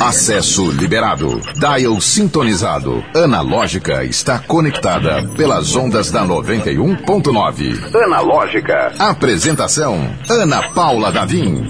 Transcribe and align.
Acesso 0.00 0.70
liberado. 0.70 1.40
Dial 1.54 2.00
sintonizado. 2.00 3.04
Analógica 3.14 4.04
está 4.04 4.38
conectada 4.38 5.26
pelas 5.36 5.74
ondas 5.74 6.10
da 6.10 6.24
91.9. 6.24 7.96
Analógica. 8.04 8.92
Apresentação: 8.98 9.98
Ana 10.30 10.68
Paula 10.70 11.10
Davim. 11.10 11.64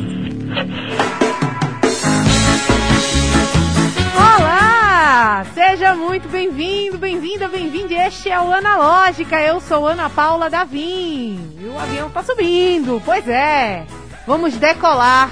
Olá! 4.17 5.45
Seja 5.55 5.95
muito 5.95 6.29
bem-vindo, 6.29 6.99
bem-vinda, 6.99 7.49
bem-vinde. 7.49 7.95
Este 7.95 8.30
é 8.30 8.41
o 8.41 8.53
Analógica. 8.53 9.41
Eu 9.41 9.61
sou 9.61 9.87
Ana 9.87 10.11
Paula 10.11 10.51
Davim. 10.51 11.39
E 11.59 11.64
o 11.64 11.79
avião 11.79 12.11
tá 12.11 12.23
subindo. 12.23 13.01
Pois 13.05 13.27
é. 13.27 13.87
Vamos 14.27 14.55
decolar 14.55 15.30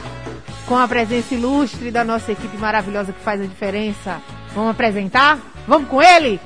com 0.71 0.77
a 0.77 0.87
presença 0.87 1.35
ilustre 1.35 1.91
da 1.91 2.05
nossa 2.05 2.31
equipe 2.31 2.57
maravilhosa 2.57 3.13
que 3.13 3.19
faz 3.25 3.41
a 3.41 3.45
diferença. 3.45 4.23
Vamos 4.55 4.71
apresentar? 4.71 5.37
Vamos 5.67 5.89
com 5.89 6.01
ele? 6.01 6.41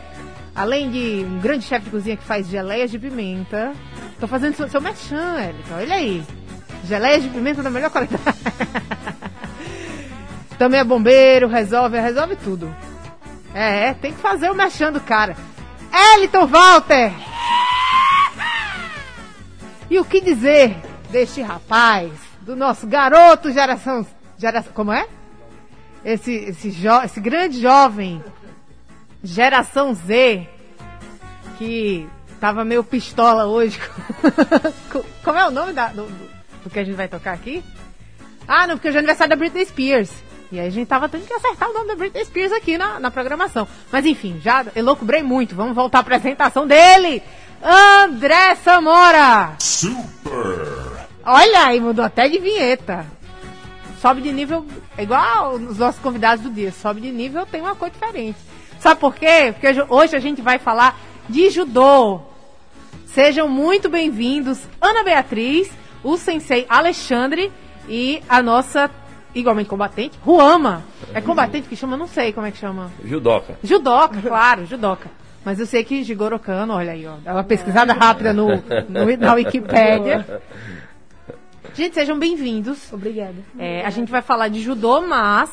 Além 0.54 0.90
de 0.90 1.26
um 1.28 1.38
grande 1.40 1.66
chefe 1.66 1.84
de 1.84 1.90
cozinha 1.90 2.16
que 2.16 2.24
faz 2.24 2.48
geleias 2.48 2.90
de 2.90 2.98
pimenta. 2.98 3.74
Tô 4.18 4.26
fazendo 4.26 4.56
seu, 4.56 4.66
seu 4.66 4.80
merchan, 4.80 5.42
Elton. 5.42 5.74
Olha 5.74 5.96
aí. 5.96 6.24
Geleias 6.84 7.22
de 7.22 7.28
pimenta 7.28 7.62
da 7.62 7.68
melhor 7.68 7.90
qualidade. 7.90 8.22
Também 10.56 10.80
é 10.80 10.84
bombeiro, 10.84 11.46
resolve, 11.46 12.00
resolve 12.00 12.34
tudo. 12.36 12.74
É, 13.52 13.92
tem 13.92 14.14
que 14.14 14.22
fazer 14.22 14.50
o 14.50 14.54
merchan 14.54 14.90
do 14.90 15.00
cara. 15.00 15.36
Eliton 15.92 16.46
Walter! 16.46 17.12
E 19.90 19.98
o 19.98 20.04
que 20.06 20.22
dizer 20.22 20.74
deste 21.10 21.42
rapaz, 21.42 22.10
do 22.40 22.56
nosso 22.56 22.86
garoto 22.86 23.52
geração. 23.52 24.06
Como 24.74 24.92
é? 24.92 25.06
Esse, 26.04 26.32
esse, 26.32 26.70
jo, 26.70 27.00
esse 27.02 27.20
grande 27.20 27.60
jovem, 27.60 28.22
geração 29.22 29.94
Z, 29.94 30.46
que 31.58 32.06
tava 32.40 32.64
meio 32.64 32.84
pistola 32.84 33.46
hoje. 33.46 33.80
como 35.24 35.38
é 35.38 35.48
o 35.48 35.50
nome 35.50 35.72
da, 35.72 35.88
do, 35.88 36.06
do 36.62 36.70
que 36.70 36.78
a 36.78 36.84
gente 36.84 36.96
vai 36.96 37.08
tocar 37.08 37.32
aqui? 37.32 37.64
Ah, 38.46 38.66
não, 38.66 38.76
porque 38.76 38.88
hoje 38.88 38.96
é 38.96 39.00
aniversário 39.00 39.30
da 39.30 39.36
Britney 39.36 39.64
Spears. 39.64 40.10
E 40.52 40.60
aí 40.60 40.66
a 40.66 40.70
gente 40.70 40.86
tava 40.86 41.08
tendo 41.08 41.26
que 41.26 41.32
acertar 41.32 41.70
o 41.70 41.72
nome 41.72 41.88
da 41.88 41.96
Britney 41.96 42.24
Spears 42.24 42.52
aqui 42.52 42.76
na, 42.76 43.00
na 43.00 43.10
programação. 43.10 43.66
Mas 43.90 44.04
enfim, 44.04 44.40
já 44.42 44.64
elocubrei 44.76 45.22
muito. 45.22 45.54
Vamos 45.54 45.74
voltar 45.74 45.98
à 45.98 46.00
apresentação 46.02 46.66
dele. 46.66 47.22
André 47.62 48.54
Samora. 48.56 49.54
Super. 49.58 51.08
Olha 51.24 51.66
aí, 51.66 51.80
mudou 51.80 52.04
até 52.04 52.28
de 52.28 52.38
vinheta. 52.38 53.06
Sobe 54.04 54.20
de 54.20 54.32
nível, 54.32 54.66
igual 54.98 55.54
os 55.54 55.78
nossos 55.78 55.98
convidados 55.98 56.44
do 56.44 56.50
dia. 56.50 56.70
Sobe 56.70 57.00
de 57.00 57.10
nível, 57.10 57.46
tem 57.46 57.62
uma 57.62 57.74
cor 57.74 57.88
diferente. 57.88 58.36
Sabe 58.78 59.00
por 59.00 59.14
quê? 59.14 59.54
Porque 59.58 59.66
hoje 59.88 60.14
a 60.14 60.18
gente 60.20 60.42
vai 60.42 60.58
falar 60.58 61.00
de 61.26 61.48
judô. 61.48 62.20
Sejam 63.06 63.48
muito 63.48 63.88
bem-vindos, 63.88 64.60
Ana 64.78 65.02
Beatriz, 65.02 65.72
o 66.02 66.18
sensei 66.18 66.66
Alexandre 66.68 67.50
e 67.88 68.22
a 68.28 68.42
nossa 68.42 68.90
igualmente 69.34 69.70
combatente, 69.70 70.18
Ruama. 70.22 70.84
É 71.14 71.22
combatente 71.22 71.66
que 71.66 71.74
chama? 71.74 71.96
Não 71.96 72.06
sei 72.06 72.30
como 72.30 72.46
é 72.46 72.50
que 72.50 72.58
chama. 72.58 72.92
Judoca. 73.02 73.56
Judoca, 73.64 74.20
claro, 74.20 74.66
judoca. 74.66 75.10
Mas 75.42 75.58
eu 75.58 75.64
sei 75.64 75.82
que 75.82 76.04
Jigoro 76.04 76.38
Kano, 76.38 76.74
olha 76.74 76.92
aí, 76.92 77.06
ó. 77.06 77.14
Dá 77.24 77.32
uma 77.32 77.44
pesquisada 77.44 77.94
rápida 77.94 78.34
no, 78.34 78.48
no 78.86 79.16
na 79.16 79.32
Wikipédia. 79.32 80.42
Gente, 81.74 81.94
sejam 81.94 82.16
bem-vindos. 82.16 82.92
Obrigada. 82.92 83.34
É, 83.58 83.84
a 83.84 83.90
gente 83.90 84.08
vai 84.08 84.22
falar 84.22 84.46
de 84.46 84.60
judô, 84.60 85.00
mas 85.00 85.50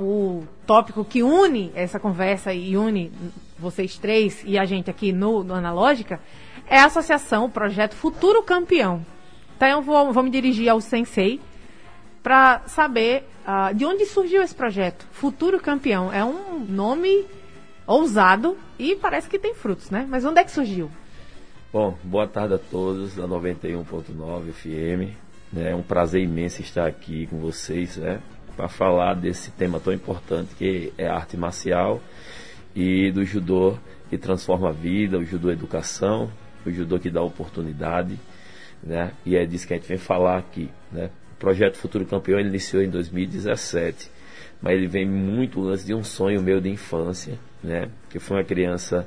o 0.00 0.42
tópico 0.66 1.04
que 1.04 1.22
une 1.22 1.70
essa 1.76 2.00
conversa 2.00 2.52
e 2.52 2.76
une 2.76 3.12
vocês 3.56 3.96
três 3.96 4.42
e 4.44 4.58
a 4.58 4.64
gente 4.64 4.90
aqui 4.90 5.12
no, 5.12 5.44
no 5.44 5.54
Analógica 5.54 6.20
é 6.66 6.80
a 6.80 6.86
associação, 6.86 7.44
o 7.44 7.48
projeto 7.48 7.94
Futuro 7.94 8.42
Campeão. 8.42 9.06
Então 9.56 9.68
eu 9.68 9.80
vou, 9.80 10.12
vou 10.12 10.24
me 10.24 10.30
dirigir 10.30 10.68
ao 10.68 10.80
Sensei 10.80 11.40
para 12.20 12.62
saber 12.66 13.24
uh, 13.46 13.72
de 13.72 13.84
onde 13.84 14.06
surgiu 14.06 14.42
esse 14.42 14.56
projeto. 14.56 15.06
Futuro 15.12 15.60
Campeão 15.60 16.12
é 16.12 16.24
um 16.24 16.66
nome 16.68 17.26
ousado 17.86 18.56
e 18.76 18.96
parece 18.96 19.30
que 19.30 19.38
tem 19.38 19.54
frutos, 19.54 19.88
né? 19.88 20.04
Mas 20.08 20.24
onde 20.24 20.40
é 20.40 20.44
que 20.44 20.50
surgiu? 20.50 20.90
Bom, 21.72 21.96
boa 22.02 22.26
tarde 22.26 22.54
a 22.54 22.58
todos 22.58 23.14
da 23.14 23.28
91.9 23.28 24.52
FM. 24.52 25.23
É 25.56 25.72
um 25.74 25.82
prazer 25.82 26.20
imenso 26.20 26.60
estar 26.62 26.86
aqui 26.86 27.28
com 27.28 27.38
vocês, 27.38 27.96
né? 27.96 28.20
Para 28.56 28.68
falar 28.68 29.14
desse 29.14 29.52
tema 29.52 29.78
tão 29.78 29.92
importante 29.92 30.52
que 30.56 30.92
é 30.98 31.06
arte 31.06 31.36
marcial 31.36 32.02
e 32.74 33.12
do 33.12 33.24
judô 33.24 33.78
que 34.10 34.18
transforma 34.18 34.70
a 34.70 34.72
vida, 34.72 35.16
o 35.16 35.24
judô 35.24 35.50
educação, 35.50 36.28
o 36.66 36.70
judô 36.72 36.98
que 36.98 37.08
dá 37.08 37.22
oportunidade, 37.22 38.18
né? 38.82 39.12
E 39.24 39.36
é 39.36 39.46
disso 39.46 39.68
que 39.68 39.74
a 39.74 39.76
gente 39.76 39.86
vem 39.86 39.98
falar 39.98 40.38
aqui, 40.38 40.68
né? 40.90 41.10
O 41.34 41.36
projeto 41.36 41.76
Futuro 41.76 42.04
Campeão 42.04 42.40
ele 42.40 42.48
iniciou 42.48 42.82
em 42.82 42.90
2017, 42.90 44.10
mas 44.60 44.72
ele 44.74 44.88
vem 44.88 45.06
muito 45.06 45.68
antes 45.68 45.84
de 45.84 45.94
um 45.94 46.02
sonho 46.02 46.42
meu 46.42 46.60
de 46.60 46.68
infância, 46.68 47.38
né? 47.62 47.88
Que 48.10 48.18
foi 48.18 48.38
uma 48.38 48.44
criança 48.44 49.06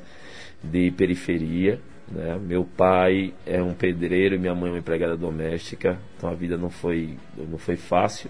de 0.63 0.91
periferia, 0.91 1.79
né? 2.11 2.37
Meu 2.37 2.63
pai 2.63 3.33
é 3.45 3.61
um 3.61 3.73
pedreiro 3.73 4.35
e 4.35 4.39
minha 4.39 4.55
mãe 4.55 4.69
é 4.69 4.73
uma 4.73 4.79
empregada 4.79 5.17
doméstica, 5.17 5.99
então 6.15 6.29
a 6.29 6.33
vida 6.33 6.57
não 6.57 6.69
foi, 6.69 7.17
não 7.37 7.57
foi 7.57 7.75
fácil, 7.75 8.29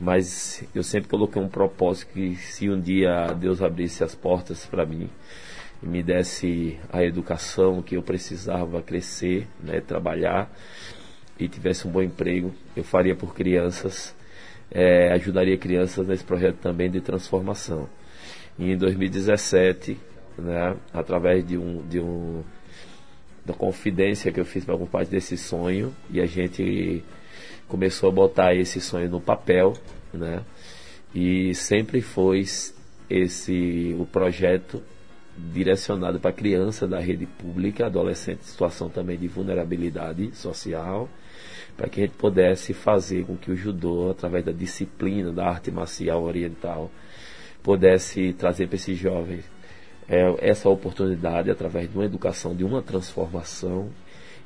mas 0.00 0.64
eu 0.74 0.82
sempre 0.82 1.08
coloquei 1.08 1.40
um 1.40 1.48
propósito 1.48 2.12
que 2.12 2.36
se 2.36 2.70
um 2.70 2.80
dia 2.80 3.32
Deus 3.34 3.62
abrisse 3.62 4.04
as 4.04 4.14
portas 4.14 4.66
para 4.66 4.86
mim 4.86 5.08
e 5.82 5.86
me 5.86 6.02
desse 6.02 6.78
a 6.92 7.02
educação 7.02 7.82
que 7.82 7.96
eu 7.96 8.02
precisava 8.02 8.80
crescer, 8.82 9.46
né? 9.60 9.80
trabalhar 9.80 10.50
e 11.38 11.48
tivesse 11.48 11.88
um 11.88 11.90
bom 11.90 12.02
emprego, 12.02 12.52
eu 12.76 12.84
faria 12.84 13.16
por 13.16 13.34
crianças, 13.34 14.14
é, 14.70 15.12
ajudaria 15.12 15.58
crianças 15.58 16.06
nesse 16.06 16.22
projeto 16.22 16.56
também 16.56 16.90
de 16.90 17.00
transformação. 17.00 17.88
E 18.58 18.70
em 18.70 18.76
2017, 18.76 19.98
né, 20.38 20.76
através 20.92 21.44
de 21.44 21.56
um, 21.58 21.86
de 21.86 21.98
um 21.98 22.42
da 23.44 23.52
confidência 23.52 24.30
que 24.30 24.40
eu 24.40 24.44
fiz 24.44 24.64
para 24.64 24.78
parte 24.78 25.10
desse 25.10 25.36
sonho 25.36 25.94
e 26.10 26.20
a 26.20 26.26
gente 26.26 27.02
começou 27.66 28.08
a 28.08 28.12
botar 28.12 28.54
esse 28.54 28.80
sonho 28.80 29.08
no 29.08 29.20
papel, 29.20 29.74
né? 30.12 30.42
E 31.14 31.54
sempre 31.54 32.00
foi 32.00 32.44
esse 33.10 33.96
o 33.98 34.06
projeto 34.06 34.82
direcionado 35.36 36.20
para 36.20 36.32
criança 36.32 36.86
da 36.86 37.00
rede 37.00 37.26
pública, 37.26 37.86
adolescente 37.86 38.44
situação 38.44 38.88
também 38.88 39.18
de 39.18 39.28
vulnerabilidade 39.28 40.34
social, 40.36 41.08
para 41.76 41.88
que 41.88 42.00
a 42.00 42.04
gente 42.04 42.16
pudesse 42.16 42.74
fazer 42.74 43.24
com 43.24 43.36
que 43.36 43.50
o 43.50 43.56
judô, 43.56 44.10
através 44.10 44.44
da 44.44 44.52
disciplina 44.52 45.32
da 45.32 45.46
arte 45.46 45.70
marcial 45.70 46.22
oriental, 46.22 46.90
pudesse 47.62 48.32
trazer 48.34 48.66
para 48.66 48.76
esses 48.76 48.98
jovens 48.98 49.44
é, 50.12 50.50
essa 50.50 50.68
oportunidade 50.68 51.50
através 51.50 51.90
de 51.90 51.96
uma 51.96 52.04
educação, 52.04 52.54
de 52.54 52.62
uma 52.62 52.82
transformação 52.82 53.88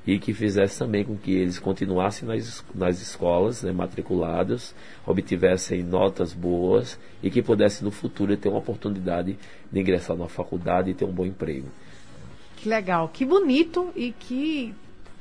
e 0.06 0.16
que 0.21 0.32
fizesse 0.32 0.78
também 0.78 1.03
com 1.04 1.16
que 1.16 1.32
eles 1.32 1.59
continuassem 1.59 2.28
nas, 2.28 2.65
nas 2.72 3.03
escolas, 3.03 3.65
né, 3.65 3.72
matriculados, 3.72 4.72
obtivessem 5.04 5.82
notas 5.82 6.32
boas 6.32 6.97
e 7.21 7.28
que 7.28 7.43
pudessem 7.43 7.84
no 7.84 7.91
futuro 7.91 8.37
ter 8.37 8.49
uma 8.49 8.59
oportunidade 8.59 9.37
de 9.72 9.81
ingressar 9.81 10.16
na 10.16 10.28
faculdade 10.28 10.93
e 10.93 10.94
ter 10.94 11.04
um 11.04 11.10
bom 11.10 11.27
emprego. 11.27 11.66
Que 12.56 12.69
legal, 12.69 13.09
que 13.12 13.25
bonito 13.25 13.91
e 13.97 14.12
que 14.12 14.72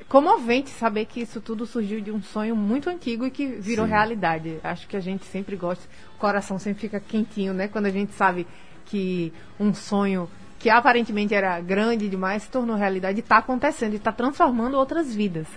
comovente 0.07 0.69
saber 0.69 1.06
que 1.06 1.22
isso 1.22 1.41
tudo 1.41 1.66
surgiu 1.66 2.00
de 2.00 2.12
um 2.12 2.22
sonho 2.22 2.56
muito 2.56 2.88
antigo 2.88 3.25
e 3.25 3.31
que 3.31 3.47
virou 3.47 3.88
Sim. 3.88 3.91
realidade. 3.94 4.59
Acho 4.63 4.88
que 4.88 4.95
a 4.95 5.00
gente 5.00 5.25
sempre 5.25 5.56
gosta, 5.56 5.83
o 6.16 6.19
coração 6.19 6.59
sempre 6.59 6.81
fica 6.81 7.00
quentinho, 7.00 7.53
né? 7.56 7.68
Quando 7.68 7.88
a 7.88 7.89
gente 7.89 8.13
sabe 8.13 8.45
que 8.85 9.33
um 9.59 9.73
sonho 9.73 10.29
que 10.59 10.69
aparentemente 10.69 11.33
era 11.33 11.59
grande 11.59 12.09
demais 12.09 12.43
se 12.43 12.49
tornou 12.49 12.75
realidade 12.75 13.19
e 13.19 13.21
está 13.21 13.37
acontecendo 13.37 13.93
e 13.93 13.97
está 13.97 14.11
transformando 14.11 14.75
outras 14.77 15.13
vidas. 15.13 15.47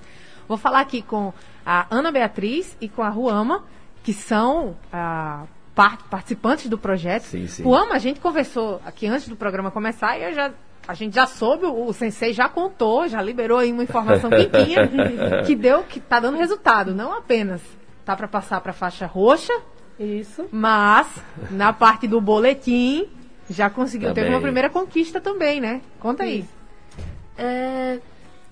Vou 0.47 0.57
falar 0.57 0.81
aqui 0.81 1.03
com 1.03 1.33
a 1.65 1.87
Ana 1.91 2.11
Beatriz 2.11 2.77
e 2.81 2.89
com 2.89 3.03
a 3.03 3.09
Ruama, 3.09 3.65
que 4.03 4.13
são 4.13 4.77
ah, 4.93 5.45
part 5.75 6.05
participantes 6.05 6.69
do 6.69 6.77
projeto. 6.77 7.23
Sim, 7.23 7.47
sim. 7.47 7.63
Ruama, 7.63 7.95
a 7.95 7.99
gente 7.99 8.21
conversou 8.21 8.81
aqui 8.85 9.07
antes 9.07 9.29
do 9.29 9.37
programa 9.37 9.71
começar 9.71 10.19
e 10.19 10.25
eu 10.25 10.35
já 10.35 10.53
a 10.87 10.95
gente 10.95 11.15
já 11.15 11.27
soube, 11.27 11.67
o 11.67 11.93
sensei 11.93 12.33
já 12.33 12.49
contou, 12.49 13.07
já 13.09 13.21
liberou 13.21 13.59
aí 13.59 13.71
uma 13.71 13.83
informação 13.83 14.31
quentinha 14.31 14.89
que 15.47 15.55
deu, 15.55 15.83
que 15.85 16.01
tá 16.01 16.19
dando 16.19 16.39
resultado. 16.39 16.95
Não 16.95 17.13
apenas 17.13 17.61
tá 18.07 18.17
para 18.17 18.27
passar 18.27 18.61
para 18.63 18.73
faixa 18.73 19.05
roxa, 19.05 19.53
isso, 20.01 20.47
mas 20.51 21.07
na 21.51 21.73
parte 21.75 22.07
do 22.07 22.21
boletim 22.21 23.07
já 23.51 23.71
conseguiu, 23.71 24.09
também. 24.09 24.25
teve 24.25 24.35
uma 24.35 24.43
primeira 24.43 24.71
conquista 24.71 25.21
também, 25.21 25.61
né? 25.61 25.81
Conta 25.99 26.25
aí. 26.25 26.45
É, 27.37 27.99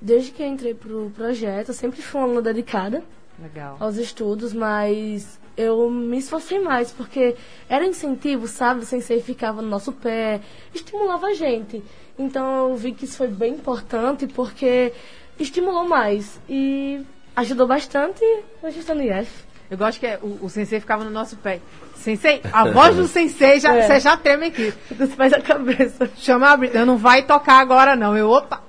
desde 0.00 0.30
que 0.30 0.42
eu 0.42 0.46
entrei 0.46 0.74
pro 0.74 1.10
projeto, 1.14 1.68
eu 1.68 1.74
sempre 1.74 2.00
fui 2.00 2.20
uma 2.20 2.26
aluna 2.26 2.42
dedicada 2.42 3.02
Legal. 3.40 3.76
aos 3.80 3.96
estudos, 3.96 4.52
mas 4.52 5.38
eu 5.56 5.90
me 5.90 6.18
esforcei 6.18 6.60
mais, 6.60 6.92
porque 6.92 7.34
era 7.68 7.86
incentivo, 7.86 8.46
sabe? 8.46 8.80
O 8.80 8.86
sensei 8.86 9.20
ficava 9.20 9.62
no 9.62 9.68
nosso 9.68 9.92
pé, 9.92 10.40
estimulava 10.74 11.28
a 11.28 11.34
gente. 11.34 11.82
Então 12.18 12.70
eu 12.70 12.76
vi 12.76 12.92
que 12.92 13.04
isso 13.04 13.16
foi 13.16 13.28
bem 13.28 13.54
importante, 13.54 14.26
porque 14.26 14.92
estimulou 15.38 15.88
mais 15.88 16.40
e 16.48 17.04
ajudou 17.34 17.66
bastante 17.66 18.22
hoje 18.62 18.78
estou 18.78 18.94
no 18.94 19.02
IF. 19.02 19.44
Eu 19.70 19.76
gosto 19.76 19.98
que 19.98 20.06
é, 20.06 20.18
o, 20.22 20.38
o 20.44 20.48
sensei 20.48 20.78
ficava 20.80 21.02
no 21.04 21.10
nosso 21.10 21.36
pé. 21.36 21.60
Sensei, 21.96 22.40
a 22.52 22.70
voz 22.70 22.94
do 22.96 23.08
sensei, 23.08 23.58
já, 23.58 23.74
É. 23.74 23.82
você 23.82 24.00
já 24.00 24.16
treme 24.16 24.46
aqui. 24.46 24.72
Dos 24.92 25.14
pés 25.14 25.32
da 25.32 25.40
cabeça. 25.40 26.08
Chama 26.16 26.50
a 26.50 26.56
Brita, 26.56 26.84
não 26.84 26.96
vai 26.96 27.22
tocar 27.24 27.58
agora 27.60 27.96
não. 27.96 28.16
Eu, 28.16 28.30
opa! 28.30 28.62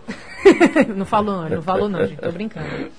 não 0.95 1.05
falou 1.05 1.41
não, 1.43 1.49
não 1.49 1.61
falou 1.61 1.87
não, 1.89 2.05
gente, 2.05 2.19
tô 2.19 2.31
brincando. 2.31 2.89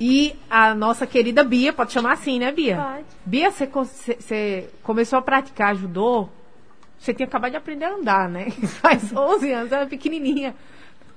E 0.00 0.34
a 0.50 0.74
nossa 0.74 1.06
querida 1.06 1.44
Bia, 1.44 1.72
pode 1.72 1.92
chamar 1.92 2.12
assim, 2.14 2.38
né, 2.40 2.50
Bia? 2.50 2.76
Pode. 2.76 3.04
Bia, 3.24 3.50
você, 3.50 3.66
co- 3.66 3.84
você- 3.84 4.16
você 4.18 4.68
começou 4.82 5.18
a 5.18 5.22
praticar 5.22 5.76
judô, 5.76 6.28
você 6.98 7.14
tinha 7.14 7.26
acabado 7.26 7.52
de 7.52 7.56
aprender 7.56 7.84
a 7.84 7.94
andar, 7.94 8.28
né? 8.28 8.50
Faz 8.82 9.12
11 9.16 9.52
anos, 9.52 9.72
era 9.72 9.86
pequenininha. 9.86 10.54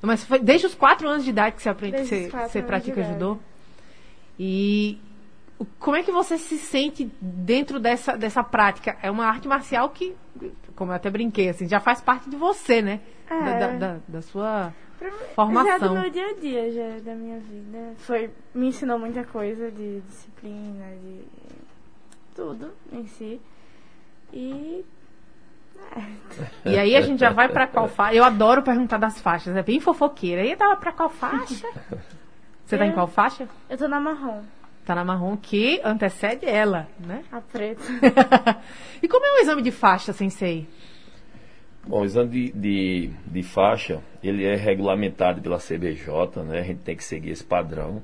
Mas 0.01 0.23
foi 0.23 0.37
desde 0.39 0.67
os 0.67 0.75
4 0.75 1.07
anos 1.07 1.23
de 1.23 1.31
idade 1.31 1.55
que 1.55 1.63
você 1.63 1.69
aprende, 1.69 1.97
Desde 1.97 2.15
que 2.15 2.25
os 2.27 2.31
você, 2.31 2.47
você 2.49 2.61
pratica 2.61 3.01
judô. 3.03 3.39
E 4.39 4.99
como 5.79 5.95
é 5.97 6.03
que 6.03 6.11
você 6.11 6.37
se 6.37 6.57
sente 6.57 7.09
dentro 7.21 7.79
dessa, 7.79 8.15
dessa 8.17 8.43
prática? 8.43 8.97
É 9.01 9.09
uma 9.09 9.25
arte 9.25 9.47
marcial 9.47 9.89
que, 9.89 10.15
como 10.75 10.91
eu 10.91 10.95
até 10.95 11.09
brinquei, 11.09 11.49
assim, 11.49 11.67
já 11.67 11.79
faz 11.79 12.01
parte 12.01 12.29
de 12.29 12.35
você, 12.35 12.81
né? 12.81 12.99
Da, 13.29 13.35
É. 13.35 13.59
da- 13.59 13.71
da- 13.93 13.99
da 14.07 14.21
sua 14.21 14.73
Já 15.01 15.09
do 15.09 15.15
formação. 15.35 15.93
meu 16.01 16.09
dia 16.09 16.27
a 16.29 16.33
dia, 16.33 16.71
já 16.71 16.99
da 17.03 17.13
minha 17.15 17.39
vida. 17.39 17.93
Foi, 17.97 18.29
me 18.53 18.67
ensinou 18.67 18.97
muita 18.99 19.23
coisa 19.23 19.69
de 19.71 19.99
disciplina, 20.01 20.85
de 21.03 21.21
tudo 22.35 22.71
em 22.91 23.05
si. 23.07 23.41
E 24.33 24.85
E 26.65 26.77
aí 26.77 26.95
a 26.95 27.01
gente 27.01 27.19
já 27.19 27.29
vai 27.29 27.47
pra 27.49 27.67
qual 27.67 27.87
faixa? 27.87 28.15
Eu 28.15 28.23
adoro 28.23 28.61
perguntar 28.63 28.97
das 28.97 29.19
faixas, 29.21 29.55
é 29.55 29.61
bem 29.63 29.79
fofoqueira. 29.79 30.43
E 30.43 30.51
eu 30.51 30.57
tava 30.57 30.75
pra 30.75 30.91
qual 30.91 31.09
faixa? 31.09 31.67
Você 32.65 32.77
tá 32.77 32.85
em 32.85 32.89
Eu- 32.89 32.93
qual 32.95 33.07
faixa? 33.07 33.47
eu 33.69 33.77
tô 33.77 33.87
na 33.87 33.99
marrom, 33.99 34.41
Tá 34.87 34.95
na 34.95 35.03
marrom 35.03 35.35
que 35.35 35.81
antecede 35.83 36.45
ela, 36.45 36.87
né? 36.97 37.21
a 37.29 37.41
preta. 37.41 37.83
e 39.03 39.07
como 39.09 39.25
é 39.25 39.33
o 39.33 39.41
exame 39.41 39.61
de 39.61 39.69
faixa, 39.69 40.13
sensei? 40.13 40.65
Bom, 41.85 42.03
o 42.03 42.05
exame 42.05 42.29
de, 42.29 42.51
de, 42.53 43.09
de 43.25 43.43
faixa, 43.43 44.01
ele 44.23 44.45
é 44.45 44.55
regulamentado 44.55 45.41
pela 45.41 45.57
CBJ, 45.57 46.41
né? 46.45 46.59
A 46.59 46.63
gente 46.63 46.79
tem 46.83 46.95
que 46.95 47.03
seguir 47.03 47.31
esse 47.31 47.43
padrão, 47.43 48.01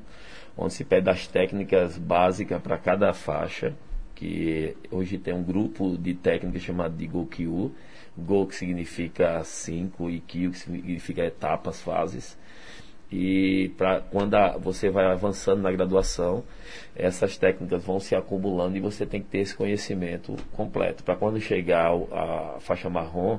onde 0.57 0.73
se 0.73 0.83
pede 0.83 1.09
as 1.09 1.25
técnicas 1.25 1.97
básicas 1.97 2.61
para 2.61 2.77
cada 2.77 3.13
faixa, 3.13 3.73
que 4.13 4.75
hoje 4.91 5.17
tem 5.17 5.33
um 5.33 5.41
grupo 5.41 5.97
de 5.97 6.13
técnicas 6.13 6.63
chamado 6.63 6.97
de 6.97 7.07
GOKU, 7.07 7.73
Go 8.17 8.45
que 8.45 8.55
significa 8.55 9.41
5 9.41 10.09
e 10.09 10.19
Kyu 10.19 10.51
que 10.51 10.59
significa 10.59 11.23
etapas, 11.23 11.81
fases. 11.81 12.37
E 13.15 13.69
pra, 13.77 13.99
quando 14.01 14.33
a- 14.33 14.57
você 14.57 14.89
vai 14.89 15.05
avançando 15.05 15.61
na 15.61 15.71
graduação, 15.71 16.43
essas 16.95 17.37
técnicas 17.37 17.83
vão 17.83 17.99
se 17.99 18.15
acumulando 18.15 18.75
e 18.75 18.79
você 18.79 19.05
tem 19.05 19.21
que 19.21 19.27
ter 19.29 19.37
esse 19.39 19.55
conhecimento 19.55 20.35
completo. 20.51 21.03
Para 21.03 21.15
quando 21.15 21.39
chegar 21.39 21.91
a 22.11 22.57
faixa 22.59 22.89
marrom 22.89 23.37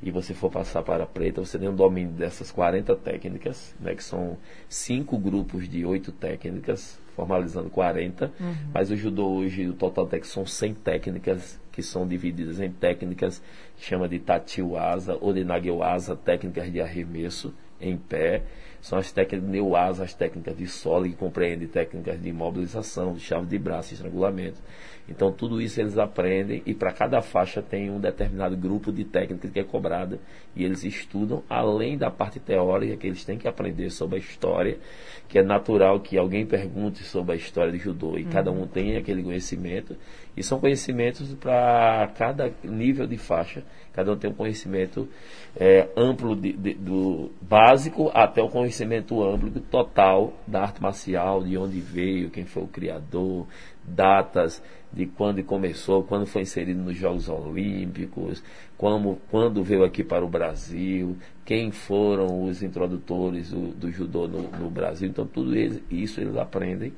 e 0.00 0.12
você 0.12 0.32
for 0.34 0.52
passar 0.52 0.84
para 0.84 1.02
a 1.02 1.06
preta, 1.06 1.44
você 1.44 1.58
tem 1.58 1.68
um 1.68 1.74
domínio 1.74 2.12
dessas 2.12 2.52
40 2.52 2.94
técnicas, 2.94 3.74
né, 3.80 3.92
que 3.92 4.04
são 4.04 4.38
cinco 4.68 5.18
grupos 5.18 5.68
de 5.68 5.84
oito 5.84 6.12
técnicas, 6.12 6.96
formalizando 7.16 7.68
40. 7.70 8.30
Mas 8.72 8.88
o 8.92 8.96
judô 8.96 9.26
hoje, 9.30 9.66
o 9.66 9.72
total 9.72 10.06
técnico 10.06 10.28
são 10.32 10.46
100 10.46 10.74
técnicas 10.74 11.58
que 11.72 11.82
são 11.82 12.06
divididas 12.06 12.60
em 12.60 12.70
técnicas 12.70 13.42
que 13.76 13.84
chama 13.84 14.08
de 14.08 14.20
tachiwasa 14.20 15.18
ou 15.20 15.32
de 15.32 15.42
nagewasa, 15.44 16.14
técnicas 16.14 16.70
de 16.72 16.80
arremesso 16.80 17.52
em 17.80 17.96
pé. 17.96 18.42
São 18.80 18.98
as 18.98 19.10
técnicas 19.10 19.46
de 19.46 19.52
neuasa, 19.52 20.04
as 20.04 20.14
técnicas 20.14 20.56
de 20.56 20.66
solo, 20.66 21.04
que 21.04 21.14
compreendem 21.14 21.66
técnicas 21.66 22.20
de 22.20 22.28
imobilização, 22.28 23.14
de 23.14 23.20
chave 23.20 23.46
de 23.46 23.58
braço, 23.58 23.94
estrangulamento. 23.94 24.60
Então, 25.08 25.32
tudo 25.32 25.60
isso 25.60 25.80
eles 25.80 25.96
aprendem 25.96 26.62
e 26.66 26.74
para 26.74 26.92
cada 26.92 27.22
faixa 27.22 27.62
tem 27.62 27.90
um 27.90 27.98
determinado 27.98 28.56
grupo 28.56 28.92
de 28.92 29.04
técnicas 29.04 29.50
que 29.50 29.58
é 29.58 29.64
cobrada 29.64 30.20
e 30.54 30.62
eles 30.62 30.84
estudam, 30.84 31.42
além 31.48 31.96
da 31.96 32.10
parte 32.10 32.38
teórica 32.38 32.96
que 32.96 33.06
eles 33.06 33.24
têm 33.24 33.38
que 33.38 33.48
aprender 33.48 33.90
sobre 33.90 34.16
a 34.16 34.18
história, 34.18 34.78
que 35.26 35.38
é 35.38 35.42
natural 35.42 36.00
que 36.00 36.18
alguém 36.18 36.44
pergunte 36.44 37.02
sobre 37.04 37.32
a 37.32 37.36
história 37.36 37.72
do 37.72 37.78
judô 37.78 38.18
e 38.18 38.24
cada 38.24 38.50
um 38.50 38.66
tem 38.66 38.96
aquele 38.96 39.22
conhecimento. 39.22 39.96
E 40.38 40.42
são 40.44 40.60
conhecimentos 40.60 41.34
para 41.34 42.12
cada 42.16 42.52
nível 42.62 43.06
de 43.06 43.18
faixa. 43.18 43.64
Cada 43.92 44.12
um 44.12 44.16
tem 44.16 44.30
um 44.30 44.34
conhecimento 44.34 45.08
é, 45.56 45.88
amplo 45.96 46.36
de- 46.36 46.52
de- 46.52 46.74
do 46.74 47.32
básico 47.40 48.10
até 48.14 48.40
o 48.40 48.48
conhecimento 48.48 49.20
amplo 49.24 49.50
total 49.62 50.32
da 50.46 50.62
arte 50.62 50.80
marcial, 50.80 51.42
de 51.42 51.58
onde 51.58 51.80
veio, 51.80 52.30
quem 52.30 52.44
foi 52.44 52.62
o 52.62 52.68
criador, 52.68 53.46
datas 53.94 54.62
de 54.92 55.04
quando 55.06 55.42
começou, 55.44 56.02
quando 56.02 56.26
foi 56.26 56.42
inserido 56.42 56.80
nos 56.80 56.96
Jogos 56.96 57.28
Olímpicos, 57.28 58.42
como, 58.76 59.20
quando 59.30 59.62
veio 59.62 59.84
aqui 59.84 60.02
para 60.02 60.24
o 60.24 60.28
Brasil, 60.28 61.16
quem 61.44 61.70
foram 61.70 62.44
os 62.44 62.62
introdutores 62.62 63.50
do, 63.50 63.68
do 63.68 63.90
judô 63.90 64.26
no, 64.26 64.42
no 64.50 64.70
Brasil. 64.70 65.08
Então, 65.08 65.26
tudo 65.26 65.54
eles- 65.54 65.82
isso 65.90 66.20
eles 66.20 66.36
aprendem, 66.36 66.92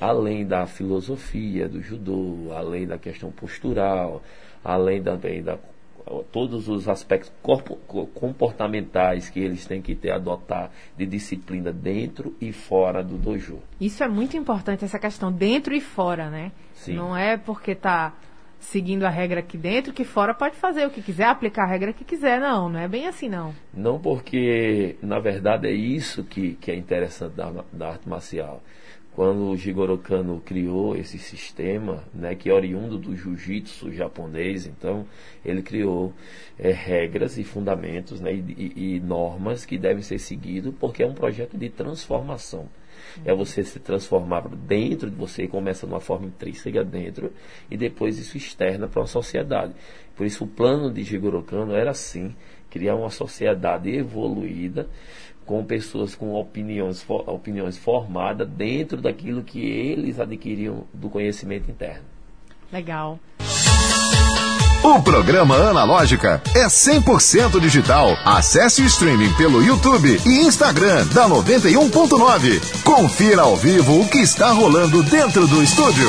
além 0.00 0.46
da 0.46 0.66
filosofia 0.66 1.68
do 1.68 1.82
judô, 1.82 2.52
além 2.54 2.86
da 2.86 2.98
questão 2.98 3.30
postural, 3.32 4.22
além 4.64 5.02
também 5.02 5.42
da 5.42 5.56
todos 6.30 6.68
os 6.68 6.88
aspectos 6.88 7.32
comportamentais 8.14 9.28
que 9.28 9.40
eles 9.40 9.66
têm 9.66 9.80
que 9.80 9.94
ter 9.94 10.10
adotar 10.10 10.70
de 10.96 11.06
disciplina 11.06 11.72
dentro 11.72 12.34
e 12.40 12.52
fora 12.52 13.02
do 13.02 13.16
dojo. 13.16 13.58
Isso 13.80 14.02
é 14.02 14.08
muito 14.08 14.36
importante, 14.36 14.84
essa 14.84 14.98
questão 14.98 15.32
dentro 15.32 15.74
e 15.74 15.80
fora, 15.80 16.28
né? 16.30 16.52
Sim. 16.74 16.94
Não 16.94 17.16
é 17.16 17.36
porque 17.36 17.74
tá 17.74 18.14
seguindo 18.62 19.04
a 19.04 19.10
regra 19.10 19.40
aqui 19.40 19.58
dentro 19.58 19.92
que 19.92 20.04
fora 20.04 20.32
pode 20.32 20.56
fazer 20.56 20.86
o 20.86 20.90
que 20.90 21.02
quiser, 21.02 21.24
aplicar 21.24 21.64
a 21.64 21.66
regra 21.66 21.92
que 21.92 22.04
quiser. 22.04 22.40
Não, 22.40 22.68
não 22.68 22.78
é 22.78 22.88
bem 22.88 23.06
assim, 23.06 23.28
não. 23.28 23.52
Não 23.74 23.98
porque, 23.98 24.96
na 25.02 25.18
verdade, 25.18 25.66
é 25.66 25.72
isso 25.72 26.24
que, 26.24 26.54
que 26.54 26.70
é 26.70 26.76
interessante 26.76 27.34
da, 27.34 27.52
da 27.72 27.88
arte 27.90 28.08
marcial. 28.08 28.62
Quando 29.14 29.50
o 29.50 29.56
Jigoro 29.56 29.98
Kano 29.98 30.40
criou 30.44 30.96
esse 30.96 31.18
sistema, 31.18 32.02
né, 32.14 32.34
que 32.34 32.48
é 32.48 32.54
oriundo 32.54 32.96
do 32.96 33.14
jiu-jitsu 33.14 33.92
japonês, 33.92 34.66
então 34.66 35.04
ele 35.44 35.60
criou 35.60 36.14
eh, 36.58 36.72
regras 36.72 37.36
e 37.36 37.44
fundamentos 37.44 38.20
né, 38.22 38.32
e, 38.32 38.72
e- 38.74 38.94
e 38.96 39.00
normas 39.00 39.66
que 39.66 39.76
devem 39.76 40.02
ser 40.02 40.18
seguidos, 40.18 40.74
porque 40.80 41.02
é 41.02 41.06
um 41.06 41.12
projeto 41.12 41.58
de 41.58 41.68
transformação. 41.68 42.66
É 43.24 43.34
você 43.34 43.62
se 43.62 43.78
transformar 43.80 44.48
dentro 44.48 45.10
de 45.10 45.16
você, 45.16 45.46
começa 45.46 45.86
de 45.86 45.92
uma 45.92 46.00
forma 46.00 46.26
intrínseca 46.26 46.82
dentro, 46.82 47.32
e 47.70 47.76
depois 47.76 48.18
isso 48.18 48.36
externa 48.38 48.88
para 48.88 49.02
a 49.02 49.06
sociedade. 49.06 49.74
Por 50.16 50.24
isso 50.24 50.44
o 50.44 50.48
plano 50.48 50.90
de 50.90 51.02
Jigoro 51.02 51.42
Kano 51.42 51.74
era 51.74 51.90
assim, 51.90 52.34
criar 52.70 52.94
uma 52.94 53.10
sociedade 53.10 53.90
evoluída, 53.90 54.88
com 55.44 55.64
pessoas 55.64 56.14
com 56.14 56.34
opiniões, 56.34 57.04
opiniões 57.08 57.76
formadas 57.76 58.48
dentro 58.48 59.00
daquilo 59.00 59.42
que 59.42 59.60
eles 59.60 60.18
adquiriam 60.20 60.84
do 60.92 61.08
conhecimento 61.08 61.70
interno. 61.70 62.04
Legal. 62.72 63.18
O 64.82 65.00
programa 65.00 65.54
Analógica 65.56 66.42
é 66.56 66.66
100% 66.66 67.60
digital. 67.60 68.16
Acesse 68.24 68.82
o 68.82 68.84
streaming 68.86 69.32
pelo 69.34 69.62
YouTube 69.62 70.20
e 70.26 70.40
Instagram 70.40 71.06
da 71.14 71.28
91.9. 71.28 72.82
Confira 72.82 73.42
ao 73.42 73.56
vivo 73.56 74.00
o 74.00 74.08
que 74.08 74.18
está 74.18 74.50
rolando 74.50 75.02
dentro 75.04 75.46
do 75.46 75.62
estúdio. 75.62 76.08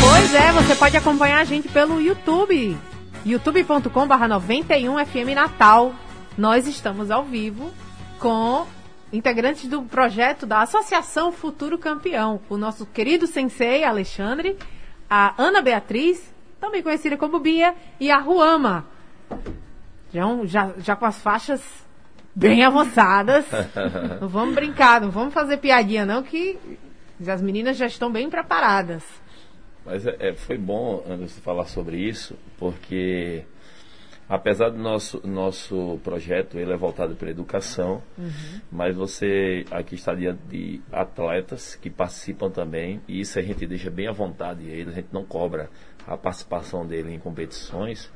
Pois 0.00 0.34
é, 0.34 0.50
você 0.50 0.74
pode 0.74 0.96
acompanhar 0.96 1.38
a 1.40 1.44
gente 1.44 1.68
pelo 1.68 2.00
YouTube. 2.00 2.76
youtube.com.br 3.24 3.88
91FM 3.88 5.34
Natal. 5.34 5.94
Nós 6.36 6.66
estamos 6.66 7.10
ao 7.10 7.24
vivo 7.24 7.72
com 8.18 8.66
integrantes 9.10 9.66
do 9.68 9.82
projeto 9.82 10.44
da 10.44 10.60
Associação 10.60 11.32
Futuro 11.32 11.78
Campeão. 11.78 12.40
O 12.50 12.58
nosso 12.58 12.84
querido 12.84 13.26
sensei 13.26 13.84
Alexandre, 13.84 14.58
a 15.08 15.34
Ana 15.42 15.62
Beatriz, 15.62 16.30
também 16.60 16.82
conhecida 16.82 17.16
como 17.16 17.40
Bia, 17.40 17.74
e 17.98 18.10
a 18.10 18.18
Ruama. 18.18 18.84
Já, 20.12 20.24
já, 20.44 20.74
já 20.76 20.94
com 20.94 21.06
as 21.06 21.18
faixas 21.22 21.62
bem 22.34 22.62
avançadas. 22.62 23.46
não 24.20 24.28
vamos 24.28 24.54
brincar, 24.54 25.00
não 25.00 25.10
vamos 25.10 25.32
fazer 25.32 25.56
piadinha 25.56 26.04
não, 26.04 26.22
que 26.22 26.58
as 27.26 27.40
meninas 27.40 27.78
já 27.78 27.86
estão 27.86 28.12
bem 28.12 28.28
preparadas. 28.28 29.02
Mas 29.86 30.06
é, 30.06 30.16
é, 30.18 30.34
foi 30.34 30.58
bom, 30.58 31.02
Anderson, 31.08 31.40
falar 31.40 31.64
sobre 31.64 31.96
isso, 31.96 32.36
porque 32.58 33.44
apesar 34.28 34.70
do 34.70 34.78
nosso, 34.78 35.20
nosso 35.26 36.00
projeto, 36.02 36.58
ele 36.58 36.72
é 36.72 36.76
voltado 36.76 37.14
para 37.14 37.28
a 37.28 37.30
educação, 37.30 38.02
uhum. 38.18 38.60
mas 38.70 38.96
você 38.96 39.64
aqui 39.70 39.94
está 39.94 40.14
diante 40.14 40.42
de 40.48 40.80
atletas 40.90 41.76
que 41.76 41.88
participam 41.88 42.50
também, 42.50 43.00
e 43.06 43.20
isso 43.20 43.38
a 43.38 43.42
gente 43.42 43.66
deixa 43.66 43.90
bem 43.90 44.08
à 44.08 44.12
vontade 44.12 44.68
eles, 44.68 44.92
a 44.92 44.96
gente 44.96 45.12
não 45.12 45.24
cobra 45.24 45.70
a 46.06 46.16
participação 46.16 46.86
dele 46.86 47.12
em 47.12 47.18
competições, 47.18 48.10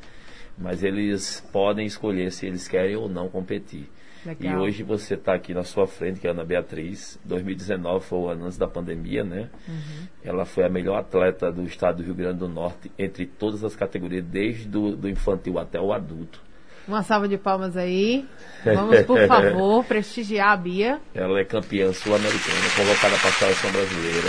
mas 0.58 0.82
eles 0.82 1.46
podem 1.52 1.86
escolher 1.86 2.30
se 2.32 2.46
eles 2.46 2.68
querem 2.68 2.96
ou 2.96 3.08
não 3.08 3.28
competir. 3.28 3.88
Legal. 4.24 4.52
E 4.52 4.56
hoje 4.56 4.82
você 4.82 5.14
está 5.14 5.34
aqui 5.34 5.54
na 5.54 5.64
sua 5.64 5.86
frente, 5.86 6.20
que 6.20 6.26
é 6.26 6.30
a 6.30 6.32
Ana 6.32 6.44
Beatriz. 6.44 7.18
2019 7.24 8.04
foi 8.04 8.18
o 8.18 8.28
ano 8.28 8.44
antes 8.44 8.58
da 8.58 8.68
pandemia, 8.68 9.24
né? 9.24 9.48
Uhum. 9.66 10.06
Ela 10.22 10.44
foi 10.44 10.64
a 10.64 10.68
melhor 10.68 10.98
atleta 10.98 11.50
do 11.50 11.62
estado 11.64 11.98
do 11.98 12.02
Rio 12.02 12.14
Grande 12.14 12.38
do 12.38 12.48
Norte 12.48 12.90
entre 12.98 13.26
todas 13.26 13.64
as 13.64 13.74
categorias, 13.74 14.24
desde 14.24 14.68
do, 14.68 14.94
do 14.94 15.08
infantil 15.08 15.58
até 15.58 15.80
o 15.80 15.92
adulto. 15.92 16.40
Uma 16.86 17.02
salva 17.02 17.28
de 17.28 17.38
palmas 17.38 17.76
aí. 17.76 18.26
Vamos, 18.64 19.02
por 19.02 19.26
favor, 19.26 19.84
prestigiar 19.86 20.50
a 20.50 20.56
Bia. 20.56 21.00
Ela 21.14 21.40
é 21.40 21.44
campeã 21.44 21.92
sul-americana, 21.92 22.60
convocada 22.76 23.16
para 23.16 23.28
a 23.28 23.32
seleção 23.32 23.72
brasileira. 23.72 24.28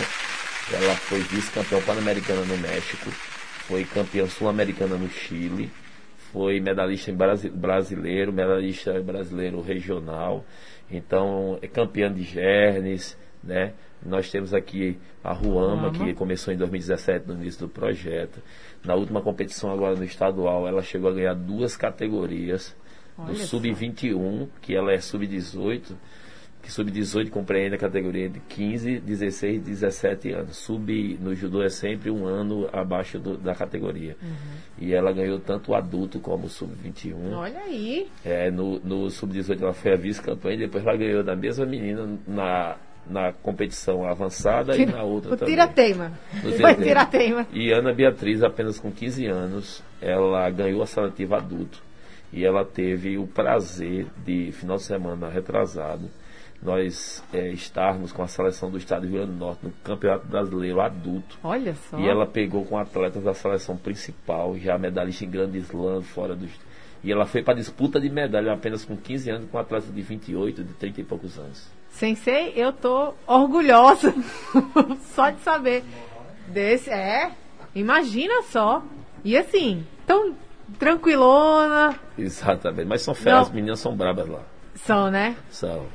Ela 0.74 0.96
foi 0.96 1.20
vice-campeã 1.20 1.82
pan-americana 1.82 2.42
no 2.42 2.58
México. 2.58 3.10
Foi 3.10 3.84
campeã 3.84 4.26
sul-americana 4.28 4.96
no 4.96 5.10
Chile 5.10 5.72
foi 6.32 6.60
medalhista 6.60 7.12
brasileiro, 7.54 8.32
medalhista 8.32 9.02
brasileiro 9.02 9.62
regional, 9.62 10.46
então 10.90 11.58
é 11.62 11.68
campeã 11.68 12.12
de 12.12 12.24
Gernes, 12.24 13.18
né? 13.44 13.74
Nós 14.04 14.32
temos 14.32 14.54
aqui 14.54 14.98
a 15.24 15.32
Ruama, 15.32 15.92
que 15.92 16.14
começou 16.14 16.54
em 16.54 16.58
2017 16.58 17.28
no 17.28 17.36
início 17.36 17.68
do 17.68 17.70
projeto. 17.70 18.42
Na 18.84 18.96
última 18.96 19.22
competição 19.22 19.72
agora 19.72 19.96
no 19.96 20.04
estadual, 20.04 20.68
ela 20.68 20.82
chegou 20.82 21.12
a 21.12 21.14
ganhar 21.14 21.36
duas 21.36 21.78
categorias. 21.78 22.76
Olha 23.18 23.28
do 23.28 23.36
sub-21, 23.36 24.48
que 24.60 24.76
ela 24.76 24.92
é 24.92 25.00
sub-18, 25.00 25.94
que 26.62 26.72
sub-18 26.72 27.30
compreende 27.30 27.76
a 27.76 27.78
categoria 27.78 28.30
de 28.30 28.40
15, 28.40 29.00
16 29.00 29.56
e 29.56 29.60
17 29.60 30.32
anos. 30.32 30.58
Sub 30.58 31.18
no 31.20 31.34
judô 31.34 31.64
é 31.64 31.70
sempre 31.70 32.12
um 32.12 32.26
ano 32.26 32.70
abaixo 32.72 33.18
do, 33.18 33.38
da 33.38 33.56
categoria. 33.56 34.16
Uhum. 34.22 34.58
E 34.78 34.94
ela 34.94 35.12
ganhou 35.12 35.40
tanto 35.40 35.72
o 35.72 35.76
adulto 35.76 36.20
como 36.20 36.46
o 36.46 36.50
sub-21. 36.50 37.34
Olha 37.34 37.60
aí. 37.62 38.08
É, 38.24 38.52
no, 38.52 38.80
no 38.80 39.10
sub-18 39.10 39.62
ela 39.62 39.74
foi 39.74 39.94
a 39.94 39.98
vice-campanha 39.98 40.56
e 40.56 40.60
depois 40.60 40.86
ela 40.86 40.96
ganhou 40.96 41.24
da 41.24 41.36
mesma 41.36 41.66
menina 41.66 42.08
na, 42.28 42.78
na 43.10 43.34
competição 43.34 44.08
avançada 44.08 44.74
Tira, 44.74 44.92
e 44.92 44.94
na 44.94 45.04
outra 45.04 45.34
o 45.34 45.38
também. 45.38 45.56
Tira-teima. 45.56 46.12
Foi 46.42 46.76
tira-teima. 46.76 47.48
E 47.52 47.72
Ana 47.72 47.94
Beatriz, 47.94 48.44
apenas 48.44 48.80
com 48.80 48.92
15 48.92 49.26
anos, 49.26 49.84
ela 50.02 50.50
ganhou 50.50 50.82
a 50.82 50.86
seletiva 50.86 51.38
adulto. 51.38 51.82
E 52.32 52.46
ela 52.46 52.64
teve 52.64 53.18
o 53.18 53.28
prazer 53.28 54.08
de, 54.26 54.52
final 54.54 54.78
de 54.78 54.84
semana 54.84 55.28
retrasado, 55.28 56.10
nós 56.62 57.24
é, 57.34 57.50
estarmos 57.50 58.12
com 58.12 58.22
a 58.22 58.28
seleção 58.28 58.70
do 58.70 58.78
estado 58.78 59.02
do 59.02 59.08
Rio 59.08 59.18
Grande 59.18 59.32
do 59.32 59.38
Norte 59.38 59.66
no 59.66 59.72
Campeonato 59.84 60.28
Brasileiro 60.28 60.80
Adulto. 60.80 61.38
Olha 61.44 61.74
só. 61.90 61.98
E 62.00 62.08
ela 62.08 62.26
pegou 62.26 62.64
com 62.66 62.78
atletas 62.78 63.24
da 63.24 63.34
seleção 63.34 63.76
principal, 63.76 64.56
já 64.58 64.78
medalhista 64.78 65.26
em 65.26 65.30
grande 65.30 65.58
slam, 65.60 66.02
fora 66.02 66.36
dos. 66.36 66.52
E 67.04 67.12
ela 67.12 67.26
foi 67.26 67.42
para 67.42 67.56
disputa 67.56 68.00
de 68.00 68.10
medalha 68.10 68.54
apenas 68.54 68.86
com 68.86 68.96
15 68.96 69.32
anos, 69.32 69.50
com 69.50 69.58
atletas 69.58 69.94
de 69.94 70.02
28, 70.02 70.64
de 70.64 70.74
30 70.74 71.02
e 71.02 71.04
poucos 71.04 71.40
anos. 71.40 71.68
Sensei, 71.90 72.54
eu 72.56 72.72
tô 72.72 73.14
orgulhosa 73.26 74.14
só 75.16 75.32
de 75.32 75.42
saber 75.42 75.84
desse. 76.48 76.92
É, 76.92 77.32
imagina 77.74 78.44
só. 78.44 78.84
E 79.24 79.36
assim, 79.36 79.86
tão 80.06 80.36
tranquilona. 80.78 82.00
Exatamente, 82.18 82.88
mas 82.88 83.02
são 83.02 83.16
férias, 83.16 83.48
as 83.48 83.52
meninas 83.52 83.80
são 83.80 83.96
brabas 83.96 84.28
lá. 84.28 84.44
São, 84.76 85.10
né? 85.10 85.36
São. 85.50 85.86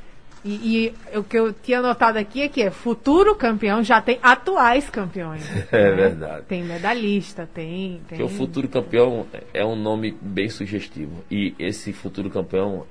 E, 0.47 0.93
e, 1.13 1.17
o 1.17 1.25
que 1.25 1.37
eu 1.37 1.51
tinha 1.51 1.81
notado 1.81 2.15
aqui 2.15 2.41
é 2.41 2.47
que 2.47 2.61
é 2.61 2.71
futuro 2.71 3.35
campeão 3.35 3.83
já 3.83 4.01
tem 4.01 4.17
atuais 4.23 4.89
campeões. 4.89 5.45
É 5.69 5.89
né? 5.89 5.95
verdade. 5.95 6.45
Tem 6.45 6.63
medalhista, 6.63 7.45
tem. 7.53 7.99
tem... 8.07 8.23
o 8.23 8.29
futuro 8.29 8.69
campeão 8.69 9.27
é 9.53 9.65
um 9.65 9.75
nome 9.75 10.15
bem 10.21 10.47
sugestivo. 10.47 11.23
E 11.29 11.53
esse 11.59 11.91
futuro 11.91 12.29
campeão, 12.29 12.85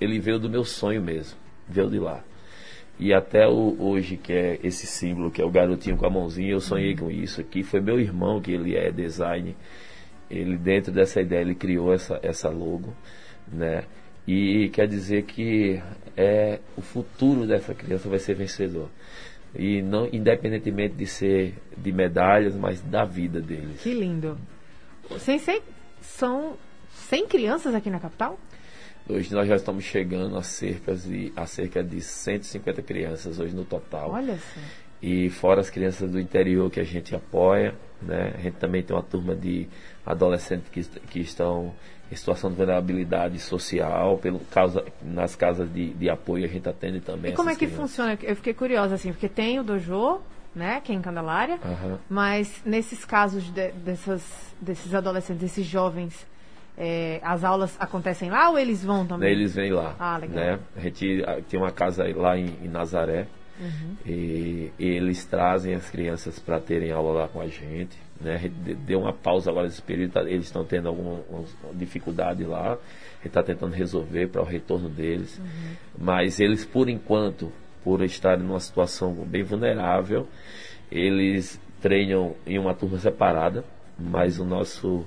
ele 0.00 0.18
veio 0.18 0.38
do 0.38 0.48
meu 0.48 0.64
sonho 0.64 1.02
mesmo. 1.02 1.36
Veio 1.68 1.90
de 1.90 1.98
lá. 1.98 2.24
E 2.98 3.12
até 3.12 3.46
o, 3.46 3.76
hoje, 3.78 4.16
que 4.16 4.32
é 4.32 4.58
esse 4.62 4.86
símbolo, 4.86 5.30
que 5.30 5.42
é 5.42 5.44
o 5.44 5.50
garotinho 5.50 5.98
com 5.98 6.06
a 6.06 6.10
mãozinha, 6.10 6.52
eu 6.52 6.60
sonhei 6.60 6.96
com 6.96 7.10
isso 7.10 7.42
aqui. 7.42 7.62
Foi 7.62 7.80
meu 7.80 8.00
irmão, 8.00 8.40
que 8.40 8.52
ele 8.52 8.74
é 8.74 8.90
design. 8.90 9.54
Ele, 10.30 10.56
dentro 10.56 10.90
dessa 10.90 11.20
ideia, 11.20 11.42
ele 11.42 11.54
criou 11.54 11.92
essa, 11.92 12.18
essa 12.22 12.48
logo, 12.48 12.94
né? 13.52 13.84
E 14.26 14.68
quer 14.70 14.88
dizer 14.88 15.22
que 15.22 15.80
é, 16.16 16.58
o 16.76 16.82
futuro 16.82 17.46
dessa 17.46 17.74
criança 17.74 18.08
vai 18.08 18.18
ser 18.18 18.34
vencedor. 18.34 18.88
E 19.54 19.80
não 19.82 20.08
independentemente 20.12 20.94
de 20.94 21.06
ser 21.06 21.54
de 21.76 21.92
medalhas, 21.92 22.54
mas 22.54 22.80
da 22.82 23.04
vida 23.04 23.40
deles. 23.40 23.80
Que 23.80 23.94
lindo. 23.94 24.36
Sensei, 25.18 25.62
são 26.00 26.56
100 26.90 27.26
crianças 27.28 27.74
aqui 27.74 27.88
na 27.88 28.00
capital? 28.00 28.38
Hoje 29.08 29.32
nós 29.32 29.46
já 29.46 29.54
estamos 29.54 29.84
chegando 29.84 30.36
a 30.36 30.42
cerca 30.42 30.94
de, 30.94 31.32
a 31.36 31.46
cerca 31.46 31.82
de 31.82 32.00
150 32.00 32.82
crianças 32.82 33.38
hoje 33.38 33.54
no 33.54 33.64
total. 33.64 34.10
Olha 34.10 34.36
só. 34.36 34.60
E 35.00 35.30
fora 35.30 35.60
as 35.60 35.70
crianças 35.70 36.10
do 36.10 36.18
interior 36.18 36.68
que 36.70 36.80
a 36.80 36.84
gente 36.84 37.14
apoia, 37.14 37.74
né? 38.02 38.32
A 38.36 38.40
gente 38.40 38.56
também 38.56 38.82
tem 38.82 38.96
uma 38.96 39.02
turma 39.02 39.36
de 39.36 39.68
adolescentes 40.04 40.68
que, 40.70 40.82
que 40.82 41.20
estão 41.20 41.72
em 42.10 42.14
situação 42.14 42.50
de 42.50 42.56
vulnerabilidade 42.56 43.38
social, 43.38 44.18
pelo 44.18 44.38
causa, 44.40 44.84
nas 45.02 45.34
casas 45.34 45.72
de, 45.72 45.92
de 45.94 46.08
apoio 46.08 46.44
a 46.44 46.48
gente 46.48 46.68
atende 46.68 47.00
também. 47.00 47.32
E 47.32 47.34
como 47.34 47.50
é 47.50 47.54
que 47.54 47.66
crianças. 47.66 47.78
funciona? 47.78 48.18
Eu 48.22 48.36
fiquei 48.36 48.54
curiosa, 48.54 48.94
assim, 48.94 49.12
porque 49.12 49.28
tem 49.28 49.58
o 49.58 49.64
dojo, 49.64 50.20
né, 50.54 50.80
que 50.80 50.92
é 50.92 50.94
em 50.94 51.02
Candelária, 51.02 51.58
uhum. 51.64 51.98
mas 52.08 52.62
nesses 52.64 53.04
casos 53.04 53.44
de, 53.52 53.68
dessas, 53.72 54.22
desses 54.60 54.94
adolescentes, 54.94 55.42
desses 55.42 55.66
jovens, 55.66 56.26
é, 56.78 57.20
as 57.22 57.42
aulas 57.42 57.74
acontecem 57.78 58.30
lá 58.30 58.50
ou 58.50 58.58
eles 58.58 58.84
vão 58.84 59.06
também? 59.06 59.30
Eles 59.30 59.54
vêm 59.54 59.72
lá. 59.72 59.96
Ah, 59.98 60.16
legal. 60.18 60.36
Né? 60.36 60.58
A 60.76 60.80
gente 60.80 61.24
tem 61.48 61.58
uma 61.58 61.72
casa 61.72 62.04
lá 62.16 62.38
em, 62.38 62.54
em 62.62 62.68
Nazaré, 62.68 63.26
Uhum. 63.58 63.96
E, 64.04 64.72
e, 64.78 64.86
eles 64.86 65.24
trazem 65.24 65.74
as 65.74 65.88
crianças 65.88 66.38
para 66.38 66.60
terem 66.60 66.92
aula 66.92 67.20
lá 67.20 67.28
com 67.28 67.40
a 67.40 67.48
gente. 67.48 67.96
Né? 68.20 68.50
Deu 68.86 69.00
uma 69.00 69.12
pausa 69.12 69.50
agora 69.50 69.66
nesse 69.66 69.82
período, 69.82 70.12
tá, 70.12 70.22
eles 70.22 70.46
estão 70.46 70.64
tendo 70.64 70.88
alguma 70.88 71.20
dificuldade 71.74 72.44
lá. 72.44 72.72
A 72.72 73.16
gente 73.16 73.26
está 73.26 73.42
tentando 73.42 73.72
resolver 73.72 74.28
para 74.28 74.42
o 74.42 74.44
retorno 74.44 74.88
deles. 74.88 75.38
Uhum. 75.38 75.76
Mas 75.98 76.40
eles, 76.40 76.64
por 76.64 76.88
enquanto, 76.88 77.52
por 77.82 78.02
estarem 78.02 78.44
numa 78.44 78.60
situação 78.60 79.14
bem 79.14 79.42
vulnerável, 79.42 80.26
eles 80.90 81.60
treinam 81.80 82.34
em 82.46 82.58
uma 82.58 82.74
turma 82.74 82.98
separada, 82.98 83.64
mas 83.98 84.38
o 84.38 84.44
nosso 84.44 85.06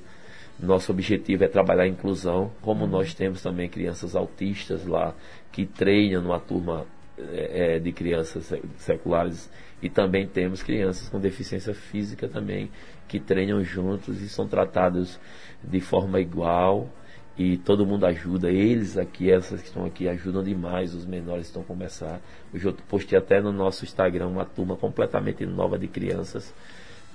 nosso 0.61 0.91
objetivo 0.91 1.45
é 1.45 1.47
trabalhar 1.47 1.83
a 1.83 1.87
inclusão, 1.87 2.51
como 2.61 2.83
uhum. 2.83 2.91
nós 2.91 3.13
temos 3.13 3.41
também 3.41 3.69
crianças 3.69 4.13
autistas 4.13 4.85
lá 4.85 5.15
que 5.53 5.65
treinam 5.65 6.21
numa 6.21 6.39
turma 6.39 6.85
é, 7.17 7.75
é, 7.75 7.79
de 7.79 7.91
crianças 7.91 8.53
seculares 8.77 9.49
e 9.81 9.89
também 9.89 10.27
temos 10.27 10.61
crianças 10.63 11.09
com 11.09 11.19
deficiência 11.19 11.73
física 11.73 12.27
também 12.27 12.69
que 13.09 13.19
treinam 13.19 13.61
juntos 13.63 14.21
e 14.21 14.29
são 14.29 14.47
tratados 14.47 15.19
de 15.61 15.81
forma 15.81 16.21
igual 16.21 16.87
e 17.35 17.57
todo 17.57 17.85
mundo 17.85 18.05
ajuda. 18.05 18.51
Eles 18.51 18.97
aqui, 18.97 19.31
essas 19.31 19.61
que 19.61 19.67
estão 19.67 19.85
aqui, 19.85 20.07
ajudam 20.07 20.43
demais. 20.43 20.93
Os 20.93 21.05
menores 21.05 21.47
estão 21.47 21.63
a 21.63 21.65
começar. 21.65 22.21
Hoje 22.53 22.67
eu 22.67 22.73
postei 22.87 23.17
até 23.17 23.41
no 23.41 23.51
nosso 23.51 23.83
Instagram 23.83 24.27
uma 24.27 24.45
turma 24.45 24.75
completamente 24.75 25.45
nova 25.45 25.77
de 25.79 25.87
crianças, 25.87 26.53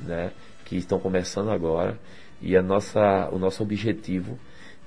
né, 0.00 0.32
que 0.64 0.76
estão 0.76 0.98
começando 0.98 1.50
agora. 1.50 1.96
E 2.42 2.56
a 2.56 2.62
nossa, 2.62 3.30
o 3.30 3.38
nosso 3.38 3.62
objetivo 3.62 4.36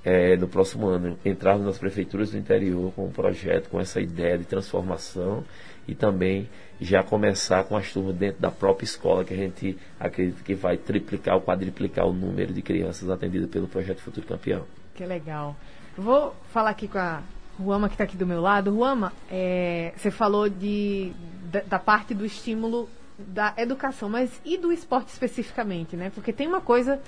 é, 0.04 0.36
no 0.36 0.46
próximo 0.46 0.86
ano, 0.86 1.18
entrarmos 1.24 1.66
nas 1.66 1.78
prefeituras 1.78 2.30
do 2.32 2.38
interior 2.38 2.92
com 2.92 3.06
um 3.06 3.10
projeto, 3.10 3.70
com 3.70 3.80
essa 3.80 4.00
ideia 4.00 4.36
de 4.36 4.44
transformação 4.44 5.44
e 5.86 5.94
também 5.94 6.48
já 6.80 7.02
começar 7.02 7.64
com 7.64 7.76
as 7.76 7.92
turmas 7.92 8.14
dentro 8.14 8.40
da 8.40 8.50
própria 8.50 8.84
escola, 8.84 9.24
que 9.24 9.34
a 9.34 9.36
gente 9.36 9.76
acredita 9.98 10.42
que 10.42 10.54
vai 10.54 10.76
triplicar 10.76 11.34
ou 11.34 11.40
quadriplicar 11.40 12.06
o 12.06 12.12
número 12.12 12.52
de 12.52 12.62
crianças 12.62 13.10
atendidas 13.10 13.50
pelo 13.50 13.66
projeto 13.66 14.00
Futuro 14.00 14.26
Campeão. 14.26 14.64
Que 14.94 15.04
legal. 15.04 15.56
Vou 15.96 16.34
falar 16.52 16.70
aqui 16.70 16.86
com 16.86 16.98
a 16.98 17.22
Ruama, 17.58 17.88
que 17.88 17.94
está 17.94 18.04
aqui 18.04 18.16
do 18.16 18.26
meu 18.26 18.40
lado. 18.40 18.72
Ruama, 18.72 19.12
é, 19.30 19.92
você 19.96 20.10
falou 20.10 20.48
de, 20.48 21.12
da, 21.50 21.60
da 21.60 21.78
parte 21.78 22.14
do 22.14 22.24
estímulo 22.24 22.88
da 23.18 23.52
educação, 23.56 24.08
mas 24.08 24.40
e 24.44 24.56
do 24.56 24.72
esporte 24.72 25.08
especificamente, 25.08 25.96
né? 25.96 26.10
Porque 26.14 26.32
tem 26.32 26.46
uma 26.46 26.60
coisa 26.60 27.00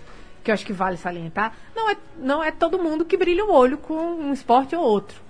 que 0.43 0.51
eu 0.51 0.55
acho 0.55 0.67
que 0.67 0.73
vale 0.73 0.97
salientar, 0.97 1.55
não 1.77 1.91
é, 1.91 1.97
não 2.19 2.43
é 2.43 2.51
todo 2.51 2.83
mundo 2.83 3.05
que 3.05 3.17
brilha 3.17 3.45
o 3.45 3.53
olho 3.53 3.79
com 3.79 3.95
um 3.95 4.33
esporte 4.33 4.75
ou 4.75 4.83
outro. 4.83 5.21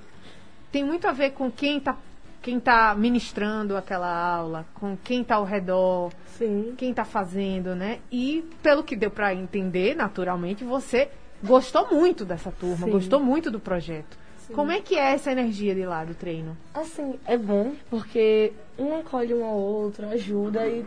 Tem 0.73 0.85
muito 0.85 1.07
a 1.07 1.13
ver 1.13 1.33
com 1.33 1.51
quem 1.51 1.79
está 1.79 1.97
quem 2.43 2.59
tá 2.59 2.95
ministrando 2.95 3.77
aquela 3.77 4.11
aula, 4.11 4.67
com 4.75 4.97
quem 4.97 5.23
está 5.23 5.37
ao 5.37 5.45
redor, 5.45 6.13
Sim. 6.27 6.75
quem 6.77 6.91
está 6.91 7.05
fazendo, 7.05 7.75
né? 7.75 7.99
E 8.11 8.45
pelo 8.63 8.83
que 8.83 8.97
deu 8.97 9.11
para 9.11 9.35
entender, 9.35 9.95
naturalmente, 9.95 10.65
você 10.65 11.11
gostou 11.43 11.91
muito 11.93 12.25
dessa 12.25 12.51
turma, 12.51 12.87
Sim. 12.87 12.93
gostou 12.93 13.21
muito 13.21 13.51
do 13.51 13.61
projeto. 13.61 14.19
Sim. 14.39 14.55
Como 14.55 14.73
é 14.73 14.81
que 14.81 14.97
é 14.97 15.13
essa 15.13 15.31
energia 15.31 15.75
de 15.75 15.85
lá 15.85 16.05
do 16.05 16.15
treino? 16.15 16.57
Assim, 16.75 17.19
é 17.27 17.37
bom 17.37 17.75
porque 17.91 18.53
um 18.79 18.97
acolhe 18.97 19.35
um 19.35 19.45
ao 19.45 19.57
outro, 19.57 20.09
ajuda 20.09 20.67
e, 20.67 20.85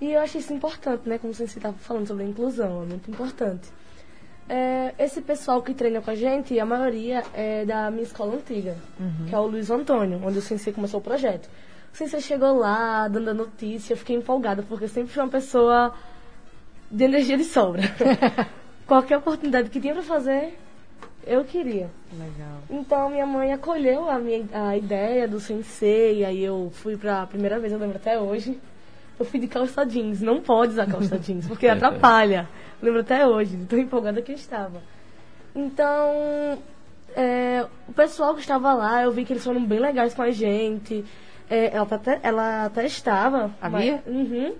e 0.00 0.12
eu 0.12 0.20
acho 0.20 0.38
isso 0.38 0.52
importante, 0.52 1.08
né? 1.08 1.18
Como 1.18 1.34
você 1.34 1.44
estava 1.44 1.76
falando 1.76 2.06
sobre 2.06 2.24
a 2.24 2.26
inclusão, 2.26 2.82
é 2.82 2.86
muito 2.86 3.10
importante. 3.10 3.68
É, 4.48 4.94
esse 4.98 5.20
pessoal 5.20 5.62
que 5.62 5.74
treina 5.74 6.00
com 6.00 6.10
a 6.10 6.14
gente, 6.14 6.58
a 6.58 6.64
maioria 6.64 7.22
é 7.34 7.64
da 7.64 7.90
minha 7.90 8.02
escola 8.02 8.34
antiga, 8.34 8.76
que 9.28 9.34
é 9.34 9.38
o 9.38 9.46
Luiz 9.46 9.70
Antônio, 9.70 10.20
onde 10.24 10.38
o 10.38 10.42
Sensei 10.42 10.72
começou 10.72 11.00
o 11.00 11.02
projeto. 11.02 11.48
O 11.92 11.96
Sensei 11.96 12.20
chegou 12.20 12.56
lá, 12.56 13.08
dando 13.08 13.30
a 13.30 13.34
notícia, 13.34 13.92
eu 13.92 13.96
fiquei 13.96 14.16
empolgada, 14.16 14.62
porque 14.62 14.84
eu 14.84 14.88
sempre 14.88 15.12
fui 15.12 15.22
uma 15.22 15.28
pessoa 15.28 15.92
de 16.90 17.04
energia 17.04 17.36
de 17.36 17.44
sobra. 17.44 17.82
Qualquer 18.86 19.18
oportunidade 19.18 19.68
que 19.68 19.78
tinha 19.78 19.92
pra 19.92 20.02
fazer, 20.02 20.58
eu 21.26 21.44
queria. 21.44 21.90
Legal. 22.12 22.62
Então 22.70 23.10
minha 23.10 23.26
mãe 23.26 23.52
acolheu 23.52 24.08
a 24.08 24.18
minha 24.18 24.46
a 24.52 24.76
ideia 24.76 25.28
do 25.28 25.38
sensei, 25.38 26.24
aí 26.24 26.42
eu 26.42 26.70
fui 26.72 26.96
pra 26.96 27.26
primeira 27.26 27.58
vez, 27.58 27.70
eu 27.70 27.78
lembro 27.78 27.96
até 27.96 28.18
hoje. 28.18 28.58
Eu 29.18 29.24
fui 29.24 29.40
de 29.40 29.48
calça 29.48 29.84
jeans, 29.84 30.20
não 30.20 30.40
pode 30.40 30.72
usar 30.72 30.86
calça 30.86 31.18
jeans, 31.20 31.46
porque 31.46 31.66
atrapalha. 31.66 32.48
Lembro 32.80 33.00
até 33.00 33.26
hoje, 33.26 33.56
de 33.56 33.64
tão 33.66 33.78
empolgada 33.78 34.22
que 34.22 34.30
eu 34.32 34.36
estava. 34.36 34.80
Então, 35.54 36.58
é, 37.16 37.66
o 37.88 37.92
pessoal 37.92 38.34
que 38.34 38.40
estava 38.40 38.72
lá, 38.74 39.02
eu 39.02 39.10
vi 39.10 39.24
que 39.24 39.32
eles 39.32 39.42
foram 39.44 39.64
bem 39.64 39.80
legais 39.80 40.14
com 40.14 40.22
a 40.22 40.30
gente. 40.30 41.04
É, 41.50 41.74
ela, 41.74 41.86
até, 41.90 42.20
ela 42.22 42.64
até 42.66 42.86
estava. 42.86 43.50
A 43.60 43.68
mas- 43.68 43.82
Bia? 43.84 44.02
Uhum. 44.06 44.54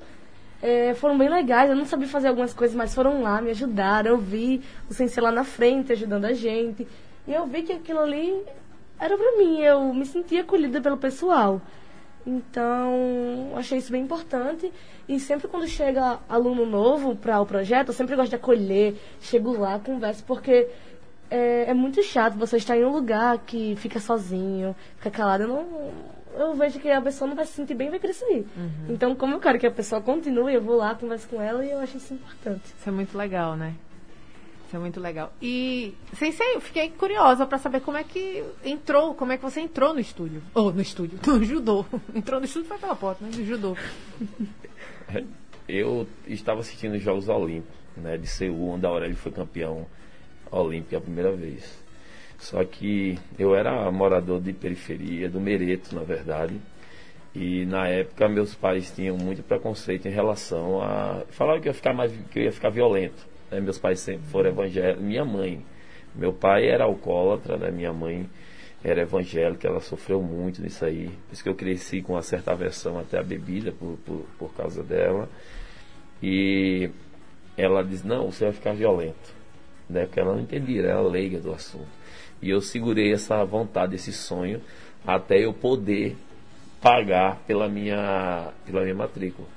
É, 0.61 0.93
foram 0.95 1.17
bem 1.17 1.29
legais, 1.29 1.71
eu 1.71 1.77
não 1.77 1.85
sabia 1.87 2.09
fazer 2.09 2.27
algumas 2.27 2.53
coisas, 2.53 2.75
mas 2.77 2.93
foram 2.93 3.23
lá, 3.23 3.41
me 3.41 3.51
ajudaram. 3.51 4.11
Eu 4.11 4.19
vi 4.19 4.61
o 4.91 4.95
sensei 4.95 5.23
lá 5.23 5.31
na 5.31 5.45
frente 5.45 5.93
ajudando 5.93 6.25
a 6.25 6.33
gente. 6.33 6.87
E 7.29 7.33
eu 7.33 7.47
vi 7.47 7.63
que 7.63 7.73
aquilo 7.73 8.01
ali 8.01 8.43
era 8.99 9.17
pra 9.17 9.37
mim, 9.37 9.61
eu 9.61 9.95
me 9.95 10.05
sentia 10.05 10.41
acolhida 10.41 10.81
pelo 10.81 10.97
pessoal. 10.97 11.61
Então, 12.27 13.53
achei 13.57 13.79
isso 13.79 13.91
bem 13.91 14.03
importante. 14.03 14.73
E 15.09 15.19
sempre 15.19 15.49
quando 15.49 15.67
chega 15.67 16.19
aluno 16.29 16.67
novo 16.67 17.17
para 17.17 17.41
o 17.41 17.47
projeto, 17.47 17.89
eu 17.89 17.95
sempre 17.95 18.15
gosto 18.15 18.31
de 18.31 18.37
acolher, 18.37 18.97
chego 19.21 19.59
lá, 19.59 19.79
converso, 19.79 20.23
porque 20.25 20.69
é, 21.31 21.71
é 21.71 21.75
muito 21.75 22.03
chato 22.03 22.37
você 22.37 22.57
estar 22.57 22.77
em 22.77 22.85
um 22.85 22.93
lugar 22.93 23.39
que 23.39 23.75
fica 23.77 24.01
sozinho, 24.01 24.77
fica 24.97 25.11
calado. 25.11 25.45
Eu, 25.45 25.49
não, 25.49 25.93
eu 26.37 26.55
vejo 26.55 26.79
que 26.79 26.91
a 26.91 27.01
pessoa 27.01 27.29
não 27.29 27.37
vai 27.37 27.47
se 27.47 27.53
sentir 27.53 27.75
bem 27.75 27.91
vai 27.91 27.99
crescer. 27.99 28.47
Então, 28.89 29.15
como 29.15 29.35
eu 29.35 29.41
quero 29.41 29.59
que 29.59 29.67
a 29.67 29.71
pessoa 29.71 30.01
continue, 30.01 30.55
eu 30.55 30.63
vou 30.63 30.77
lá, 30.77 30.95
converso 30.95 31.29
com 31.29 31.41
ela 31.41 31.65
e 31.65 31.71
eu 31.71 31.79
acho 31.79 31.97
isso 31.97 32.15
importante. 32.15 32.67
Isso 32.67 32.89
é 32.89 32.93
muito 32.93 33.17
legal, 33.17 33.57
né? 33.57 33.75
É 34.73 34.79
muito 34.79 35.01
legal. 35.01 35.33
E, 35.41 35.95
Sensei, 36.15 36.55
eu 36.55 36.61
fiquei 36.61 36.91
curiosa 36.91 37.47
pra 37.47 37.59
saber 37.59 37.81
como 37.81 37.97
é 37.97 38.05
que 38.05 38.45
entrou, 38.65 39.15
como 39.15 39.33
é 39.33 39.37
que 39.37 39.43
você 39.43 39.61
entrou 39.61 39.95
no 39.95 40.01
estúdio. 40.01 40.43
Ou 40.55 40.73
no 40.73 40.81
estúdio, 40.81 41.19
no 41.27 41.43
judô. 41.43 41.87
Entrou 42.15 42.39
no 42.39 42.47
estúdio 42.47 42.69
foi 42.69 42.79
pela 42.79 42.95
porta, 42.95 43.25
né? 43.25 43.31
No 43.35 43.45
judô. 43.45 43.77
Eu 45.67 46.07
estava 46.27 46.61
assistindo 46.61 46.95
os 46.95 47.03
Jogos 47.03 47.29
Olímpicos, 47.29 47.77
né, 47.97 48.17
de 48.17 48.27
Seul, 48.27 48.71
onde 48.71 48.87
a 48.87 48.89
Aurélio 48.89 49.17
foi 49.17 49.33
campeão 49.33 49.87
olímpico 50.51 50.97
a 50.97 51.01
primeira 51.01 51.33
vez. 51.33 51.79
Só 52.39 52.65
que 52.65 53.19
eu 53.39 53.55
era 53.55 53.91
morador 53.91 54.41
de 54.41 54.53
periferia, 54.53 55.29
do 55.29 55.41
Mereto, 55.41 55.95
na 55.95 56.03
verdade. 56.03 56.55
E 57.35 57.67
na 57.67 57.87
época 57.87 58.29
meus 58.29 58.55
pais 58.55 58.91
tinham 58.91 59.17
muito 59.17 59.43
preconceito 59.43 60.07
em 60.07 60.11
relação 60.11 60.81
a. 60.83 61.23
Falaram 61.31 61.61
que 61.61 61.69
eu 61.69 61.71
ia 61.71 61.75
ficar, 61.75 61.93
mais, 61.93 62.13
que 62.31 62.39
eu 62.39 62.45
ia 62.45 62.53
ficar 62.53 62.71
violento. 62.71 63.28
Né? 63.51 63.61
Meus 63.61 63.79
pais 63.79 64.01
sempre 64.01 64.27
foram 64.29 64.51
evangélicos. 64.51 65.03
Minha 65.03 65.25
mãe. 65.25 65.65
Meu 66.15 66.33
pai 66.33 66.69
era 66.69 66.85
alcoólatra, 66.85 67.57
né? 67.57 67.71
minha 67.71 67.93
mãe 67.93 68.29
era 68.83 69.03
evangélica, 69.03 69.67
ela 69.67 69.81
sofreu 69.81 70.23
muito 70.23 70.63
nisso 70.63 70.85
aí. 70.85 71.09
Por 71.09 71.33
isso 71.33 71.43
que 71.43 71.49
eu 71.49 71.55
cresci 71.55 72.01
com 72.01 72.15
uma 72.15 72.23
certa 72.23 72.53
aversão 72.53 72.99
até 72.99 73.19
a 73.19 73.23
bebida 73.23 73.73
por, 73.73 73.99
por, 74.05 74.27
por 74.39 74.55
causa 74.55 74.83
dela. 74.83 75.29
E 76.23 76.91
ela 77.57 77.83
diz, 77.83 78.05
não, 78.05 78.31
você 78.31 78.45
vai 78.45 78.53
ficar 78.53 78.73
violento. 78.73 79.35
Né? 79.89 80.07
Porque 80.07 80.21
ela 80.21 80.35
não 80.35 80.41
entendia, 80.41 80.83
ela 80.83 81.01
era 81.01 81.03
leiga 81.03 81.41
do 81.41 81.53
assunto. 81.53 81.89
E 82.41 82.51
eu 82.51 82.61
segurei 82.61 83.13
essa 83.13 83.45
vontade, 83.45 83.97
esse 83.97 84.13
sonho, 84.13 84.61
até 85.05 85.45
eu 85.45 85.53
poder 85.53 86.17
pagar 86.81 87.41
pela 87.47 87.69
minha, 87.69 88.53
pela 88.65 88.83
minha 88.83 88.95
matrícula. 88.95 89.49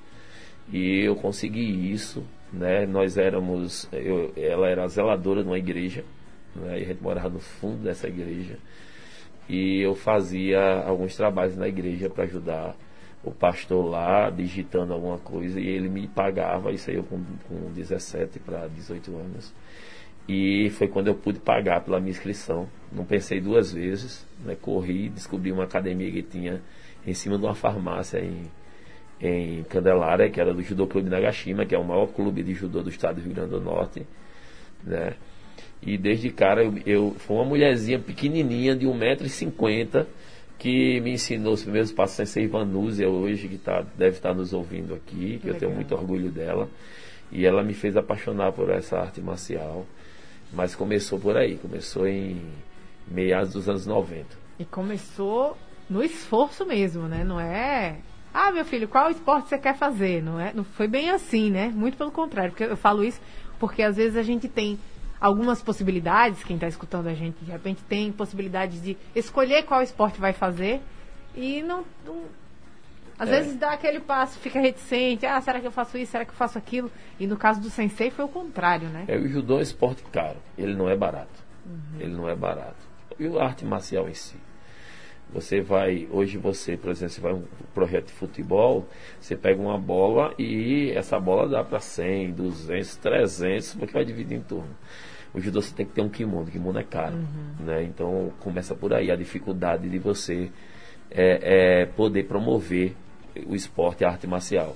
E 0.71 1.01
eu 1.03 1.15
consegui 1.15 1.91
isso, 1.91 2.23
né? 2.51 2.85
Nós 2.85 3.17
éramos, 3.17 3.87
eu, 3.91 4.33
ela 4.35 4.67
era 4.67 4.87
zeladora 4.87 5.41
de 5.43 5.49
uma 5.49 5.57
igreja, 5.57 6.03
né? 6.55 6.79
E 6.79 6.83
a 6.83 6.85
gente 6.87 7.01
morava 7.01 7.29
no 7.29 7.39
fundo 7.39 7.83
dessa 7.83 8.07
igreja. 8.07 8.57
E 9.47 9.81
eu 9.81 9.95
fazia 9.95 10.83
alguns 10.85 11.15
trabalhos 11.15 11.57
na 11.57 11.67
igreja 11.67 12.09
para 12.09 12.23
ajudar 12.23 12.75
o 13.23 13.31
pastor 13.31 13.85
lá, 13.85 14.29
digitando 14.29 14.93
alguma 14.93 15.17
coisa, 15.17 15.59
e 15.59 15.67
ele 15.67 15.89
me 15.89 16.07
pagava, 16.07 16.71
isso 16.71 16.89
aí 16.89 16.95
eu 16.95 17.03
com, 17.03 17.21
com 17.47 17.71
17 17.73 18.39
para 18.39 18.67
18 18.67 19.15
anos. 19.15 19.53
E 20.27 20.69
foi 20.71 20.87
quando 20.87 21.07
eu 21.07 21.15
pude 21.15 21.39
pagar 21.39 21.81
pela 21.81 21.99
minha 21.99 22.11
inscrição. 22.11 22.67
Não 22.91 23.03
pensei 23.03 23.41
duas 23.41 23.73
vezes, 23.73 24.25
né? 24.45 24.55
corri, 24.55 25.09
descobri 25.09 25.51
uma 25.51 25.63
academia 25.63 26.11
que 26.11 26.23
tinha 26.23 26.61
em 27.05 27.13
cima 27.13 27.37
de 27.37 27.43
uma 27.43 27.55
farmácia 27.55 28.19
em, 28.19 28.49
em 29.21 29.63
Candelária, 29.63 30.29
que 30.29 30.41
era 30.41 30.53
do 30.53 30.63
Judô 30.63 30.87
Clube 30.87 31.09
Nagashima, 31.09 31.65
que 31.65 31.75
é 31.75 31.77
o 31.77 31.83
maior 31.83 32.07
clube 32.07 32.41
de 32.41 32.53
judô 32.53 32.81
do 32.81 32.89
estado 32.89 33.15
do 33.15 33.21
Rio 33.21 33.35
Grande 33.35 33.51
do 33.51 33.61
Norte. 33.61 34.05
Né? 34.83 35.13
E 35.81 35.97
desde 35.97 36.29
cara 36.31 36.63
eu, 36.63 36.73
eu 36.85 37.15
foi 37.19 37.37
uma 37.37 37.45
mulherzinha 37.45 37.99
pequenininha 37.99 38.75
de 38.75 38.87
1,50m 38.87 40.05
que 40.57 40.99
me 41.01 41.13
ensinou 41.13 41.53
os 41.53 41.63
primeiros 41.63 41.91
passos 41.91 42.17
sem 42.17 42.25
ser 42.25 42.43
Ivanúzia 42.43 43.09
hoje, 43.09 43.47
que 43.47 43.57
tá, 43.57 43.83
deve 43.95 44.17
estar 44.17 44.33
nos 44.33 44.53
ouvindo 44.53 44.93
aqui, 44.93 45.39
que 45.39 45.47
eu 45.47 45.55
tenho 45.55 45.71
Legal. 45.71 45.75
muito 45.75 45.95
orgulho 45.95 46.31
dela. 46.31 46.69
E 47.31 47.45
ela 47.45 47.63
me 47.63 47.73
fez 47.73 47.97
apaixonar 47.97 48.51
por 48.51 48.69
essa 48.69 48.99
arte 48.99 49.21
marcial. 49.21 49.85
Mas 50.53 50.75
começou 50.75 51.19
por 51.19 51.35
aí, 51.35 51.57
começou 51.57 52.07
em 52.07 52.41
meados 53.07 53.53
dos 53.53 53.69
anos 53.69 53.87
90. 53.87 54.25
E 54.59 54.65
começou 54.65 55.57
no 55.89 56.03
esforço 56.03 56.63
mesmo, 56.63 57.07
né? 57.07 57.23
Não 57.23 57.39
é. 57.39 57.97
Ah, 58.33 58.51
meu 58.51 58.63
filho, 58.63 58.87
qual 58.87 59.09
esporte 59.09 59.49
você 59.49 59.57
quer 59.57 59.75
fazer? 59.75 60.21
Não 60.23 60.39
é? 60.39 60.53
Não 60.53 60.63
foi 60.63 60.87
bem 60.87 61.09
assim, 61.09 61.49
né? 61.51 61.67
Muito 61.73 61.97
pelo 61.97 62.11
contrário. 62.11 62.51
Porque 62.51 62.63
eu 62.63 62.77
falo 62.77 63.03
isso 63.03 63.19
porque 63.59 63.83
às 63.83 63.95
vezes 63.97 64.17
a 64.17 64.23
gente 64.23 64.47
tem 64.47 64.79
algumas 65.19 65.61
possibilidades, 65.61 66.43
quem 66.43 66.55
está 66.55 66.67
escutando 66.67 67.07
a 67.07 67.13
gente, 67.13 67.35
de 67.43 67.51
repente 67.51 67.83
tem 67.83 68.11
possibilidades 68.11 68.81
de 68.81 68.97
escolher 69.15 69.63
qual 69.63 69.81
esporte 69.83 70.19
vai 70.19 70.33
fazer 70.33 70.81
e 71.35 71.61
não. 71.61 71.83
não- 72.05 72.23
às 73.19 73.29
É. 73.29 73.33
vezes 73.39 73.55
dá 73.55 73.71
aquele 73.73 73.99
passo, 73.99 74.39
fica 74.39 74.59
reticente, 74.59 75.27
ah, 75.27 75.39
será 75.41 75.59
que 75.59 75.67
eu 75.67 75.71
faço 75.71 75.95
isso, 75.95 76.11
será 76.11 76.25
que 76.25 76.31
eu 76.31 76.35
faço 76.35 76.57
aquilo? 76.57 76.91
E 77.19 77.27
no 77.27 77.37
caso 77.37 77.61
do 77.61 77.69
sensei 77.69 78.09
foi 78.09 78.25
o 78.25 78.27
contrário, 78.27 78.87
né? 78.89 79.05
É, 79.07 79.15
o 79.15 79.27
judô 79.27 79.55
é 79.55 79.59
um 79.59 79.61
esporte 79.61 80.01
caro, 80.11 80.37
ele 80.57 80.73
não 80.73 80.89
é 80.89 80.97
barato. 80.97 81.29
Ele 81.99 82.11
não 82.15 82.27
é 82.27 82.35
barato. 82.35 82.75
E 83.19 83.27
a 83.27 83.43
arte 83.43 83.63
marcial 83.63 84.09
em 84.09 84.15
si. 84.15 84.35
Você 85.33 85.61
vai, 85.61 86.07
hoje 86.11 86.37
você, 86.37 86.75
por 86.75 86.91
exemplo, 86.91 87.13
você 87.13 87.21
vai 87.21 87.33
um 87.33 87.43
projeto 87.73 88.07
de 88.07 88.13
futebol, 88.13 88.85
você 89.19 89.35
pega 89.35 89.61
uma 89.61 89.77
bola 89.77 90.33
e 90.37 90.91
essa 90.91 91.17
bola 91.19 91.47
dá 91.47 91.63
para 91.63 91.79
100, 91.79 92.31
200, 92.31 92.95
300, 92.97 93.75
porque 93.75 93.93
vai 93.93 94.03
dividir 94.03 94.37
em 94.37 94.41
turno. 94.41 94.75
O 95.33 95.39
judô 95.39 95.61
você 95.61 95.73
tem 95.73 95.85
que 95.85 95.93
ter 95.93 96.01
um 96.01 96.09
kimono, 96.09 96.47
o 96.47 96.51
kimono 96.51 96.77
é 96.77 96.83
caro, 96.83 97.15
né? 97.59 97.83
Então 97.83 98.33
começa 98.41 98.75
por 98.75 98.93
aí 98.93 99.09
a 99.09 99.15
dificuldade 99.15 99.87
de 99.87 99.97
você 99.97 100.51
é, 101.09 101.81
é, 101.81 101.85
poder 101.85 102.23
promover 102.23 102.93
o 103.47 103.55
esporte, 103.55 104.03
a 104.03 104.09
arte 104.09 104.27
marcial. 104.27 104.75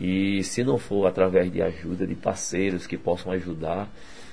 E 0.00 0.42
se 0.42 0.64
não 0.64 0.78
for 0.78 1.06
através 1.06 1.52
de 1.52 1.60
ajuda 1.60 2.06
de 2.06 2.14
parceiros 2.14 2.86
que 2.86 2.96
possam 2.96 3.30
ajudar, 3.32 3.90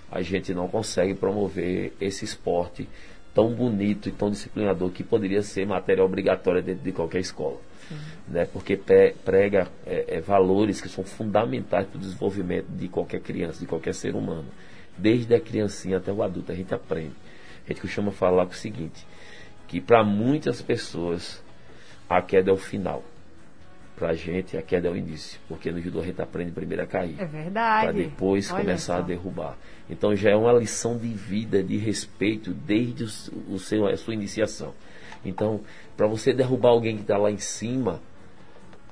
a 0.10 0.22
gente 0.22 0.54
não 0.54 0.68
consegue 0.68 1.14
promover 1.14 1.94
esse 2.00 2.24
esporte 2.24 2.88
tão 3.34 3.52
bonito 3.54 4.10
e 4.10 4.12
tão 4.12 4.30
disciplinador 4.30 4.90
que 4.92 5.04
poderia 5.04 5.42
ser 5.42 5.66
matéria 5.66 6.04
obrigatória 6.04 6.62
dentro 6.62 6.84
de 6.84 6.92
qualquer 6.92 7.20
escola. 7.20 7.58
Né? 8.28 8.46
Porque 8.46 8.78
pre- 8.78 9.16
prega 9.26 9.68
é, 9.86 10.18
é, 10.18 10.22
valores 10.22 10.80
que 10.82 10.90
são 10.90 11.04
fundamentais 11.04 11.88
para 11.88 11.98
o 11.98 12.02
desenvolvimento 12.02 12.68
de 12.68 12.88
qualquer 12.88 13.22
criança, 13.22 13.60
de 13.60 13.66
qualquer 13.66 13.94
ser 13.94 14.16
humano. 14.16 14.46
Desde 14.98 15.34
a 15.34 15.40
criancinha 15.40 15.98
até 15.98 16.12
o 16.12 16.22
adulto, 16.22 16.52
a 16.52 16.56
gente 16.56 16.74
aprende. 16.74 17.14
A 17.66 17.70
gente 17.70 17.82
costuma 17.82 18.12
falar 18.12 18.46
o 18.48 18.54
seguinte, 18.54 19.06
que 19.68 19.80
para 19.80 20.04
muitas 20.04 20.62
pessoas 20.62 21.44
a 22.08 22.22
queda 22.22 22.52
é 22.52 22.54
o 22.54 22.58
final. 22.58 23.04
Para 24.00 24.12
a 24.12 24.14
gente 24.16 24.56
a 24.56 24.62
queda 24.62 24.88
é 24.88 24.92
o 24.92 24.96
início. 24.96 25.40
Porque 25.50 25.70
no 25.72 25.82
judô 25.82 26.00
a 26.00 26.06
gente 26.06 26.22
aprende 26.22 26.52
primeiro 26.52 26.82
a 26.82 26.88
cair 26.88 27.20
É 27.20 27.26
verdade. 27.26 27.84
para 27.84 27.92
depois 27.92 28.50
Olha 28.50 28.62
começar 28.64 28.94
só. 28.96 29.00
a 29.00 29.02
derrubar. 29.02 29.58
Então 29.90 30.16
já 30.16 30.30
é 30.32 30.36
uma 30.36 30.54
lição 30.54 30.98
de 30.98 31.10
vida, 31.10 31.62
de 31.62 31.76
respeito 31.78 32.54
desde 32.54 33.04
o, 33.04 33.56
o 33.56 33.60
seu, 33.60 33.86
a 33.86 33.98
sua 33.98 34.14
iniciação. 34.14 34.74
Então, 35.26 35.60
para 35.98 36.08
você 36.08 36.34
derrubar 36.34 36.70
alguém 36.70 36.96
que 36.96 37.02
está 37.02 37.18
lá 37.18 37.30
em 37.30 37.38
cima, 37.38 38.02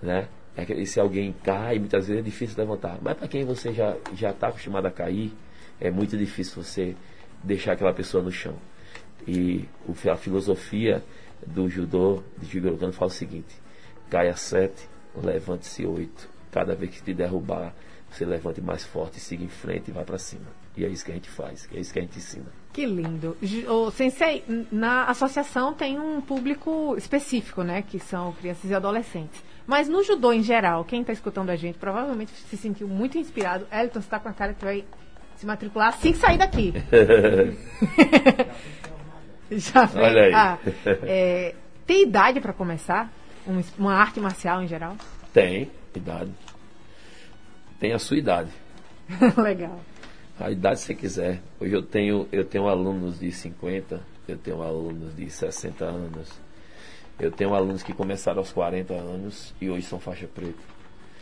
né? 0.03 0.27
É 0.57 0.65
que 0.65 0.73
esse 0.73 0.99
alguém 0.99 1.33
cai, 1.43 1.79
muitas 1.79 2.07
vezes 2.07 2.21
é 2.21 2.25
difícil 2.25 2.57
levantar. 2.57 2.97
Mas 3.01 3.15
para 3.15 3.27
quem 3.29 3.45
você 3.45 3.71
já 3.73 3.95
já 4.13 4.31
está 4.31 4.47
acostumado 4.49 4.87
a 4.87 4.91
cair, 4.91 5.31
é 5.79 5.89
muito 5.89 6.17
difícil 6.17 6.61
você 6.61 6.95
deixar 7.43 7.73
aquela 7.73 7.93
pessoa 7.93 8.21
no 8.21 8.31
chão. 8.31 8.55
E 9.25 9.65
a 10.11 10.15
filosofia 10.17 11.01
do 11.45 11.69
judô, 11.69 12.23
de 12.39 12.47
Jigoro 12.47 12.77
Kano, 12.77 12.91
fala 12.91 13.09
o 13.09 13.13
seguinte: 13.13 13.55
caia 14.09 14.35
sete, 14.35 14.89
levante-se 15.23 15.85
oito. 15.85 16.29
Cada 16.51 16.75
vez 16.75 16.91
que 16.91 17.01
te 17.03 17.13
derrubar, 17.13 17.73
você 18.09 18.25
levante 18.25 18.61
mais 18.61 18.83
forte, 18.83 19.19
siga 19.19 19.43
em 19.43 19.49
frente 19.49 19.89
e 19.89 19.91
vá 19.91 20.03
para 20.03 20.17
cima. 20.17 20.47
E 20.75 20.85
é 20.85 20.87
isso 20.87 21.03
que 21.03 21.11
a 21.11 21.15
gente 21.15 21.29
faz, 21.29 21.67
é 21.73 21.79
isso 21.79 21.91
que 21.91 21.99
a 21.99 22.01
gente 22.01 22.17
ensina. 22.17 22.45
Que 22.71 22.85
lindo. 22.85 23.35
O 23.67 23.89
Sensei, 23.89 24.43
na 24.71 25.05
associação 25.05 25.73
tem 25.73 25.99
um 25.99 26.21
público 26.21 26.95
específico, 26.97 27.63
né? 27.63 27.81
Que 27.81 27.99
são 27.99 28.31
crianças 28.33 28.69
e 28.69 28.75
adolescentes. 28.75 29.43
Mas 29.65 29.89
no 29.89 30.03
judô 30.03 30.31
em 30.31 30.43
geral, 30.43 30.85
quem 30.85 31.01
está 31.01 31.11
escutando 31.11 31.49
a 31.49 31.55
gente 31.55 31.77
provavelmente 31.77 32.31
se 32.31 32.55
sentiu 32.55 32.87
muito 32.87 33.17
inspirado. 33.17 33.65
Elton 33.71 33.99
está 33.99 34.19
com 34.19 34.29
a 34.29 34.33
cara 34.33 34.53
que 34.53 34.63
vai 34.63 34.85
se 35.35 35.45
matricular 35.45 35.89
assim 35.89 36.11
que 36.11 36.19
sair 36.19 36.37
daqui. 36.37 36.73
Já. 39.51 39.89
Olha 39.95 40.21
aí. 40.23 40.33
Ah, 40.33 40.59
é, 41.03 41.55
tem 41.85 42.03
idade 42.03 42.39
para 42.39 42.53
começar? 42.53 43.11
Um- 43.47 43.63
uma 43.77 43.93
arte 43.93 44.19
marcial 44.19 44.61
em 44.61 44.67
geral? 44.67 44.95
Tem 45.33 45.69
idade. 45.95 46.31
Tem 47.79 47.93
a 47.93 47.99
sua 47.99 48.17
idade. 48.17 48.49
Legal. 49.37 49.79
A 50.39 50.51
idade 50.51 50.79
que 50.79 50.85
você 50.85 50.95
quiser. 50.95 51.41
Hoje 51.59 51.73
eu 51.73 51.81
tenho, 51.81 52.27
eu 52.31 52.43
tenho 52.43 52.67
alunos 52.67 53.19
de 53.19 53.31
50, 53.31 53.99
eu 54.27 54.37
tenho 54.37 54.61
alunos 54.61 55.15
de 55.15 55.29
60 55.29 55.85
anos, 55.85 56.29
eu 57.19 57.31
tenho 57.31 57.53
alunos 57.55 57.81
que 57.81 57.93
começaram 57.93 58.39
aos 58.39 58.51
40 58.51 58.93
anos 58.93 59.53
e 59.59 59.69
hoje 59.69 59.85
são 59.87 59.99
faixa 59.99 60.27
preta. 60.27 60.59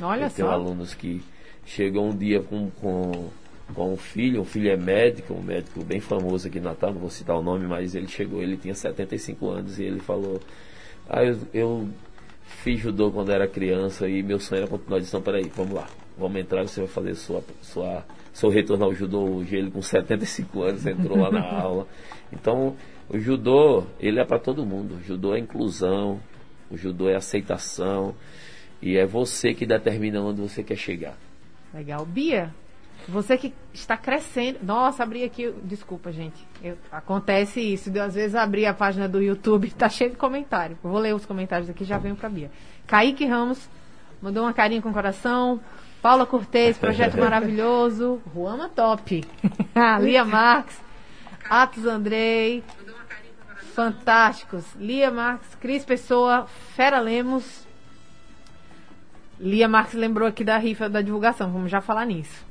Olha 0.01 0.25
eu 0.25 0.29
tenho 0.29 0.47
só. 0.49 0.53
alunos 0.53 0.93
que 0.93 1.23
chegam 1.65 2.09
um 2.09 2.15
dia 2.17 2.41
com, 2.41 2.69
com, 2.71 3.29
com 3.73 3.93
um 3.93 3.97
filho, 3.97 4.41
um 4.41 4.45
filho 4.45 4.69
é 4.69 4.75
médico, 4.75 5.33
um 5.33 5.41
médico 5.41 5.81
bem 5.83 6.01
famoso 6.01 6.47
aqui 6.47 6.57
em 6.57 6.61
Natal, 6.61 6.91
não 6.91 6.99
vou 6.99 7.09
citar 7.09 7.38
o 7.38 7.41
nome, 7.41 7.65
mas 7.65 7.95
ele 7.95 8.07
chegou, 8.07 8.41
ele 8.41 8.57
tinha 8.57 8.75
75 8.75 9.47
anos 9.49 9.79
e 9.79 9.83
ele 9.83 9.99
falou, 9.99 10.41
ah, 11.09 11.23
eu, 11.23 11.39
eu 11.53 11.89
fiz 12.45 12.79
judô 12.79 13.12
quando 13.12 13.31
era 13.31 13.47
criança 13.47 14.08
e 14.08 14.23
meu 14.23 14.39
sonho 14.39 14.60
era 14.62 14.67
continuar. 14.67 14.99
Disse, 14.99 15.13
não, 15.13 15.21
peraí, 15.21 15.49
vamos 15.55 15.73
lá, 15.73 15.88
vamos 16.17 16.39
entrar, 16.39 16.63
você 16.63 16.81
vai 16.81 16.89
fazer 16.89 17.15
sua, 17.15 17.43
sua, 17.62 18.05
seu 18.34 18.49
retorno 18.49 18.86
ao 18.86 18.93
judô 18.93 19.21
hoje. 19.21 19.55
Ele 19.55 19.71
com 19.71 19.81
75 19.81 20.62
anos 20.62 20.86
entrou 20.86 21.17
lá 21.17 21.31
na 21.31 21.43
aula. 21.62 21.88
Então, 22.31 22.75
o 23.10 23.19
judô, 23.19 23.84
ele 23.99 24.19
é 24.19 24.25
para 24.25 24.39
todo 24.39 24.65
mundo. 24.65 24.95
O 24.95 25.03
judô 25.03 25.36
é 25.36 25.39
inclusão, 25.39 26.19
o 26.69 26.77
judô 26.77 27.10
é 27.10 27.15
aceitação 27.15 28.15
e 28.81 28.97
é 28.97 29.05
você 29.05 29.53
que 29.53 29.65
determina 29.65 30.21
onde 30.21 30.41
você 30.41 30.63
quer 30.63 30.75
chegar. 30.75 31.17
Legal. 31.73 32.05
Bia, 32.05 32.53
você 33.12 33.38
que 33.38 33.54
está 33.74 33.96
crescendo. 33.98 34.60
Nossa, 34.63 35.04
abri 35.04 35.24
aqui. 35.24 35.54
Desculpa, 35.63 36.12
gente. 36.12 36.46
Eu- 36.63 36.78
acontece 36.91 37.60
isso. 37.62 37.89
De 37.91 38.00
às 38.00 38.15
vezes 38.15 38.36
abrir 38.36 38.65
a 38.65 38.74
página 38.74 39.08
do 39.08 39.22
YouTube, 39.22 39.70
tá 39.78 39.88
cheio 39.89 40.12
de 40.12 40.18
comentário. 40.18 40.78
Eu 40.84 40.89
vou 40.89 41.00
ler 41.00 41.13
os 41.15 41.26
comentários 41.26 41.70
aqui 41.70 41.84
já 41.84 41.98
venho 41.98 42.15
pra 42.15 42.30
Bia. 42.30 42.52
Kaique 42.88 43.26
Ramos 43.26 43.70
mandou 44.22 44.44
uma 44.44 44.54
carinha 44.54 44.82
com 44.82 44.89
o 44.89 44.94
coração. 44.94 45.60
Paula 46.02 46.26
Cortez, 46.26 46.78
projeto 46.78 47.18
maravilhoso. 47.20 48.22
Ruama 48.34 48.70
Top. 48.70 49.24
Ah, 49.76 50.00
Lia 50.00 50.24
Marques. 50.24 50.80
Atos 51.50 51.86
Andrei. 51.86 52.63
Fantásticos. 53.74 54.63
Lia 54.76 55.12
Marques, 55.12 55.54
Cris 55.56 55.84
Pessoa, 55.84 56.48
Fera 56.76 57.00
Lemos. 57.00 57.65
Lia 59.39 59.68
Marques 59.68 59.96
lembrou 59.96 60.28
aqui 60.28 60.44
da 60.46 60.58
rifa 60.58 60.88
da 60.88 61.02
divulgação, 61.02 61.52
vamos 61.52 61.70
já 61.70 61.82
falar 61.82 62.06
nisso. 62.06 62.46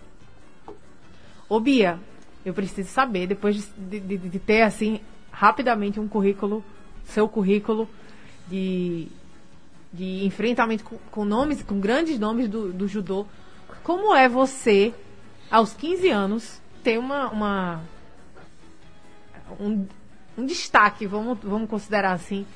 Ô 1.48 1.60
Bia, 1.60 1.98
eu 2.44 2.54
preciso 2.54 2.88
saber, 2.90 3.26
depois 3.26 3.70
de, 3.76 4.00
de- 4.00 4.18
de- 4.18 4.38
ter 4.38 4.62
assim, 4.62 5.00
rapidamente 5.30 5.98
um 6.00 6.08
currículo, 6.08 6.64
seu 7.04 7.28
currículo 7.28 7.88
de, 8.48 9.08
de 9.92 10.24
enfrentamento 10.24 10.84
com, 10.84 10.96
com 11.10 11.24
nomes, 11.24 11.62
com 11.62 11.78
grandes 11.80 12.18
nomes 12.18 12.48
do, 12.48 12.72
do 12.72 12.88
judô, 12.88 13.26
como 13.82 14.14
é 14.14 14.28
você, 14.28 14.94
aos 15.50 15.74
15 15.74 16.08
anos, 16.08 16.60
ter 16.82 16.98
uma, 16.98 17.28
uma 17.30 17.80
um, 19.60 19.86
um 20.38 20.46
destaque, 20.46 21.06
vamos, 21.06 21.38
vamos 21.42 21.68
considerar 21.68 22.12
assim, 22.12 22.46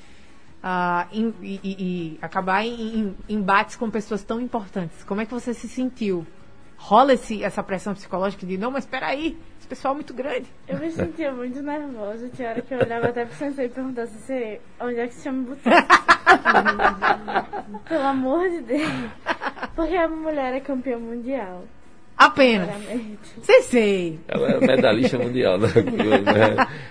em- 1.13 1.35
e, 1.43 1.61
e- 1.63 1.77
e 1.83 2.19
acabar 2.21 2.65
em, 2.65 3.15
em 3.29 3.35
embates 3.37 3.77
com 3.77 3.91
pessoas 3.91 4.23
tão 4.25 4.41
importantes. 4.41 5.05
Como 5.05 5.21
é 5.21 5.27
que 5.27 5.33
você 5.33 5.53
se 5.55 5.69
sentiu? 5.69 6.27
Rola 6.79 7.15
esse, 7.15 7.43
essa 7.43 7.61
pressão 7.63 7.93
psicológica 7.93 8.47
de, 8.47 8.57
não, 8.57 8.71
mas 8.71 8.85
espera 8.85 9.09
aí, 9.09 9.37
esse 9.59 9.67
pessoal 9.67 9.93
é 9.93 9.97
muito 9.97 10.15
grande. 10.15 10.47
Eu 10.69 10.79
me 10.79 10.91
sentia 10.93 11.33
muito 11.33 11.61
nervosa. 11.61 12.29
Tinha 12.31 12.51
hora 12.51 12.63
que 12.63 12.73
eu 12.73 12.79
olhava 12.79 13.09
até 13.09 13.25
pro 13.27 13.35
sensei 13.35 13.67
e 13.67 13.69
perguntava 13.69 14.09
assim, 14.09 14.59
onde 14.81 15.01
é 15.01 15.09
que 15.09 15.31
me 15.31 15.45
botou? 15.45 15.73
Pelo 17.89 18.07
amor 18.07 18.49
de 18.49 18.61
Deus. 18.63 18.93
Porque 19.75 19.97
a 19.97 20.09
mulher 20.09 20.55
é 20.55 20.61
campeã 20.61 20.99
mundial. 20.99 21.65
Apenas. 22.17 22.69
Claramente. 22.69 23.41
Sei, 23.43 23.63
sei. 23.63 24.21
Ela 24.29 24.53
é 24.53 24.61
medalhista 24.61 25.19
mundial, 25.19 25.59
né? 25.59 25.69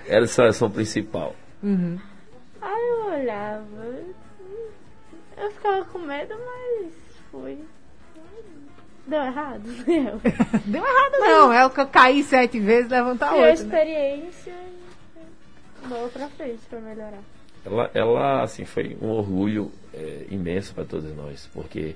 Era 0.06 0.26
a 0.26 0.28
seleção 0.28 0.70
principal. 0.70 1.34
Aí 1.64 2.90
eu 2.90 3.06
olhava. 3.14 3.96
Eu 5.38 5.50
ficava 5.52 5.86
com 5.86 6.00
medo, 6.00 6.36
mas 6.36 6.94
fui. 7.32 7.58
Deu 9.08 9.22
errado, 9.24 9.64
deu. 9.86 10.20
Deu 10.66 10.84
errado, 10.86 11.20
não. 11.20 11.54
É 11.54 11.66
o 11.66 11.70
que 11.70 11.80
eu 11.80 11.88
caí 11.88 12.24
sete 12.24 12.60
vezes, 12.60 12.92
levantar 12.92 13.34
oito. 13.34 13.44
né? 13.46 13.54
experiência 13.54 14.54
e 14.54 15.88
bola 15.88 16.10
pra 16.10 16.28
frente 16.30 16.60
pra 16.70 16.80
melhorar. 16.80 17.20
Ela, 17.66 17.92
ela 17.94 18.44
assim, 18.44 18.66
foi 18.66 18.98
um 19.02 19.10
orgulho 19.10 19.72
é, 19.94 20.26
imenso 20.30 20.74
para 20.74 20.86
todos 20.86 21.16
nós, 21.16 21.50
porque 21.54 21.96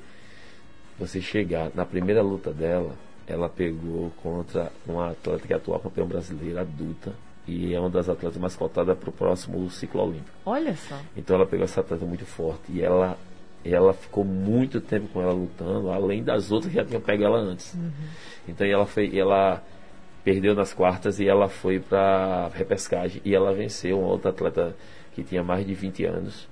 você 0.98 1.22
chegar 1.22 1.72
na 1.74 1.86
primeira 1.86 2.22
luta 2.22 2.52
dela, 2.52 2.94
ela 3.28 3.50
pegou 3.50 4.12
contra 4.22 4.72
uma 4.86 5.12
atleta 5.12 5.48
que 5.48 5.54
é 5.54 5.56
atual 5.56 5.80
campeã 5.80 6.06
brasileira 6.06 6.62
adulta 6.62 7.14
e 7.48 7.74
é 7.74 7.80
uma 7.80 7.90
das 7.90 8.08
atletas 8.08 8.38
mais 8.38 8.56
cotadas 8.56 8.98
para 8.98 9.10
o 9.10 9.14
próximo 9.14 9.70
ciclo 9.70 10.02
olímpico. 10.04 10.30
Olha 10.46 10.76
só. 10.76 10.96
Então 11.16 11.36
ela 11.36 11.46
pegou 11.46 11.64
essa 11.64 11.82
atleta 11.82 12.06
muito 12.06 12.26
forte 12.26 12.72
e 12.72 12.82
ela, 12.82 13.18
ela 13.64 13.94
ficou 13.94 14.24
muito 14.24 14.82
tempo 14.82 15.08
com 15.10 15.22
ela 15.22 15.34
lutando, 15.34 15.92
além 15.92 16.24
das 16.24 16.52
outras 16.52 16.72
que 16.72 16.78
já 16.78 16.86
tinham 16.86 17.02
pego 17.02 17.24
ela 17.24 17.38
antes. 17.38 17.78
Então 18.48 18.66
ela 18.66 18.86
foi, 18.86 19.18
ela 19.18 19.64
perdeu 20.24 20.56
nas 20.56 20.74
quartas 20.74 21.20
e 21.20 21.28
ela 21.28 21.48
foi 21.48 21.80
para 21.80 22.50
repescagem 22.54 23.22
e 23.24 23.34
ela 23.34 23.54
venceu 23.54 24.00
uma 24.00 24.10
outra 24.10 24.32
atleta 24.32 24.76
que 25.14 25.24
tinha 25.24 25.44
mais 25.44 25.66
de 25.66 25.74
20 25.74 26.06
anos. 26.06 26.50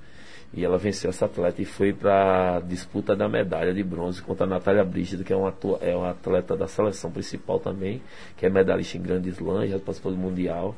E 0.51 0.65
ela 0.65 0.79
venceu 0.79 1.11
essa 1.11 1.25
atleta 1.25 1.61
e 1.61 1.65
foi 1.65 1.93
para 1.93 2.59
disputa 2.61 3.15
da 3.15 3.29
medalha 3.29 3.71
de 3.71 3.83
bronze 3.83 4.19
contra 4.19 4.45
a 4.45 4.49
Natália 4.49 4.83
Brígida, 4.83 5.23
que 5.23 5.31
é 5.31 5.35
uma, 5.35 5.53
é 5.79 5.95
uma 5.95 6.09
atleta 6.09 6.57
da 6.57 6.67
seleção 6.67 7.11
principal 7.11 7.59
também, 7.59 8.01
que 8.35 8.47
é 8.47 8.49
medalhista 8.49 8.97
em 8.97 9.01
Grande 9.01 9.29
Slam, 9.29 9.67
já 9.67 9.77
participou 9.77 10.11
do 10.11 10.17
Mundial. 10.17 10.75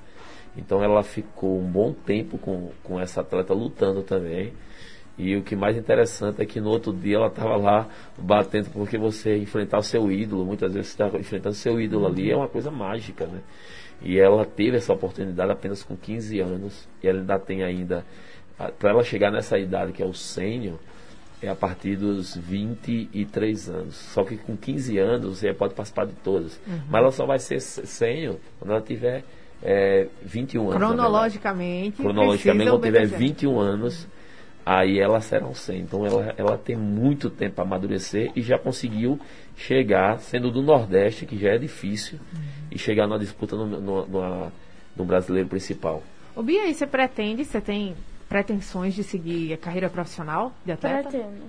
Então 0.58 0.84
ela 0.84 1.02
ficou 1.04 1.58
um 1.58 1.64
bom 1.64 1.94
tempo 1.94 2.38
com, 2.38 2.72
com 2.84 3.00
essa 3.00 3.22
atleta 3.22 3.54
lutando 3.54 4.02
também. 4.02 4.52
E 5.22 5.36
o 5.36 5.44
que 5.44 5.56
mais 5.56 5.78
interessante 5.78 6.42
é 6.42 6.46
que 6.48 6.60
no 6.60 6.72
outro 6.72 6.92
dia 6.92 7.18
ela 7.18 7.28
estava 7.28 7.56
lá 7.56 7.88
batendo, 8.18 8.72
porque 8.72 8.98
você 8.98 9.38
enfrentar 9.38 9.78
o 9.78 9.84
seu 9.84 10.12
ídolo, 10.12 10.44
muitas 10.44 10.74
vezes 10.74 10.90
você 10.90 11.04
está 11.04 11.20
enfrentando 11.20 11.54
seu 11.54 11.80
ídolo 11.80 12.08
ali, 12.08 12.32
é 12.32 12.36
uma 12.36 12.48
coisa 12.48 12.72
mágica, 12.72 13.28
né? 13.28 13.40
E 14.02 14.18
ela 14.18 14.44
teve 14.44 14.78
essa 14.78 14.92
oportunidade 14.92 15.52
apenas 15.52 15.84
com 15.84 15.96
15 15.96 16.40
anos, 16.40 16.90
e 17.04 17.08
ela 17.08 17.20
ainda 17.20 17.38
tem 17.38 17.64
ainda, 17.64 18.04
para 18.80 18.90
ela 18.90 19.04
chegar 19.04 19.32
nessa 19.32 19.60
idade 19.60 19.92
que 19.92 20.02
é 20.02 20.06
o 20.08 20.14
sênior, 20.14 20.80
é 21.40 21.50
a 21.50 21.56
partir 21.56 21.98
dos 21.98 22.36
23 22.36 23.70
anos. 23.70 23.96
Só 23.96 24.24
que 24.24 24.38
com 24.38 24.58
15 24.58 24.98
anos 24.98 25.38
você 25.38 25.54
pode 25.54 25.76
participar 25.76 26.08
de 26.08 26.14
todas. 26.24 26.60
Mas 26.90 27.00
ela 27.00 27.12
só 27.12 27.28
vai 27.28 27.38
ser 27.38 27.60
sênior 27.62 28.38
quando 28.58 28.72
ela 28.72 28.82
tiver 28.82 29.24
é, 29.62 30.08
21 30.24 30.62
anos. 30.62 30.76
Cronologicamente. 30.78 31.98
cronologicamente, 32.02 32.70
quando 32.72 32.84
tiver 32.84 33.02
obedecer. 33.02 33.20
21 33.20 33.60
anos, 33.60 34.08
aí 34.66 35.00
ela 35.00 35.20
será 35.22 35.46
um 35.46 35.54
100. 35.56 35.82
Então 35.82 36.06
ela, 36.06 36.34
ela 36.38 36.58
tem 36.58 36.76
muito 36.76 37.30
tempo 37.30 37.56
para 37.56 37.64
amadurecer 37.64 38.32
e 38.36 38.42
já 38.42 38.58
conseguiu 38.58 39.20
chegar, 39.56 40.20
sendo 40.20 40.52
do 40.52 40.62
Nordeste, 40.62 41.26
que 41.26 41.38
já 41.38 41.50
é 41.50 41.58
difícil, 41.58 42.20
e 42.72 42.78
chegar 42.78 43.08
numa 43.08 43.20
disputa 43.20 43.56
no, 43.56 43.66
no, 43.66 44.06
numa- 44.08 44.52
no 44.96 45.06
brasileiro 45.06 45.48
principal. 45.50 46.02
Ô 46.36 46.42
Bia, 46.42 46.68
e 46.68 46.74
você 46.74 46.88
pretende, 46.88 47.44
você 47.46 47.60
tem 47.62 47.96
pretensões 48.30 48.94
de 48.94 49.04
seguir 49.04 49.54
a 49.54 49.58
carreira 49.58 49.90
profissional 49.90 50.54
de 50.66 50.72
atleta? 50.72 51.10
Pretendo. 51.10 51.44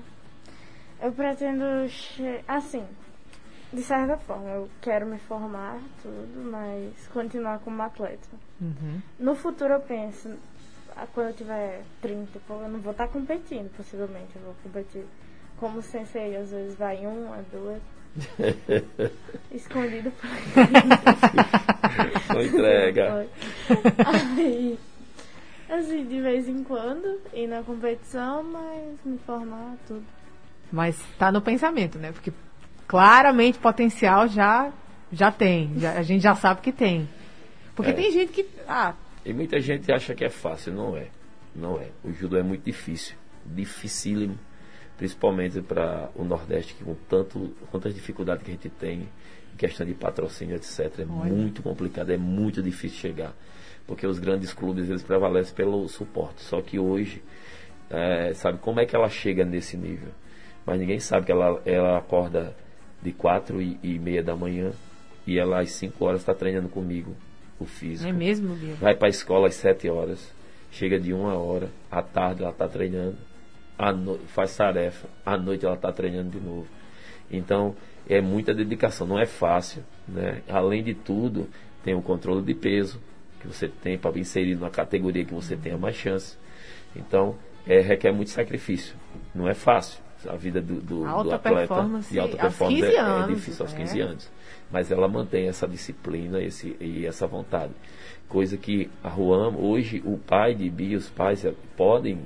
Eu 1.01 1.13
pretendo. 1.13 1.65
Assim, 2.47 2.85
de 3.73 3.83
certa 3.83 4.17
forma, 4.17 4.49
eu 4.51 4.69
quero 4.81 5.07
me 5.07 5.19
formar, 5.19 5.79
tudo, 6.03 6.51
mas 6.51 6.93
continuar 7.13 7.59
como 7.61 7.81
atleta. 7.83 8.29
Uhum. 8.61 9.01
No 9.19 9.35
futuro 9.35 9.75
eu 9.75 9.81
penso, 9.81 10.29
quando 11.15 11.29
eu 11.29 11.35
tiver 11.35 11.83
30, 12.01 12.39
pô, 12.47 12.55
eu 12.63 12.69
não 12.69 12.81
vou 12.81 12.93
estar 12.93 13.09
competindo, 13.09 13.71
possivelmente. 13.77 14.29
Eu 14.37 14.43
vou 14.43 14.55
competir 14.63 15.05
como 15.59 15.83
sensei, 15.83 16.37
às 16.37 16.51
vezes 16.51 16.77
vai 16.77 16.97
em 16.99 17.07
uma, 17.07 17.39
duas. 17.53 17.81
escondido 19.51 20.11
por 20.11 20.29
aí. 20.29 20.43
Pega. 22.51 23.27
Aí, 24.07 24.79
assim, 25.71 26.05
de 26.05 26.21
vez 26.21 26.47
em 26.49 26.63
quando, 26.65 27.21
ir 27.33 27.47
na 27.47 27.63
competição, 27.63 28.43
mas 28.43 28.99
me 29.05 29.17
formar, 29.19 29.77
tudo. 29.87 30.05
Mas 30.71 31.01
tá 31.19 31.31
no 31.33 31.41
pensamento, 31.41 31.99
né? 31.99 32.13
Porque 32.13 32.31
claramente 32.87 33.59
potencial 33.59 34.29
já, 34.29 34.71
já 35.11 35.31
tem. 35.31 35.73
Já, 35.79 35.93
a 35.93 36.03
gente 36.03 36.21
já 36.23 36.35
sabe 36.35 36.61
que 36.61 36.73
tem. 36.73 37.09
Porque 37.75 37.93
É. 37.93 37.95
tem 37.95 38.11
gente 38.11 38.33
que. 38.33 38.47
Ah, 38.69 38.93
E 39.25 39.33
muita 39.33 39.61
gente 39.61 39.93
acha 39.93 40.15
que 40.15 40.25
é 40.25 40.29
fácil, 40.29 40.73
não 40.73 40.97
é. 40.97 41.09
Não 41.55 41.81
é. 41.81 41.89
O 42.03 42.13
judô 42.13 42.37
é 42.37 42.43
muito 42.43 42.65
difícil, 42.65 43.17
dificílimo, 43.47 44.39
principalmente 44.97 45.61
para 45.61 46.11
o 46.15 46.25
Nordeste, 46.25 46.75
que 46.75 46.83
com 46.83 46.95
tanto, 47.09 47.55
quantas 47.71 47.95
dificuldades 47.95 48.43
que 48.45 48.51
a 48.51 48.55
gente 48.55 48.69
tem 48.69 49.09
em 49.53 49.57
questão 49.57 49.87
de 49.87 49.95
patrocínio, 49.95 50.57
etc. 50.57 50.81
É 50.81 51.03
Olha. 51.03 51.33
muito 51.33 51.63
complicado, 51.63 52.11
é 52.11 52.17
muito 52.17 52.63
difícil 52.63 52.99
chegar. 52.99 53.33
Porque 53.87 54.07
os 54.07 54.19
grandes 54.19 54.53
clubes, 54.53 54.89
eles 54.89 55.03
prevalecem 55.03 55.55
pelo 55.55 55.87
suporte. 55.89 56.41
Só 56.43 56.61
que 56.61 56.79
hoje, 56.79 57.23
é, 57.91 58.33
sabe 58.35 58.59
como 58.59 58.81
é 58.81 58.87
que 58.87 58.97
ela 58.97 59.09
chega 59.09 59.45
nesse 59.45 59.77
nível? 59.77 60.11
Mas 60.65 60.81
ninguém 60.81 60.99
sabe 60.99 61.27
que 61.27 61.33
ela, 61.33 61.61
ela 61.65 61.99
acorda 61.99 62.57
de 63.03 63.13
quatro 63.13 63.61
e, 63.61 63.79
e 63.83 63.99
meia 63.99 64.23
da 64.23 64.35
manhã 64.35 64.73
e 65.27 65.39
ela 65.39 65.61
às 65.61 65.71
5 65.73 66.05
horas 66.05 66.21
está 66.21 66.35
treinando 66.35 66.69
comigo 66.69 67.15
físico 67.65 68.09
é 68.09 68.13
mesmo, 68.13 68.55
Bia? 68.55 68.75
vai 68.75 68.95
para 68.95 69.09
a 69.09 69.11
escola 69.11 69.49
às 69.49 69.55
7 69.55 69.89
horas, 69.89 70.33
chega 70.71 70.99
de 70.99 71.13
uma 71.13 71.35
hora, 71.37 71.69
à 71.91 72.03
tarde 72.03 72.43
ela 72.43 72.51
está 72.51 72.69
treinando, 72.69 73.17
no... 73.97 74.19
faz 74.29 74.57
tarefa, 74.57 75.09
à 75.25 75.37
noite 75.37 75.65
ela 75.65 75.75
está 75.75 75.93
treinando 75.93 76.31
de 76.31 76.41
novo. 76.41 76.67
Então 77.31 77.75
é 78.09 78.21
muita 78.21 78.53
dedicação, 78.55 79.07
não 79.07 79.19
é 79.19 79.27
fácil. 79.27 79.83
Né? 80.07 80.43
Além 80.49 80.83
de 80.83 80.95
tudo, 80.95 81.49
tem 81.85 81.95
o 81.95 82.03
controle 82.03 82.43
de 82.43 82.55
peso 82.55 83.01
que 83.41 83.47
você 83.47 83.69
tem 83.69 83.99
para 83.99 84.19
inserir 84.19 84.55
numa 84.55 84.71
categoria 84.71 85.25
que 85.25 85.35
você 85.35 85.57
tenha 85.57 85.77
mais 85.77 85.97
chance. 85.97 86.37
Então 86.95 87.37
é, 87.67 87.81
requer 87.81 88.13
muito 88.13 88.31
sacrifício, 88.31 88.95
não 89.35 89.49
é 89.49 89.55
fácil. 89.55 90.02
A 90.29 90.37
vida 90.37 90.61
do, 90.61 90.81
do, 90.81 91.05
Alta 91.05 91.31
do 91.31 91.35
atleta 91.35 91.75
de 92.11 92.19
alta 92.19 92.37
performance 92.37 92.81
15 92.81 92.87
é- 92.87 92.95
é, 92.95 93.01
anos, 93.01 93.37
difícil 93.37 93.65
aos 93.65 93.75
é. 93.75 93.77
15 93.77 94.01
anos. 94.01 94.31
Mas 94.71 94.91
ela 94.91 95.09
mantém 95.09 95.49
essa 95.49 95.67
disciplina 95.69 96.41
esse, 96.41 96.77
e 96.81 97.05
essa 97.07 97.27
vontade. 97.27 97.73
Coisa 98.29 98.57
que 98.57 98.91
a 99.03 99.09
Ruama, 99.09 99.59
hoje 99.59 100.03
o 100.05 100.17
pai 100.19 100.55
de 100.55 100.69
Bia, 100.71 100.97
os 100.97 101.11
pais 101.11 101.45
eh, 101.45 101.53
podem 101.77 102.21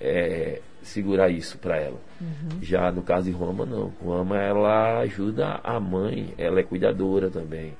eh, 0.00 0.60
segurar 0.82 1.30
isso 1.30 1.58
para 1.58 1.76
ela. 1.76 1.98
Uhum. 2.20 2.62
Já 2.62 2.92
no 2.92 3.02
caso 3.02 3.24
de 3.24 3.32
Ruama, 3.32 3.64
não. 3.64 3.92
Ruama, 4.02 4.36
ela 4.38 4.98
ajuda 4.98 5.60
a 5.64 5.80
mãe, 5.80 6.34
ela 6.36 6.60
é 6.60 6.62
cuidadora 6.62 7.30
também. 7.30 7.74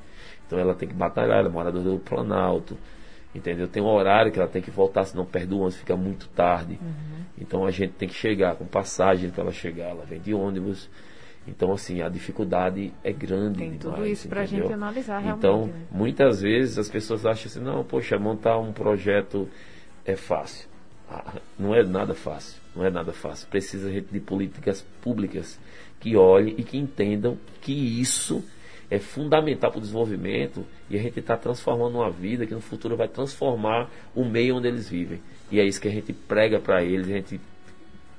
Então 0.46 0.58
ela 0.58 0.74
tem 0.74 0.88
que 0.88 0.94
batalhar, 0.94 1.38
ela 1.38 1.48
é 1.48 1.50
moradora 1.50 1.84
do 1.84 1.98
Planalto. 1.98 2.76
Entendeu? 3.36 3.68
Tem 3.68 3.82
um 3.82 3.86
horário 3.86 4.32
que 4.32 4.38
ela 4.38 4.48
tem 4.48 4.62
que 4.62 4.70
voltar, 4.70 5.04
senão 5.04 5.24
perde 5.24 5.52
o 5.52 5.58
ônibus, 5.58 5.76
fica 5.76 5.96
muito 5.96 6.26
tarde. 6.28 6.78
Uhum. 6.80 7.24
Então 7.38 7.66
a 7.66 7.70
gente 7.70 7.92
tem 7.92 8.08
que 8.08 8.14
chegar 8.14 8.56
com 8.56 8.64
passagem 8.64 9.30
para 9.30 9.42
ela 9.42 9.52
chegar, 9.52 9.90
ela 9.90 10.04
vem 10.04 10.18
de 10.18 10.32
ônibus. 10.32 10.88
Então, 11.46 11.72
assim, 11.72 12.02
a 12.02 12.08
dificuldade 12.08 12.92
é 13.04 13.12
grande. 13.12 13.58
Tem 13.58 13.78
tudo 13.78 13.94
demais, 13.94 14.12
isso 14.18 14.28
pra 14.28 14.44
entendeu? 14.44 14.64
gente 14.64 14.74
analisar 14.74 15.18
realmente. 15.18 15.38
Então, 15.46 15.66
né? 15.66 15.74
muitas 15.92 16.40
vezes 16.40 16.78
as 16.78 16.88
pessoas 16.88 17.24
acham 17.24 17.46
assim, 17.46 17.60
não, 17.60 17.84
poxa, 17.84 18.18
montar 18.18 18.58
um 18.58 18.72
projeto 18.72 19.48
é 20.04 20.16
fácil. 20.16 20.68
Ah, 21.08 21.34
Não 21.56 21.72
é 21.72 21.84
nada 21.84 22.14
fácil, 22.14 22.60
não 22.74 22.84
é 22.84 22.90
nada 22.90 23.12
fácil. 23.12 23.46
Precisa 23.48 23.92
gente 23.92 24.08
de 24.10 24.18
políticas 24.18 24.84
públicas 25.00 25.60
que 26.00 26.16
olhem 26.16 26.54
e 26.58 26.64
que 26.64 26.76
entendam 26.78 27.38
que 27.60 27.72
isso 27.72 28.42
é 28.90 28.98
fundamental 28.98 29.70
para 29.70 29.78
o 29.78 29.80
desenvolvimento 29.80 30.64
e 30.88 30.96
a 30.96 31.02
gente 31.02 31.18
está 31.18 31.36
transformando 31.36 31.96
uma 31.96 32.10
vida 32.10 32.46
que 32.46 32.54
no 32.54 32.60
futuro 32.60 32.96
vai 32.96 33.08
transformar 33.08 33.90
o 34.14 34.24
meio 34.24 34.56
onde 34.56 34.68
eles 34.68 34.88
vivem. 34.88 35.20
E 35.50 35.58
é 35.58 35.64
isso 35.64 35.80
que 35.80 35.88
a 35.88 35.90
gente 35.90 36.12
prega 36.12 36.60
para 36.60 36.82
eles, 36.82 37.08
a 37.08 37.12
gente 37.12 37.40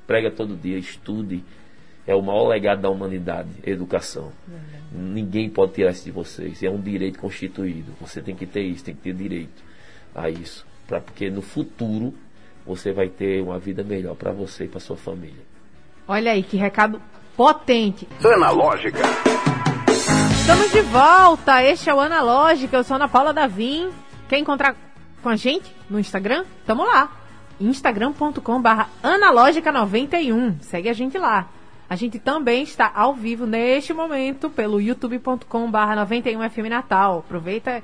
prega 0.05 0.29
todo 0.29 0.55
dia, 0.55 0.77
estude. 0.77 1.43
É 2.05 2.15
o 2.15 2.21
maior 2.21 2.47
legado 2.47 2.81
da 2.81 2.89
humanidade, 2.89 3.49
educação. 3.65 4.31
Ninguém 4.91 5.49
pode 5.49 5.73
tirar 5.73 5.91
isso 5.91 6.05
de 6.05 6.11
vocês. 6.11 6.63
É 6.63 6.69
um 6.69 6.79
direito 6.79 7.19
constituído. 7.19 7.91
Você 7.99 8.21
tem 8.21 8.33
que 8.33 8.45
ter 8.45 8.61
isso, 8.61 8.85
tem 8.85 8.95
que 8.95 9.01
ter 9.01 9.13
direito 9.13 9.61
a 10.15 10.29
isso. 10.29 10.65
Pra, 10.87 11.01
porque 11.01 11.29
no 11.29 11.41
futuro 11.41 12.13
você 12.65 12.93
vai 12.93 13.09
ter 13.09 13.41
uma 13.41 13.59
vida 13.59 13.83
melhor 13.83 14.15
para 14.15 14.31
você 14.31 14.65
e 14.65 14.67
para 14.69 14.79
sua 14.79 14.95
família. 14.95 15.43
Olha 16.07 16.31
aí, 16.31 16.43
que 16.43 16.55
recado 16.55 17.01
potente. 17.35 18.07
Analógica. 18.23 19.01
Estamos 20.47 20.71
de 20.71 20.81
volta. 20.81 21.61
Este 21.61 21.89
é 21.89 21.93
o 21.93 21.99
Analógica. 21.99 22.77
Eu 22.77 22.83
sou 22.85 22.95
Ana 22.95 23.09
Paula 23.09 23.33
Davim. 23.33 23.89
Quer 24.29 24.37
encontrar 24.37 24.77
com 25.21 25.27
a 25.27 25.35
gente 25.35 25.69
no 25.89 25.99
Instagram? 25.99 26.45
Tamo 26.65 26.85
lá. 26.85 27.11
instagram.com.br 27.59 28.85
analógica91. 29.03 30.61
Segue 30.61 30.87
a 30.87 30.93
gente 30.93 31.17
lá. 31.17 31.49
A 31.89 31.97
gente 31.97 32.17
também 32.17 32.63
está 32.63 32.89
ao 32.95 33.13
vivo 33.13 33.45
neste 33.45 33.93
momento 33.93 34.49
pelo 34.49 34.79
youtube.com.br 34.79 35.45
91FM 35.49 36.69
Natal. 36.69 37.19
Aproveita 37.19 37.83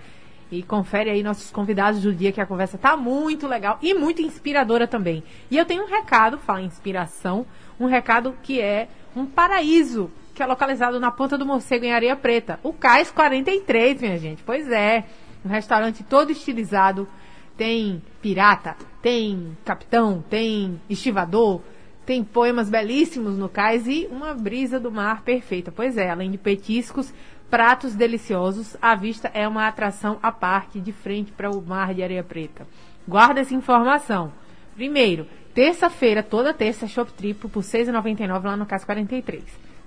e 0.49 0.63
confere 0.63 1.09
aí 1.09 1.21
nossos 1.21 1.51
convidados 1.51 2.01
do 2.01 2.13
dia, 2.13 2.31
que 2.31 2.39
a 2.39 2.45
conversa 2.45 2.77
tá 2.77 2.95
muito 2.95 3.45
legal 3.45 3.77
e 3.81 3.93
muito 3.93 4.21
inspiradora 4.21 4.87
também. 4.87 5.21
E 5.51 5.57
eu 5.57 5.65
tenho 5.65 5.83
um 5.83 5.87
recado, 5.87 6.37
fala 6.37 6.61
inspiração, 6.61 7.45
um 7.77 7.87
recado 7.87 8.33
que 8.41 8.61
é 8.61 8.87
um 9.13 9.25
paraíso, 9.25 10.09
que 10.33 10.41
é 10.41 10.45
localizado 10.45 10.99
na 10.99 11.11
Ponta 11.11 11.37
do 11.37 11.45
Morcego, 11.45 11.85
em 11.85 11.93
Areia 11.93 12.15
Preta. 12.15 12.59
O 12.63 12.73
Cais 12.73 13.11
43, 13.11 14.01
minha 14.01 14.17
gente. 14.17 14.43
Pois 14.43 14.69
é, 14.71 15.05
um 15.45 15.49
restaurante 15.49 16.03
todo 16.03 16.31
estilizado. 16.31 17.07
Tem 17.55 18.01
pirata, 18.19 18.75
tem 18.99 19.55
capitão, 19.63 20.23
tem 20.27 20.81
estivador, 20.89 21.61
tem 22.03 22.23
poemas 22.23 22.67
belíssimos 22.67 23.37
no 23.37 23.47
cais 23.47 23.87
e 23.87 24.07
uma 24.09 24.33
brisa 24.33 24.79
do 24.79 24.91
mar 24.91 25.21
perfeita. 25.21 25.71
Pois 25.71 25.95
é, 25.95 26.09
além 26.09 26.31
de 26.31 26.37
petiscos, 26.39 27.13
pratos 27.51 27.93
deliciosos, 27.93 28.75
a 28.81 28.95
vista 28.95 29.29
é 29.35 29.47
uma 29.47 29.67
atração 29.67 30.17
à 30.23 30.31
parte, 30.31 30.79
de 30.79 30.91
frente 30.91 31.31
para 31.31 31.51
o 31.51 31.61
mar 31.61 31.93
de 31.93 32.01
areia 32.01 32.23
preta. 32.23 32.65
Guarda 33.07 33.41
essa 33.41 33.53
informação. 33.53 34.33
Primeiro, 34.75 35.27
terça-feira, 35.53 36.23
toda 36.23 36.55
terça, 36.55 36.87
Shop 36.87 37.13
Triplo 37.13 37.51
por 37.51 37.61
R$ 37.61 37.69
6,99 37.69 38.43
lá 38.43 38.57
no 38.57 38.65
Cais 38.65 38.83
43. 38.83 39.43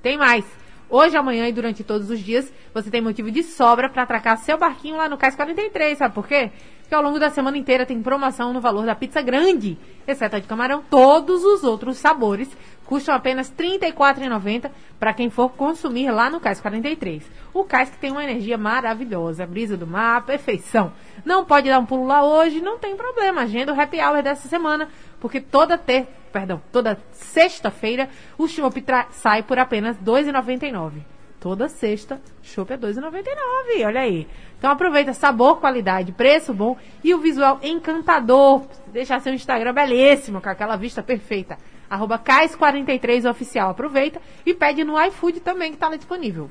Tem 0.06 0.16
mais! 0.16 0.44
Hoje, 0.88 1.16
amanhã 1.16 1.48
e 1.48 1.52
durante 1.52 1.82
todos 1.82 2.08
os 2.10 2.20
dias, 2.20 2.54
você 2.72 2.88
tem 2.88 3.00
motivo 3.00 3.28
de 3.28 3.42
sobra 3.42 3.90
para 3.90 4.04
atracar 4.04 4.38
seu 4.38 4.56
barquinho 4.56 4.96
lá 4.96 5.08
no 5.08 5.18
Cais 5.18 5.34
43. 5.34 5.98
Sabe 5.98 6.14
por 6.14 6.28
quê? 6.28 6.52
Porque 6.78 6.94
ao 6.94 7.02
longo 7.02 7.18
da 7.18 7.28
semana 7.28 7.58
inteira 7.58 7.84
tem 7.84 8.00
promoção 8.00 8.52
no 8.52 8.60
valor 8.60 8.86
da 8.86 8.94
pizza 8.94 9.20
grande, 9.20 9.76
exceto 10.06 10.36
a 10.36 10.38
de 10.38 10.46
camarão. 10.46 10.84
Todos 10.88 11.42
os 11.42 11.64
outros 11.64 11.98
sabores 11.98 12.48
custam 12.84 13.16
apenas 13.16 13.52
R$ 13.58 13.80
34,90 13.80 14.70
para 14.96 15.12
quem 15.12 15.28
for 15.28 15.48
consumir 15.48 16.08
lá 16.12 16.30
no 16.30 16.38
Cais 16.38 16.60
43. 16.60 17.28
O 17.52 17.64
Cais 17.64 17.90
que 17.90 17.98
tem 17.98 18.12
uma 18.12 18.22
energia 18.22 18.56
maravilhosa, 18.56 19.42
a 19.42 19.46
brisa 19.48 19.76
do 19.76 19.88
mar, 19.88 20.24
perfeição. 20.24 20.92
Não 21.24 21.44
pode 21.44 21.68
dar 21.68 21.80
um 21.80 21.84
pulo 21.84 22.06
lá 22.06 22.24
hoje, 22.24 22.60
não 22.60 22.78
tem 22.78 22.94
problema. 22.94 23.42
Agenda 23.42 23.74
o 23.74 23.80
happy 23.80 24.00
hour 24.00 24.22
dessa 24.22 24.46
semana, 24.46 24.88
porque 25.18 25.40
toda 25.40 25.76
ter, 25.76 26.06
perdão, 26.36 26.60
toda 26.70 26.98
sexta-feira 27.12 28.10
o 28.36 28.46
chopp 28.46 28.84
sai 29.10 29.42
por 29.42 29.58
apenas 29.58 29.96
R$ 29.96 30.04
2,99. 30.04 31.00
Toda 31.40 31.66
sexta, 31.66 32.20
chopp 32.42 32.70
é 32.74 32.76
R$ 32.76 32.82
2,99. 32.82 33.86
Olha 33.86 34.00
aí. 34.02 34.28
Então 34.58 34.70
aproveita 34.70 35.14
sabor, 35.14 35.60
qualidade, 35.60 36.12
preço 36.12 36.52
bom 36.52 36.76
e 37.02 37.14
o 37.14 37.18
visual 37.18 37.58
encantador. 37.62 38.66
Deixar 38.88 39.18
seu 39.20 39.32
Instagram 39.32 39.72
belíssimo, 39.72 40.42
com 40.42 40.50
aquela 40.50 40.76
vista 40.76 41.02
perfeita. 41.02 41.56
Arroba 41.88 42.18
Cais43oficial. 42.18 43.70
Aproveita 43.70 44.20
e 44.44 44.52
pede 44.52 44.84
no 44.84 45.02
iFood 45.06 45.40
também, 45.40 45.70
que 45.70 45.76
está 45.76 45.88
lá 45.88 45.96
disponível. 45.96 46.50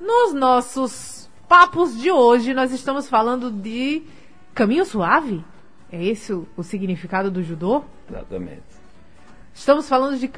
Nos 0.00 0.32
nossos 0.32 1.28
papos 1.48 2.00
de 2.00 2.12
hoje, 2.12 2.54
nós 2.54 2.70
estamos 2.70 3.08
falando 3.08 3.50
de 3.50 4.04
caminho 4.54 4.84
suave. 4.84 5.44
É 5.94 6.04
esse 6.04 6.32
o, 6.32 6.46
o 6.56 6.62
significado 6.64 7.30
do 7.30 7.40
judô? 7.40 7.84
Exatamente. 8.08 8.62
Estamos 9.54 9.88
falando 9.88 10.18
de 10.18 10.30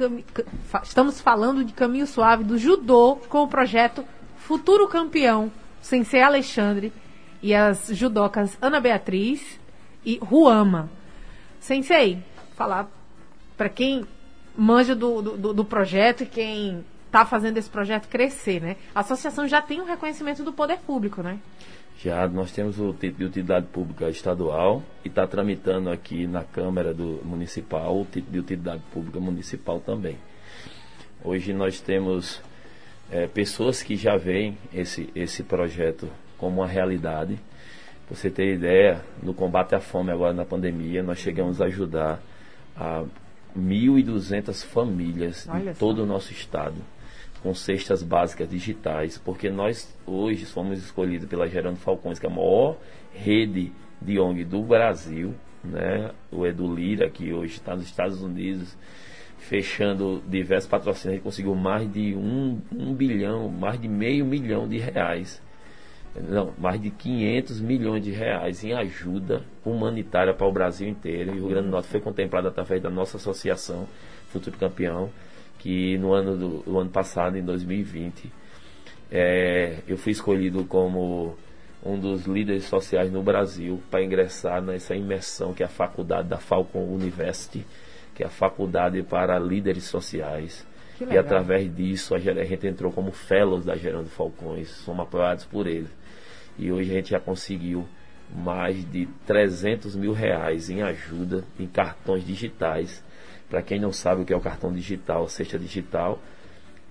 estamos 0.83 1.19
falando 1.21 1.63
de 1.65 1.73
caminho 1.73 2.05
suave 2.05 2.43
do 2.43 2.57
judô 2.57 3.15
com 3.29 3.43
o 3.43 3.47
projeto 3.47 4.05
Futuro 4.37 4.87
Campeão, 4.87 5.51
Sensei 5.81 6.21
Alexandre 6.21 6.93
e 7.41 7.53
as 7.53 7.87
judocas 7.87 8.57
Ana 8.61 8.79
Beatriz 8.79 9.59
e 10.05 10.17
Ruama. 10.19 10.89
Sensei, 11.59 12.23
falar 12.55 12.87
para 13.57 13.69
quem 13.69 14.05
manja 14.55 14.95
do, 14.95 15.21
do- 15.21 15.53
do 15.53 15.65
projeto 15.65 16.23
e 16.23 16.25
quem 16.27 16.85
está 17.07 17.25
fazendo 17.25 17.57
esse 17.57 17.69
projeto 17.69 18.07
crescer, 18.07 18.61
né? 18.61 18.75
A 18.93 18.99
associação 18.99 19.47
já 19.47 19.61
tem 19.61 19.81
um 19.81 19.85
reconhecimento 19.85 20.43
do 20.43 20.53
poder 20.53 20.77
público, 20.79 21.23
né? 21.23 21.39
Já 21.99 22.27
nós 22.27 22.51
temos 22.51 22.79
o 22.79 22.93
título 22.93 23.17
de 23.17 23.25
utilidade 23.25 23.65
pública 23.67 24.07
estadual 24.09 24.83
e 25.03 25.07
está 25.07 25.25
tramitando 25.25 25.89
aqui 25.89 26.27
na 26.27 26.43
Câmara 26.43 26.93
do 26.93 27.21
Municipal 27.25 28.01
o 28.01 28.05
título 28.05 28.33
de 28.33 28.39
utilidade 28.39 28.83
pública 28.93 29.19
municipal 29.19 29.79
também. 29.79 30.15
Hoje 31.23 31.53
nós 31.53 31.81
temos 31.81 32.39
é, 33.11 33.25
pessoas 33.25 33.81
que 33.81 33.95
já 33.95 34.15
veem 34.15 34.55
esse, 34.71 35.09
esse 35.15 35.41
projeto 35.41 36.07
como 36.37 36.61
uma 36.61 36.67
realidade. 36.67 37.39
Pra 38.07 38.15
você 38.15 38.29
ter 38.29 38.53
ideia, 38.53 39.03
no 39.23 39.33
combate 39.33 39.73
à 39.73 39.79
fome 39.79 40.11
agora 40.11 40.33
na 40.33 40.45
pandemia, 40.45 41.01
nós 41.01 41.17
chegamos 41.17 41.59
a 41.59 41.65
ajudar 41.65 42.21
a 42.75 43.03
1.200 43.57 44.63
famílias 44.65 45.47
Olha 45.49 45.71
em 45.71 45.73
só. 45.73 45.79
todo 45.79 46.03
o 46.03 46.05
nosso 46.05 46.31
estado 46.31 46.75
com 47.41 47.53
cestas 47.53 48.03
básicas 48.03 48.49
digitais, 48.49 49.17
porque 49.17 49.49
nós 49.49 49.95
hoje 50.05 50.45
fomos 50.45 50.79
escolhidos 50.79 51.27
pela 51.27 51.47
Gerando 51.47 51.77
Falcões, 51.77 52.19
que 52.19 52.25
é 52.25 52.29
a 52.29 52.33
maior 52.33 52.77
rede 53.13 53.71
de 54.01 54.19
ONG 54.19 54.43
do 54.43 54.61
Brasil, 54.61 55.33
né? 55.63 56.11
O 56.31 56.45
Edu 56.45 56.73
Lira, 56.73 57.09
que 57.09 57.33
hoje 57.33 57.53
está 57.55 57.75
nos 57.75 57.85
Estados 57.85 58.21
Unidos, 58.21 58.77
fechando 59.37 60.21
diversos 60.27 60.69
patrocínios, 60.69 61.15
ele 61.15 61.23
conseguiu 61.23 61.55
mais 61.55 61.91
de 61.91 62.15
um, 62.15 62.59
um 62.71 62.93
bilhão, 62.93 63.49
mais 63.49 63.79
de 63.79 63.87
meio 63.87 64.25
milhão 64.25 64.67
de 64.67 64.77
reais 64.77 65.41
não, 66.21 66.53
mais 66.57 66.81
de 66.81 66.89
500 66.89 67.61
milhões 67.61 68.03
de 68.03 68.11
reais 68.11 68.63
em 68.63 68.73
ajuda 68.73 69.43
humanitária 69.63 70.33
para 70.33 70.47
o 70.47 70.51
Brasil 70.51 70.87
inteiro. 70.87 71.31
E 71.31 71.33
o 71.33 71.35
Rio 71.35 71.49
Grande 71.49 71.67
do 71.67 71.71
Norte 71.71 71.87
foi 71.87 71.99
contemplado 71.99 72.47
através 72.47 72.81
da 72.81 72.89
nossa 72.89 73.17
associação 73.17 73.87
Futuro 74.27 74.57
Campeão, 74.57 75.09
que 75.59 75.97
no 75.97 76.13
ano, 76.13 76.37
do, 76.37 76.63
no 76.65 76.79
ano 76.79 76.89
passado, 76.89 77.37
em 77.37 77.43
2020, 77.43 78.31
é, 79.11 79.79
eu 79.87 79.97
fui 79.97 80.11
escolhido 80.11 80.63
como 80.65 81.35
um 81.83 81.97
dos 81.97 82.25
líderes 82.25 82.65
sociais 82.65 83.11
no 83.11 83.23
Brasil 83.23 83.81
para 83.89 84.03
ingressar 84.03 84.61
nessa 84.61 84.95
imersão 84.95 85.53
que 85.53 85.63
é 85.63 85.65
a 85.65 85.69
faculdade 85.69 86.27
da 86.27 86.37
Falcon 86.37 86.83
University, 86.83 87.65
que 88.13 88.23
é 88.23 88.25
a 88.25 88.29
faculdade 88.29 89.01
para 89.03 89.39
líderes 89.39 89.85
sociais. 89.85 90.65
E 90.99 91.15
através 91.15 91.73
disso 91.73 92.15
a 92.15 92.19
gente 92.19 92.67
entrou 92.67 92.91
como 92.91 93.11
fellows 93.11 93.63
da 93.63 93.75
Gerando 93.75 94.09
Falcões, 94.09 94.69
somos 94.69 95.01
apoiados 95.01 95.45
por 95.45 95.67
ele. 95.67 95.87
E 96.57 96.71
hoje 96.71 96.91
a 96.91 96.93
gente 96.95 97.11
já 97.11 97.19
conseguiu 97.19 97.87
mais 98.35 98.83
de 98.91 99.07
300 99.25 99.95
mil 99.95 100.11
reais 100.11 100.69
em 100.69 100.81
ajuda 100.81 101.43
em 101.59 101.67
cartões 101.67 102.25
digitais. 102.25 103.03
Para 103.49 103.61
quem 103.61 103.79
não 103.79 103.91
sabe 103.93 104.21
o 104.21 104.25
que 104.25 104.33
é 104.33 104.35
o 104.35 104.41
cartão 104.41 104.73
digital, 104.73 105.27
cesta 105.29 105.57
digital, 105.57 106.19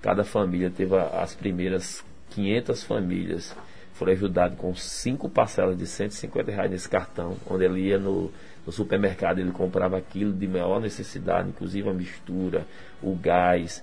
cada 0.01 0.25
família 0.25 0.71
teve 0.71 0.97
as 0.97 1.35
primeiras 1.35 2.05
500 2.31 2.83
famílias 2.83 3.57
foram 3.97 4.13
ajudadas 4.13 4.59
com 4.59 4.75
cinco 4.75 5.29
parcelas 5.29 5.77
de 5.77 5.87
150 5.87 6.51
reais 6.51 6.71
nesse 6.71 6.89
cartão, 6.89 7.37
onde 7.49 7.65
ele 7.65 7.81
ia 7.81 7.99
no, 7.99 8.31
no 8.67 8.71
supermercado, 8.71 9.39
ele 9.39 9.51
comprava 9.51 9.97
aquilo 9.97 10.35
de 10.35 10.47
maior 10.47 10.81
necessidade, 10.81 11.49
inclusive 11.49 11.89
a 11.89 11.95
mistura, 11.95 12.67
o 13.03 13.15
gás, 13.15 13.83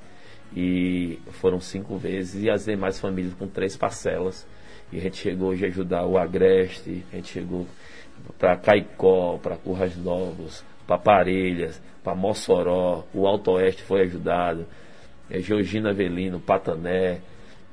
e 0.56 1.20
foram 1.32 1.60
cinco 1.60 1.98
vezes, 1.98 2.44
e 2.44 2.50
as 2.50 2.66
demais 2.66 3.00
famílias 3.00 3.34
com 3.34 3.48
três 3.48 3.76
parcelas. 3.76 4.46
E 4.92 5.00
a 5.00 5.02
gente 5.02 5.18
chegou 5.18 5.50
hoje 5.50 5.66
a 5.66 5.68
ajudar 5.68 6.06
o 6.06 6.16
Agreste, 6.16 7.04
a 7.12 7.16
gente 7.16 7.34
chegou 7.34 7.66
para 8.38 8.56
Caicó, 8.56 9.40
para 9.42 9.58
Curras 9.58 9.98
Novos, 9.98 10.64
para 10.88 10.98
Parelhas, 10.98 11.82
para 12.04 12.16
Mossoró, 12.16 13.06
o 13.14 13.26
Alto 13.28 13.52
Oeste 13.52 13.82
foi 13.84 14.02
ajudado, 14.02 14.66
é, 15.30 15.40
Georgina 15.40 15.92
Avelino, 15.92 16.40
Patané, 16.40 17.22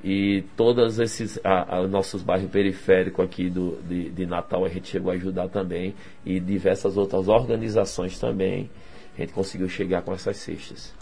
e 0.03 0.43
todos 0.57 0.99
esses 0.99 1.39
a- 1.43 1.77
a- 1.77 1.87
nossos 1.87 2.23
bairros 2.23 2.49
periféricos 2.49 3.23
aqui 3.23 3.49
do, 3.49 3.77
de, 3.87 4.09
de 4.09 4.25
Natal 4.25 4.65
a 4.65 4.69
gente 4.69 4.87
chegou 4.87 5.11
a 5.11 5.15
ajudar 5.15 5.47
também, 5.49 5.93
e 6.25 6.39
diversas 6.39 6.97
outras 6.97 7.27
organizações 7.27 8.17
também, 8.19 8.69
a 9.15 9.21
gente 9.21 9.33
conseguiu 9.33 9.69
chegar 9.69 10.01
com 10.01 10.13
essas 10.13 10.37
cestas. 10.37 10.93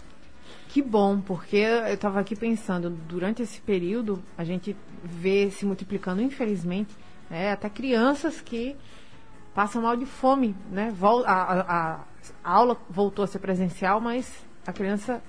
Que 0.68 0.82
bom, 0.82 1.20
porque 1.20 1.56
eu 1.56 1.86
estava 1.94 2.20
aqui 2.20 2.36
pensando, 2.36 2.90
durante 2.90 3.42
esse 3.42 3.60
período, 3.60 4.22
a 4.36 4.44
gente 4.44 4.76
vê 5.02 5.50
se 5.50 5.64
multiplicando, 5.64 6.20
infelizmente, 6.22 6.94
né, 7.28 7.52
até 7.52 7.68
crianças 7.68 8.40
que 8.40 8.76
passam 9.54 9.82
mal 9.82 9.96
de 9.96 10.06
fome, 10.06 10.54
né? 10.70 10.92
A, 11.26 11.32
a- 11.32 11.60
a- 11.60 12.04
aula 12.44 12.76
voltou 12.88 13.24
a 13.24 13.26
ser 13.26 13.38
presencial, 13.38 14.00
mas 14.00 14.44
a 14.66 14.72
criança 14.72 15.22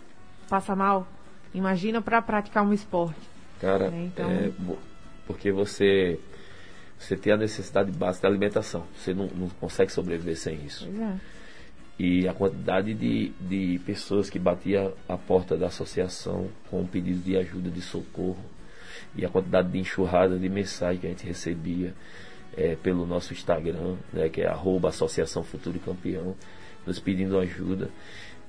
passa 0.49 0.75
mal. 0.75 1.07
Imagina 1.53 2.01
para 2.01 2.21
praticar 2.21 2.63
um 2.65 2.73
esporte. 2.73 3.19
Cara, 3.59 3.85
É, 3.87 4.03
então- 4.05 4.29
é 4.29 4.51
porque 5.27 5.51
você 5.51 6.19
você 6.97 7.17
tem 7.17 7.33
a 7.33 7.37
necessidade 7.37 7.91
básica 7.91 8.27
da 8.27 8.31
alimentação. 8.31 8.85
Você 8.95 9.11
não, 9.13 9.25
não 9.27 9.49
consegue 9.49 9.91
sobreviver 9.91 10.37
sem 10.37 10.63
isso. 10.63 10.87
É. 10.87 11.15
E 11.97 12.27
a 12.27 12.33
quantidade 12.33 12.93
de, 12.93 13.29
de 13.39 13.79
pessoas 13.85 14.29
que 14.29 14.37
batia 14.37 14.93
a 15.09 15.17
porta 15.17 15.57
da 15.57 15.67
associação 15.67 16.47
com 16.69 16.85
pedido 16.85 17.19
de 17.21 17.35
ajuda, 17.37 17.69
de 17.71 17.81
socorro, 17.81 18.37
e 19.15 19.25
a 19.25 19.29
quantidade 19.29 19.69
de 19.71 19.79
enxurrada 19.79 20.37
de 20.37 20.47
mensagem 20.47 20.99
que 21.01 21.07
a 21.07 21.09
gente 21.09 21.25
recebia 21.25 21.93
eh, 22.57 22.77
pelo 22.81 23.05
nosso 23.05 23.33
Instagram, 23.33 23.95
né, 24.11 24.29
que 24.29 24.41
é 24.41 24.47
arroba 24.47 24.89
Associação 24.89 25.43
Futuro 25.43 25.79
Campeão, 25.79 26.35
nos 26.85 26.99
pedindo 26.99 27.37
ajuda. 27.39 27.89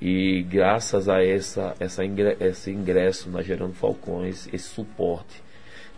E 0.01 0.43
graças 0.43 1.09
a 1.09 1.23
essa, 1.23 1.75
essa 1.79 2.05
ingre- 2.05 2.37
esse 2.41 2.71
ingresso 2.71 3.31
na 3.31 3.41
Gerando 3.43 3.75
Falcões, 3.75 4.49
esse 4.53 4.69
suporte, 4.69 5.43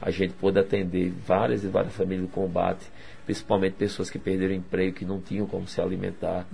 a 0.03 0.11
gente 0.11 0.35
pôde 0.35 0.59
atender 0.59 1.11
várias 1.27 1.65
e 1.65 1.69
várias 1.69 1.95
famílias 1.95 2.27
do 2.27 2.33
combate, 2.33 2.85
principalmente 3.25 3.75
pessoas 3.75 4.11
que 4.11 4.19
perderam 4.19 4.53
emprego, 4.55 4.97
que 4.97 5.05
não 5.07 5.19
tinham 5.19 5.47
como 5.47 5.67
se 5.67 5.81
alimentar. 5.81 6.47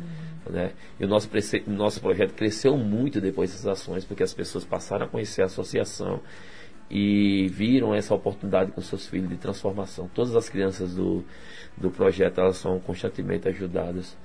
Né? 0.49 0.71
E 1.01 1.05
o 1.05 1.09
nosso, 1.09 1.29
nosso 1.67 2.01
projeto 2.01 2.35
cresceu 2.35 2.77
muito 2.77 3.21
depois 3.21 3.51
dessas 3.51 3.67
ações, 3.67 4.05
porque 4.05 4.23
as 4.23 4.33
pessoas 4.33 4.65
passaram 4.65 5.07
a 5.07 5.09
conhecer 5.09 5.43
a 5.43 5.47
associação 5.47 6.21
e 6.91 7.49
viram 7.49 7.95
essa 7.95 8.15
oportunidade 8.15 8.73
com 8.73 8.81
seus 8.81 9.07
filhos 9.07 9.29
de 9.29 9.37
transformação. 9.37 10.11
Todas 10.13 10.35
as 10.35 10.49
crianças 10.49 10.95
do, 10.95 11.25
do 11.77 11.91
projeto 11.91 12.41
elas 12.41 12.57
são 12.57 12.81
constantemente 12.81 13.49
ajudadas. 13.49 14.17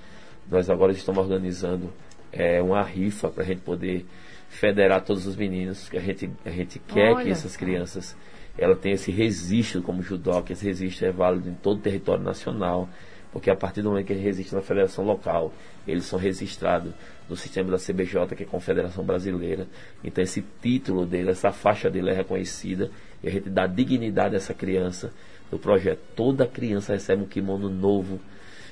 Nós 0.50 0.70
agora 0.70 0.92
estamos 0.92 1.22
organizando 1.24 1.94
é, 2.32 2.62
uma 2.62 2.82
rifa 2.82 3.30
para 3.30 3.44
a 3.44 3.46
gente 3.46 3.62
poder 3.62 4.06
federar 4.50 5.04
todos 5.04 5.28
os 5.28 5.36
meninos, 5.36 5.90
que 5.90 5.98
a 5.98 6.02
gente, 6.02 6.30
a 6.44 6.50
gente 6.50 6.80
quer 6.80 7.10
que 7.10 7.22
Olha 7.22 7.32
essas 7.32 7.52
só. 7.52 7.60
crianças 7.60 8.16
ela 8.58 8.76
tenha 8.76 8.96
esse 8.96 9.12
registro 9.12 9.82
como 9.82 10.02
judô, 10.02 10.42
que 10.42 10.54
esse 10.54 10.66
registro 10.66 11.06
é 11.08 11.12
válido 11.12 11.50
em 11.50 11.54
todo 11.54 11.78
o 11.78 11.82
território 11.82 12.24
nacional, 12.24 12.88
porque 13.32 13.50
a 13.50 13.56
partir 13.56 13.82
do 13.82 13.90
momento 13.90 14.06
que 14.06 14.14
ele 14.14 14.22
registra 14.22 14.60
na 14.60 14.64
federação 14.64 15.04
local, 15.04 15.52
eles 15.86 16.06
são 16.06 16.18
registrados 16.18 16.94
no 17.30 17.36
sistema 17.36 17.72
da 17.72 17.78
CBJ, 17.78 18.36
que 18.36 18.44
é 18.44 18.46
a 18.46 18.50
Confederação 18.50 19.04
Brasileira. 19.04 19.68
Então 20.04 20.24
esse 20.24 20.44
título 20.62 21.06
dele, 21.06 21.32
essa 21.32 21.52
faixa 21.52 21.90
dele 21.90 22.10
é 22.12 22.14
reconhecida 22.14 22.92
e 23.24 23.28
a 23.28 23.32
gente 23.32 23.50
dá 23.50 23.66
dignidade 23.66 24.36
a 24.36 24.38
essa 24.38 24.54
criança 24.54 25.12
do 25.50 25.58
projeto. 25.58 26.00
Toda 26.16 26.48
criança 26.48 26.94
recebe 26.94 27.24
um 27.24 27.28
kimono 27.28 27.70
novo, 27.70 28.20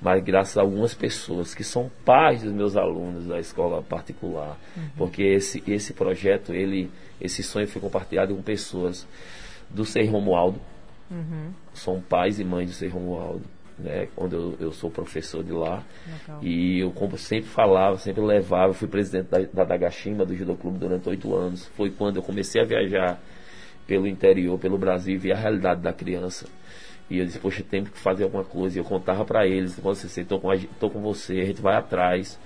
mas 0.00 0.22
graças 0.22 0.56
a 0.56 0.62
algumas 0.62 0.94
pessoas 0.94 1.54
que 1.54 1.62
são 1.62 1.90
pais 2.04 2.42
dos 2.42 2.52
meus 2.52 2.76
alunos 2.76 3.26
da 3.26 3.38
escola 3.38 3.82
particular, 3.82 4.56
porque 4.96 5.22
esse, 5.22 5.62
esse 5.66 5.92
projeto, 5.92 6.54
ele, 6.54 6.90
esse 7.20 7.42
sonho 7.42 7.68
foi 7.68 7.82
compartilhado 7.82 8.34
com 8.34 8.40
pessoas 8.40 9.06
do 9.68 9.84
Sei 9.84 10.06
Romualdo. 10.06 10.58
São 11.74 12.00
pais 12.00 12.38
e 12.38 12.44
mães 12.44 12.68
do 12.68 12.74
Sei 12.74 12.88
Romualdo. 12.88 13.42
Né, 13.78 14.08
quando 14.16 14.34
eu, 14.34 14.56
eu 14.58 14.72
sou 14.72 14.90
professor 14.90 15.44
de 15.44 15.52
lá. 15.52 15.84
Legal. 16.04 16.42
E 16.42 16.80
eu 16.80 16.90
como 16.90 17.16
sempre 17.16 17.48
falava, 17.48 17.96
sempre 17.96 18.20
levava, 18.20 18.70
eu 18.70 18.74
fui 18.74 18.88
presidente 18.88 19.28
da, 19.28 19.38
da 19.38 19.64
Dagashima, 19.64 20.26
do 20.26 20.34
Judo 20.34 20.56
Clube, 20.56 20.78
durante 20.78 21.08
oito 21.08 21.32
anos. 21.34 21.66
Foi 21.76 21.88
quando 21.88 22.16
eu 22.16 22.22
comecei 22.22 22.60
a 22.60 22.64
viajar 22.64 23.20
pelo 23.88 24.06
interior, 24.06 24.56
pelo 24.58 24.78
Brasil, 24.78 25.14
e 25.14 25.18
ver 25.18 25.32
a 25.32 25.36
realidade 25.36 25.80
da 25.80 25.92
criança. 25.92 26.46
E 27.10 27.18
eu 27.18 27.24
disse, 27.24 27.38
poxa, 27.40 27.64
tem 27.68 27.84
que 27.84 27.98
fazer 27.98 28.24
alguma 28.24 28.44
coisa. 28.44 28.78
E 28.78 28.80
eu 28.80 28.84
contava 28.84 29.24
para 29.24 29.46
eles, 29.48 29.76
você 29.80 30.20
estou 30.20 30.38
com, 30.38 30.50
a 30.50 30.58
tô 30.78 30.90
com 30.90 31.00
você, 31.00 31.40
a 31.40 31.44
gente 31.46 31.62
vai 31.62 31.74
atrás. 31.74 32.38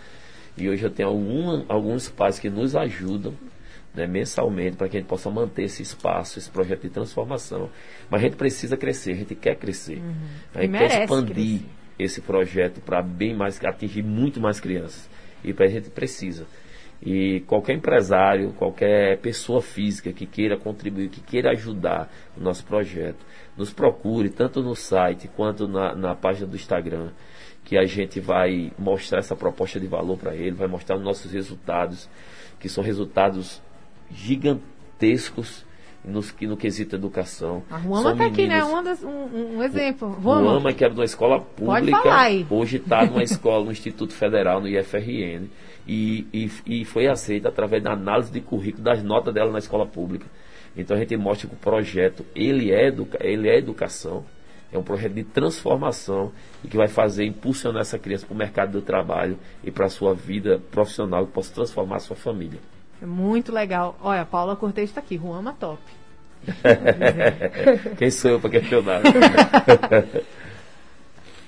E 0.57 0.69
hoje 0.69 0.85
eu 0.85 0.91
tenho 0.91 1.09
alguma, 1.09 1.65
alguns 1.69 2.09
pais 2.09 2.39
que 2.39 2.49
nos 2.49 2.77
ajudam 2.77 3.35
né, 3.95 4.07
mensalmente 4.07 4.77
para 4.77 4.89
que 4.89 4.97
a 4.97 5.01
gente 5.01 5.09
possa 5.09 5.31
manter 5.31 5.65
esse 5.65 5.83
espaço, 5.83 6.39
esse 6.39 6.51
projeto 6.51 6.83
de 6.83 6.91
transformação. 6.91 7.71
Mas 8.09 8.21
a 8.21 8.25
gente 8.25 8.37
precisa 8.37 8.77
crescer, 8.77 9.13
a 9.13 9.17
gente 9.17 9.35
quer 9.35 9.57
crescer. 9.57 10.05
A 10.55 10.61
E 10.61 10.67
gente 10.67 10.71
merece 10.71 10.97
quer 10.97 11.05
expandir 11.05 11.61
crescer. 11.61 11.67
esse 11.99 12.21
projeto 12.21 12.81
para 12.81 13.03
bem 13.03 13.35
mais, 13.35 13.63
atingir 13.65 14.03
muito 14.03 14.41
mais 14.41 14.61
crianças. 14.61 15.11
E 15.43 15.53
para 15.53 15.67
a 15.67 15.69
gente 15.69 15.91
precisa. 15.91 16.47
E 17.05 17.41
qualquer 17.49 17.75
empresário, 17.75 18.53
qualquer 18.53 19.19
pessoa 19.19 19.61
física 19.61 20.13
que 20.13 20.25
queira 20.25 20.57
contribuir, 20.57 21.09
que 21.09 21.21
queira 21.21 21.51
ajudar 21.51 22.09
o 22.37 22.41
nosso 22.41 22.65
projeto, 22.65 23.19
nos 23.57 23.73
procure, 23.73 24.29
tanto 24.31 24.63
no 24.63 24.77
site 24.77 25.29
quanto 25.35 25.67
na, 25.67 25.95
na 25.97 26.15
página 26.15 26.47
do 26.47 26.55
Instagram, 26.55 27.11
que 27.65 27.77
a 27.77 27.85
gente 27.87 28.21
vai 28.21 28.71
mostrar 28.79 29.19
essa 29.19 29.35
proposta 29.35 29.81
de 29.81 29.87
valor 29.89 30.17
para 30.17 30.35
ele, 30.35 30.53
vai 30.53 30.69
mostrar 30.69 30.97
os 30.97 31.03
nossos 31.03 31.33
resultados, 31.33 32.09
que 32.61 32.69
são 32.69 32.85
resultados 32.85 33.61
gigantescos 34.11 35.65
nos, 36.05 36.35
no 36.41 36.57
quesito 36.57 36.97
educação. 36.97 37.63
A 37.71 37.77
Ruama 37.77 38.11
São 38.11 38.17
tá 38.19 38.27
aqui, 38.27 38.47
né? 38.47 38.61
das- 38.85 39.03
um, 39.05 39.57
um 39.57 39.63
exemplo. 39.63 40.09
Ruama, 40.09 40.51
Ruama. 40.51 40.73
que 40.73 40.85
era 40.85 40.93
de 40.93 40.99
uma 40.99 41.05
escola 41.05 41.41
pública, 41.41 41.99
hoje 42.51 42.77
está 42.79 43.05
numa 43.07 43.23
escola 43.23 43.65
no 43.65 43.73
Instituto 43.73 44.13
Federal, 44.13 44.61
no 44.61 44.69
IFRN, 44.69 45.49
e, 45.87 46.27
e, 46.33 46.81
e 46.81 46.85
foi 46.85 47.07
aceita 47.07 47.49
através 47.49 47.83
da 47.83 47.93
análise 47.93 48.33
de 48.33 48.41
currículo 48.41 48.85
das 48.85 49.03
notas 49.03 49.35
dela 49.35 49.51
na 49.51 49.59
escola 49.59 49.87
pública. 49.87 50.27
Então 50.77 50.97
a 50.97 51.01
gente 51.01 51.17
mostra 51.17 51.49
que 51.49 51.55
o 51.55 51.59
projeto, 51.59 52.25
ele 52.35 52.73
é, 52.73 52.89
educa, 52.89 53.19
ele 53.21 53.49
é 53.49 53.59
educação, 53.59 54.25
é 54.73 54.79
um 54.79 54.83
projeto 54.83 55.13
de 55.13 55.25
transformação 55.25 56.33
e 56.65 56.69
que 56.69 56.77
vai 56.77 56.89
fazer 56.89 57.25
impulsionar 57.25 57.83
essa 57.83 57.99
criança 57.99 58.27
para 58.27 58.35
o 58.35 58.39
mercado 58.39 58.73
do 58.73 58.81
trabalho 58.81 59.39
e 59.63 59.71
para 59.71 59.87
a 59.87 59.91
sua 59.91 60.15
vida 60.15 60.61
profissional 60.71 61.27
que 61.27 61.33
possa 61.33 61.53
transformar 61.53 61.97
a 61.97 62.01
sua 62.01 62.17
família. 62.17 62.59
É 63.03 63.07
muito 63.07 63.53
legal. 63.53 63.99
Olha, 64.01 64.23
a 64.23 64.27
Paula 64.27 64.57
Cortez 64.57 64.89
está 64.89 65.01
aqui. 65.01 65.17
Ruama 65.17 65.53
top. 65.53 65.83
Quem 67.99 68.11
sou 68.11 68.33
eu 68.33 68.41
para 68.41 68.51
questionar? 68.51 69.03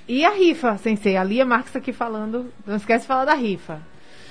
E 0.06 0.22
a 0.22 0.30
rifa, 0.30 0.76
sensei? 0.76 1.16
A 1.16 1.24
Lia 1.24 1.46
Marques 1.46 1.72
tá 1.72 1.78
aqui 1.78 1.92
falando. 1.92 2.52
Não 2.66 2.76
esquece 2.76 3.02
de 3.02 3.08
falar 3.08 3.24
da 3.24 3.34
rifa. 3.34 3.80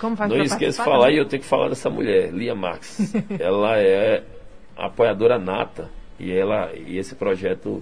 Como 0.03 0.17
faz 0.17 0.29
Não 0.29 0.35
pra 0.35 0.45
esqueça 0.45 0.83
de 0.83 0.89
falar, 0.89 1.11
e 1.11 1.17
eu 1.17 1.25
tenho 1.25 1.41
que 1.41 1.47
falar 1.47 1.69
dessa 1.69 1.89
mulher, 1.89 2.29
Lia 2.33 2.53
Marx. 2.53 3.15
ela 3.39 3.79
é 3.79 4.21
apoiadora 4.75 5.39
nata 5.39 5.89
e 6.19 6.29
ela 6.29 6.73
e 6.75 6.97
esse 6.97 7.15
projeto 7.15 7.81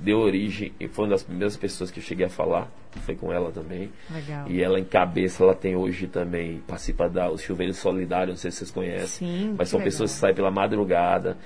deu 0.00 0.20
origem 0.20 0.72
e 0.80 0.88
foi 0.88 1.04
uma 1.04 1.10
das 1.10 1.22
primeiras 1.22 1.54
pessoas 1.54 1.90
que 1.90 2.00
eu 2.00 2.02
cheguei 2.02 2.24
a 2.24 2.30
falar, 2.30 2.70
foi 3.00 3.14
com 3.14 3.30
ela 3.30 3.52
também. 3.52 3.92
Legal. 4.10 4.48
E 4.48 4.62
ela 4.62 4.80
encabeça, 4.80 5.44
ela 5.44 5.54
tem 5.54 5.76
hoje 5.76 6.06
também, 6.06 6.62
participa 6.66 7.06
da 7.06 7.30
os 7.30 7.42
chuveiros 7.42 7.76
solidários, 7.76 8.30
não 8.30 8.36
sei 8.36 8.50
se 8.50 8.56
vocês 8.56 8.70
conhecem, 8.70 9.28
Sim, 9.28 9.54
mas 9.58 9.68
são 9.68 9.76
legal. 9.76 9.92
pessoas 9.92 10.14
que 10.14 10.18
saem 10.18 10.34
pela 10.34 10.50
madrugada, 10.50 11.36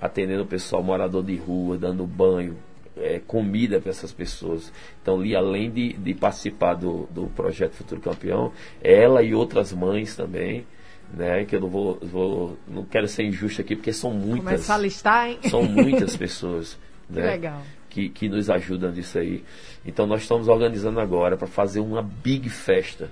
atendendo 0.00 0.44
o 0.44 0.46
pessoal 0.46 0.80
morador 0.80 1.24
de 1.24 1.34
rua, 1.34 1.76
dando 1.76 2.06
banho, 2.06 2.56
eh, 3.00 3.20
comida 3.26 3.80
para 3.80 3.90
essas 3.90 4.12
pessoas. 4.12 4.72
Então, 5.02 5.20
Lia, 5.20 5.38
além 5.38 5.70
de, 5.70 5.94
de 5.94 6.14
participar 6.14 6.74
do, 6.74 7.08
do 7.10 7.26
projeto 7.28 7.72
Futuro 7.72 8.00
Campeão, 8.00 8.52
ela 8.82 9.22
e 9.22 9.34
outras 9.34 9.72
mães 9.72 10.14
também, 10.14 10.66
né, 11.12 11.44
que 11.44 11.56
eu 11.56 11.60
não 11.60 11.68
vou, 11.68 11.98
vou 12.00 12.58
não 12.68 12.84
quero 12.84 13.08
ser 13.08 13.24
injusto 13.24 13.60
aqui, 13.60 13.74
porque 13.74 13.92
são 13.92 14.12
muitas. 14.12 14.44
Começar 14.44 14.74
a 14.74 14.78
listar, 14.78 15.28
hein? 15.28 15.38
São 15.48 15.62
muitas 15.62 16.16
pessoas. 16.16 16.78
Que 17.10 17.18
né, 17.20 17.26
legal. 17.26 17.62
Que, 17.88 18.08
que 18.08 18.28
nos 18.28 18.48
ajudam 18.48 18.92
nisso 18.92 19.18
aí. 19.18 19.42
Então 19.84 20.06
nós 20.06 20.22
estamos 20.22 20.46
organizando 20.46 21.00
agora 21.00 21.36
para 21.36 21.48
fazer 21.48 21.80
uma 21.80 22.00
big 22.00 22.48
festa. 22.48 23.10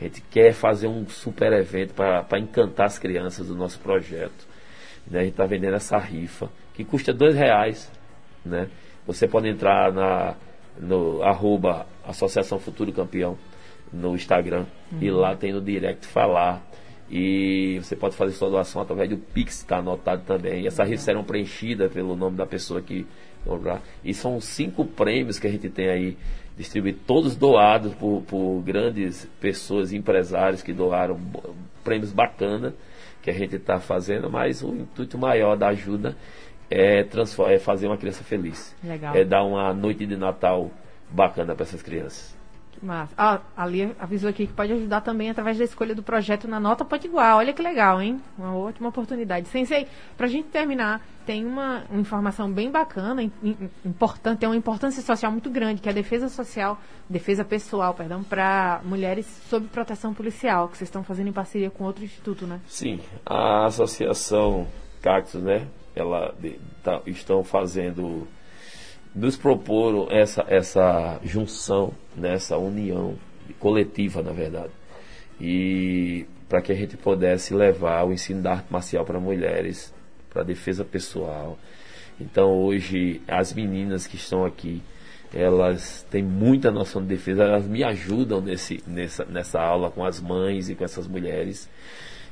A 0.00 0.04
gente 0.04 0.22
quer 0.30 0.54
fazer 0.54 0.86
um 0.86 1.06
super 1.06 1.52
evento 1.52 1.92
para 1.92 2.38
encantar 2.38 2.86
as 2.86 2.98
crianças 2.98 3.48
do 3.48 3.54
nosso 3.54 3.78
projeto. 3.80 4.46
Né? 5.06 5.20
A 5.20 5.22
gente 5.24 5.32
está 5.32 5.44
vendendo 5.44 5.74
essa 5.74 5.98
rifa, 5.98 6.50
que 6.72 6.84
custa 6.84 7.12
dois 7.12 7.34
reais. 7.34 7.92
Né? 8.44 8.68
Você 9.06 9.28
pode 9.28 9.48
entrar 9.48 9.92
na, 9.92 10.34
no 10.78 11.22
arroba 11.22 11.86
Associação 12.04 12.58
Futuro 12.58 12.92
Campeão 12.92 13.36
no 13.92 14.14
Instagram 14.14 14.66
e 15.00 15.10
lá 15.10 15.36
tem 15.36 15.52
no 15.52 15.60
direct 15.60 16.06
falar. 16.06 16.62
E 17.10 17.78
você 17.82 17.94
pode 17.94 18.16
fazer 18.16 18.32
sua 18.32 18.48
doação 18.48 18.80
através 18.80 19.10
do 19.10 19.18
Pix, 19.18 19.58
está 19.58 19.78
anotado 19.78 20.22
também. 20.26 20.62
E 20.62 20.66
essa 20.66 20.82
rifa 20.84 21.02
serão 21.02 21.22
preenchida 21.22 21.88
pelo 21.88 22.16
nome 22.16 22.36
da 22.36 22.46
pessoa 22.46 22.80
que 22.80 23.06
comprar. 23.44 23.82
E 24.02 24.14
são 24.14 24.40
cinco 24.40 24.84
prêmios 24.84 25.38
que 25.38 25.46
a 25.46 25.50
gente 25.50 25.68
tem 25.68 25.88
aí 25.88 26.16
distribuídos, 26.56 27.02
todos 27.06 27.36
doados 27.36 27.94
por, 27.94 28.22
por 28.22 28.62
grandes 28.62 29.28
pessoas, 29.40 29.92
empresários 29.92 30.62
que 30.62 30.72
doaram 30.72 31.20
prêmios 31.82 32.12
bacana 32.12 32.74
que 33.22 33.30
a 33.30 33.34
gente 33.34 33.56
está 33.56 33.80
fazendo, 33.80 34.30
mas 34.30 34.62
o 34.62 34.74
intuito 34.74 35.16
maior 35.16 35.56
da 35.56 35.68
ajuda 35.68 36.16
é, 36.70 37.06
é 37.48 37.58
fazer 37.58 37.86
uma 37.86 37.96
criança 37.96 38.22
feliz. 38.24 38.74
Legal. 38.82 39.14
É 39.14 39.24
dar 39.24 39.44
uma 39.44 39.72
noite 39.72 40.06
de 40.06 40.16
Natal 40.16 40.70
bacana 41.10 41.54
para 41.54 41.64
essas 41.64 41.82
crianças. 41.82 42.34
Que 42.72 42.84
massa. 42.84 43.12
Ah, 43.16 43.40
a 43.56 43.64
Lia 43.66 43.94
avisou 44.00 44.28
aqui 44.28 44.48
que 44.48 44.52
pode 44.52 44.72
ajudar 44.72 45.00
também 45.00 45.30
através 45.30 45.56
da 45.56 45.62
escolha 45.64 45.94
do 45.94 46.02
projeto 46.02 46.48
na 46.48 46.58
Nota 46.58 46.84
Potiguar. 46.84 47.36
Olha 47.36 47.52
que 47.52 47.62
legal, 47.62 48.02
hein? 48.02 48.20
Uma 48.36 48.56
ótima 48.56 48.88
oportunidade. 48.88 49.46
Sensei, 49.46 49.86
pra 50.16 50.26
gente 50.26 50.48
terminar, 50.48 51.00
tem 51.24 51.46
uma, 51.46 51.84
informação 51.92 52.50
bem 52.50 52.72
bacana, 52.72 53.22
im- 53.22 53.30
im- 53.44 53.70
importante, 53.84 54.40
tem 54.40 54.48
uma 54.48 54.56
importância 54.56 55.00
social 55.02 55.30
muito 55.30 55.48
grande, 55.50 55.80
que 55.80 55.88
é 55.88 55.92
a 55.92 55.94
defesa 55.94 56.28
social, 56.28 56.76
defesa 57.08 57.44
pessoal, 57.44 57.94
perdão, 57.94 58.24
para 58.24 58.80
mulheres 58.84 59.24
sob 59.48 59.68
proteção 59.68 60.12
policial, 60.12 60.68
que 60.68 60.76
vocês 60.76 60.88
estão 60.88 61.04
fazendo 61.04 61.28
em 61.28 61.32
parceria 61.32 61.70
com 61.70 61.84
outro 61.84 62.04
instituto, 62.04 62.44
né? 62.44 62.60
Sim, 62.66 62.98
a 63.24 63.66
associação 63.66 64.66
Cactus, 65.00 65.40
né? 65.42 65.66
Ela 65.94 66.34
de- 66.40 66.58
tá- 66.82 67.00
estão 67.06 67.44
fazendo, 67.44 68.26
nos 69.14 69.36
proporam 69.36 70.08
essa 70.10 70.44
essa 70.48 71.20
junção, 71.24 71.92
né, 72.16 72.34
essa 72.34 72.56
união 72.58 73.16
coletiva, 73.58 74.22
na 74.22 74.32
verdade, 74.32 74.72
e 75.40 76.26
para 76.48 76.60
que 76.62 76.72
a 76.72 76.74
gente 76.74 76.96
pudesse 76.96 77.54
levar 77.54 78.04
o 78.04 78.12
ensino 78.12 78.42
da 78.42 78.52
arte 78.52 78.66
marcial 78.70 79.04
para 79.04 79.18
mulheres, 79.20 79.92
para 80.30 80.42
defesa 80.42 80.84
pessoal. 80.84 81.58
Então 82.20 82.50
hoje 82.52 83.20
as 83.26 83.52
meninas 83.52 84.06
que 84.06 84.16
estão 84.16 84.44
aqui 84.44 84.82
elas 85.34 86.06
têm 86.10 86.22
muita 86.22 86.70
noção 86.70 87.02
de 87.02 87.08
defesa, 87.08 87.42
elas 87.42 87.66
me 87.66 87.82
ajudam 87.82 88.40
nesse, 88.40 88.82
nessa, 88.86 89.24
nessa 89.24 89.60
aula 89.60 89.90
com 89.90 90.04
as 90.04 90.20
mães 90.20 90.68
e 90.68 90.76
com 90.76 90.84
essas 90.84 91.08
mulheres. 91.08 91.68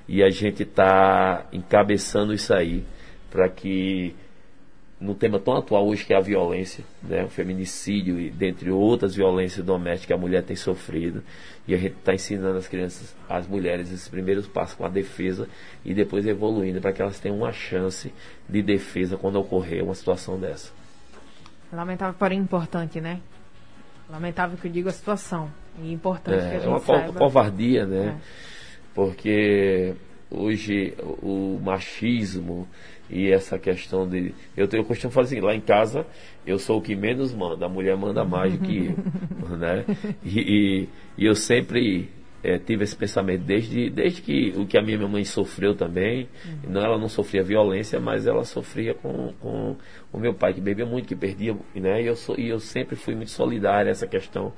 E 0.08 0.22
a 0.22 0.30
gente 0.30 0.62
está 0.62 1.46
encabeçando 1.52 2.32
isso 2.32 2.54
aí 2.54 2.84
para 3.32 3.48
que 3.48 4.14
no 5.00 5.16
tema 5.16 5.40
tão 5.40 5.56
atual 5.56 5.88
hoje 5.88 6.04
que 6.04 6.14
é 6.14 6.16
a 6.16 6.20
violência, 6.20 6.84
né, 7.02 7.24
o 7.24 7.28
feminicídio 7.28 8.20
e 8.20 8.30
dentre 8.30 8.70
outras 8.70 9.16
violências 9.16 9.66
domésticas 9.66 10.06
que 10.06 10.12
a 10.12 10.16
mulher 10.16 10.44
tem 10.44 10.54
sofrido, 10.54 11.24
e 11.66 11.74
a 11.74 11.76
gente 11.78 11.96
está 11.96 12.14
ensinando 12.14 12.56
as 12.58 12.68
crianças, 12.68 13.16
as 13.28 13.48
mulheres, 13.48 13.90
esses 13.90 14.08
primeiros 14.08 14.46
passos 14.46 14.76
com 14.76 14.84
a 14.84 14.88
defesa 14.88 15.48
e 15.84 15.92
depois 15.92 16.24
evoluindo 16.24 16.80
para 16.80 16.92
que 16.92 17.02
elas 17.02 17.18
tenham 17.18 17.38
uma 17.38 17.52
chance 17.52 18.12
de 18.48 18.62
defesa 18.62 19.16
quando 19.16 19.40
ocorrer 19.40 19.82
uma 19.82 19.94
situação 19.94 20.38
dessa. 20.38 20.70
Lamentável, 21.72 22.14
porém 22.16 22.38
importante, 22.38 23.00
né? 23.00 23.18
Lamentável 24.08 24.56
que 24.58 24.68
eu 24.68 24.72
digo 24.72 24.88
a 24.88 24.92
situação. 24.92 25.50
E 25.82 25.90
importante 25.92 26.36
que 26.38 26.44
a 26.44 26.48
É, 26.48 26.52
gente 26.58 26.66
é 26.66 26.68
uma 26.68 26.78
saiba. 26.78 27.12
covardia, 27.18 27.86
né? 27.86 28.20
Porque 28.94 29.94
hoje 30.30 30.94
o 31.22 31.58
machismo 31.62 32.68
e 33.10 33.30
essa 33.30 33.58
questão 33.58 34.08
de. 34.08 34.34
Eu, 34.56 34.68
eu 34.72 34.84
costumo 34.84 35.12
falar 35.12 35.26
assim, 35.26 35.40
lá 35.40 35.54
em 35.54 35.60
casa 35.60 36.06
eu 36.46 36.58
sou 36.58 36.78
o 36.78 36.82
que 36.82 36.96
menos 36.96 37.32
manda, 37.32 37.66
a 37.66 37.68
mulher 37.68 37.96
manda 37.96 38.24
mais 38.24 38.52
do 38.52 38.64
que 38.64 38.86
eu. 38.86 39.48
né? 39.56 39.84
E, 40.24 40.40
e, 40.40 40.88
e 41.18 41.26
eu 41.26 41.34
sempre 41.34 42.08
eh, 42.42 42.58
tive 42.58 42.84
esse 42.84 42.96
pensamento, 42.96 43.42
desde, 43.44 43.88
desde 43.90 44.22
que 44.22 44.52
o 44.56 44.66
que 44.66 44.76
a 44.76 44.82
minha 44.82 44.98
mãe 45.06 45.24
sofreu 45.24 45.74
também, 45.74 46.28
não, 46.66 46.82
ela 46.82 46.98
não 46.98 47.08
sofria 47.08 47.42
violência, 47.42 48.00
mas 48.00 48.26
ela 48.26 48.44
sofria 48.44 48.94
com, 48.94 49.32
com 49.40 49.76
o 50.12 50.18
meu 50.18 50.34
pai, 50.34 50.52
que 50.54 50.60
bebia 50.60 50.84
muito, 50.84 51.06
que 51.06 51.14
perdia, 51.16 51.56
né? 51.74 52.02
E 52.02 52.06
eu, 52.06 52.16
sou, 52.16 52.36
e 52.38 52.48
eu 52.48 52.58
sempre 52.58 52.96
fui 52.96 53.14
muito 53.14 53.30
solidário 53.30 53.90
essa 53.90 54.06
questão 54.06 54.52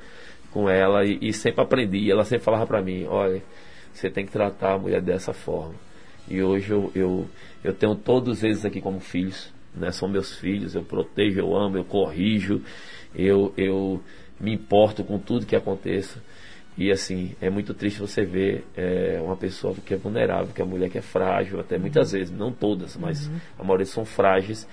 com 0.51 0.70
ela 0.70 1.05
e, 1.05 1.18
e 1.20 1.32
sempre 1.32 1.61
aprendi. 1.61 2.11
Ela 2.11 2.24
sempre 2.24 2.45
falava 2.45 2.66
para 2.66 2.80
mim, 2.80 3.05
olha, 3.05 3.42
você 3.92 4.09
tem 4.09 4.24
que 4.24 4.32
tratar 4.32 4.74
a 4.74 4.78
mulher 4.78 5.03
dessa 5.03 5.32
forma. 5.32 5.74
E 6.29 6.43
hoje 6.43 6.70
eu, 6.70 6.91
eu, 6.95 7.29
eu 7.62 7.75
tenho 7.75 7.95
todos 7.95 8.43
eles 8.43 8.64
aqui 8.64 8.81
como 8.81 9.01
filhos, 9.01 9.53
né? 9.75 9.91
São 9.91 10.09
meus 10.09 10.35
filhos, 10.37 10.75
eu 10.75 10.83
protejo, 10.83 11.41
eu 11.41 11.57
amo, 11.57 11.77
eu 11.77 11.85
corrijo, 11.85 12.62
eu, 13.14 13.53
eu 13.57 14.01
me 14.41 14.55
importo 14.55 15.05
com 15.05 15.18
tudo 15.18 15.47
que 15.47 15.57
aconteça. 15.57 16.22
E 16.77 16.91
assim, 16.91 17.37
é 17.41 17.49
muito 17.49 17.72
triste 17.72 18.01
você 18.01 18.25
ver 18.25 18.64
é, 18.77 19.20
uma 19.22 19.37
pessoa 19.37 19.75
que 19.75 19.95
é 19.95 19.97
vulnerável, 19.97 20.53
que 20.53 20.61
é 20.61 20.64
mulher 20.64 20.91
que 20.91 20.99
é 20.99 21.03
frágil, 21.03 21.61
até 21.61 21.79
muitas 21.79 22.12
vezes, 22.12 22.37
não 22.37 22.51
todas, 22.51 22.97
mas 22.97 23.29
uhum. 23.29 23.37
a 23.59 23.62
maioria 23.62 23.87
são 23.87 24.05
frágeis 24.05 24.66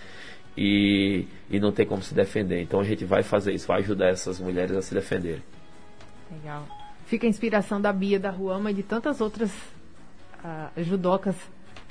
e, 0.57 1.27
e 1.49 1.59
não 1.59 1.71
tem 1.71 1.85
como 1.85 2.01
se 2.01 2.15
defender. 2.15 2.61
Então 2.61 2.79
a 2.79 2.83
gente 2.83 3.05
vai 3.05 3.21
fazer 3.21 3.53
isso, 3.53 3.67
vai 3.67 3.79
ajudar 3.81 4.09
essas 4.09 4.39
mulheres 4.39 4.75
a 4.75 4.81
se 4.81 4.95
defenderem. 4.95 5.43
Legal. 6.31 6.67
Fica 7.05 7.27
a 7.27 7.29
inspiração 7.29 7.79
da 7.79 7.93
Bia, 7.93 8.19
da 8.19 8.31
Ruama 8.31 8.71
e 8.71 8.73
de 8.73 8.83
tantas 8.83 9.21
outras 9.21 9.51
judocas 10.77 11.35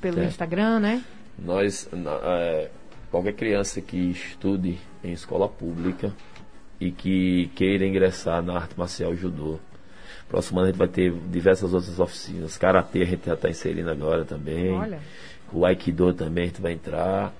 pelo 0.00 0.20
é. 0.20 0.24
Instagram, 0.24 0.80
né? 0.80 1.04
Nós, 1.38 1.88
é, 2.22 2.70
qualquer 3.10 3.34
criança 3.34 3.80
que 3.80 3.96
estude 3.96 4.78
em 5.02 5.12
escola 5.12 5.48
pública 5.48 6.12
e 6.80 6.90
que 6.90 7.50
queira 7.54 7.86
ingressar 7.86 8.42
na 8.42 8.56
arte 8.56 8.78
marcial 8.78 9.14
judô, 9.14 9.58
próximo 10.28 10.58
ano 10.58 10.68
a 10.68 10.70
gente 10.70 10.78
vai 10.78 10.88
ter 10.88 11.12
diversas 11.30 11.72
outras 11.74 11.98
oficinas. 12.00 12.58
Karatê 12.58 13.02
a 13.02 13.06
gente 13.06 13.26
já 13.26 13.34
está 13.34 13.48
inserindo 13.48 13.90
agora 13.90 14.24
também. 14.24 14.72
Olha. 14.72 14.98
O 15.52 15.64
Aikido 15.64 16.12
também 16.12 16.44
a 16.44 16.46
gente 16.48 16.60
vai 16.60 16.72
entrar. 16.72 17.32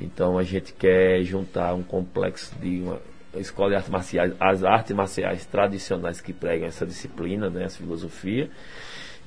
Então 0.00 0.38
a 0.38 0.42
gente 0.42 0.72
quer 0.72 1.22
juntar 1.22 1.74
um 1.74 1.82
complexo 1.82 2.54
de 2.60 2.80
uma 2.80 2.98
escola 3.36 3.70
de 3.70 3.76
artes 3.76 3.90
marciais, 3.90 4.32
as 4.40 4.64
artes 4.64 4.96
marciais 4.96 5.46
tradicionais 5.46 6.20
que 6.20 6.32
pregam 6.32 6.66
essa 6.66 6.86
disciplina, 6.86 7.50
né, 7.50 7.64
essa 7.64 7.78
filosofia. 7.78 8.50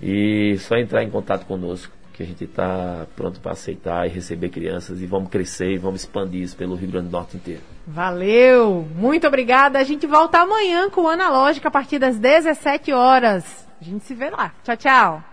E 0.01 0.57
só 0.57 0.75
entrar 0.75 1.03
em 1.03 1.09
contato 1.09 1.45
conosco 1.45 1.93
que 2.13 2.21
a 2.21 2.25
gente 2.25 2.43
está 2.43 3.07
pronto 3.15 3.39
para 3.39 3.53
aceitar 3.53 4.05
e 4.05 4.09
receber 4.09 4.49
crianças 4.49 5.01
e 5.01 5.05
vamos 5.05 5.29
crescer 5.29 5.71
e 5.71 5.77
vamos 5.77 6.01
expandir 6.01 6.41
isso 6.41 6.55
pelo 6.55 6.75
Rio 6.75 6.91
Grande 6.91 7.07
do 7.07 7.11
Norte 7.11 7.37
inteiro. 7.37 7.61
Valeu! 7.87 8.87
Muito 8.95 9.27
obrigada. 9.27 9.79
A 9.79 9.83
gente 9.83 10.05
volta 10.05 10.39
amanhã 10.39 10.89
com 10.89 11.01
o 11.01 11.09
Analógica 11.09 11.69
a 11.69 11.71
partir 11.71 11.97
das 11.97 12.19
17 12.19 12.93
horas. 12.93 13.67
A 13.81 13.83
gente 13.83 14.05
se 14.05 14.13
vê 14.13 14.29
lá. 14.29 14.53
Tchau, 14.63 14.77
tchau. 14.77 15.32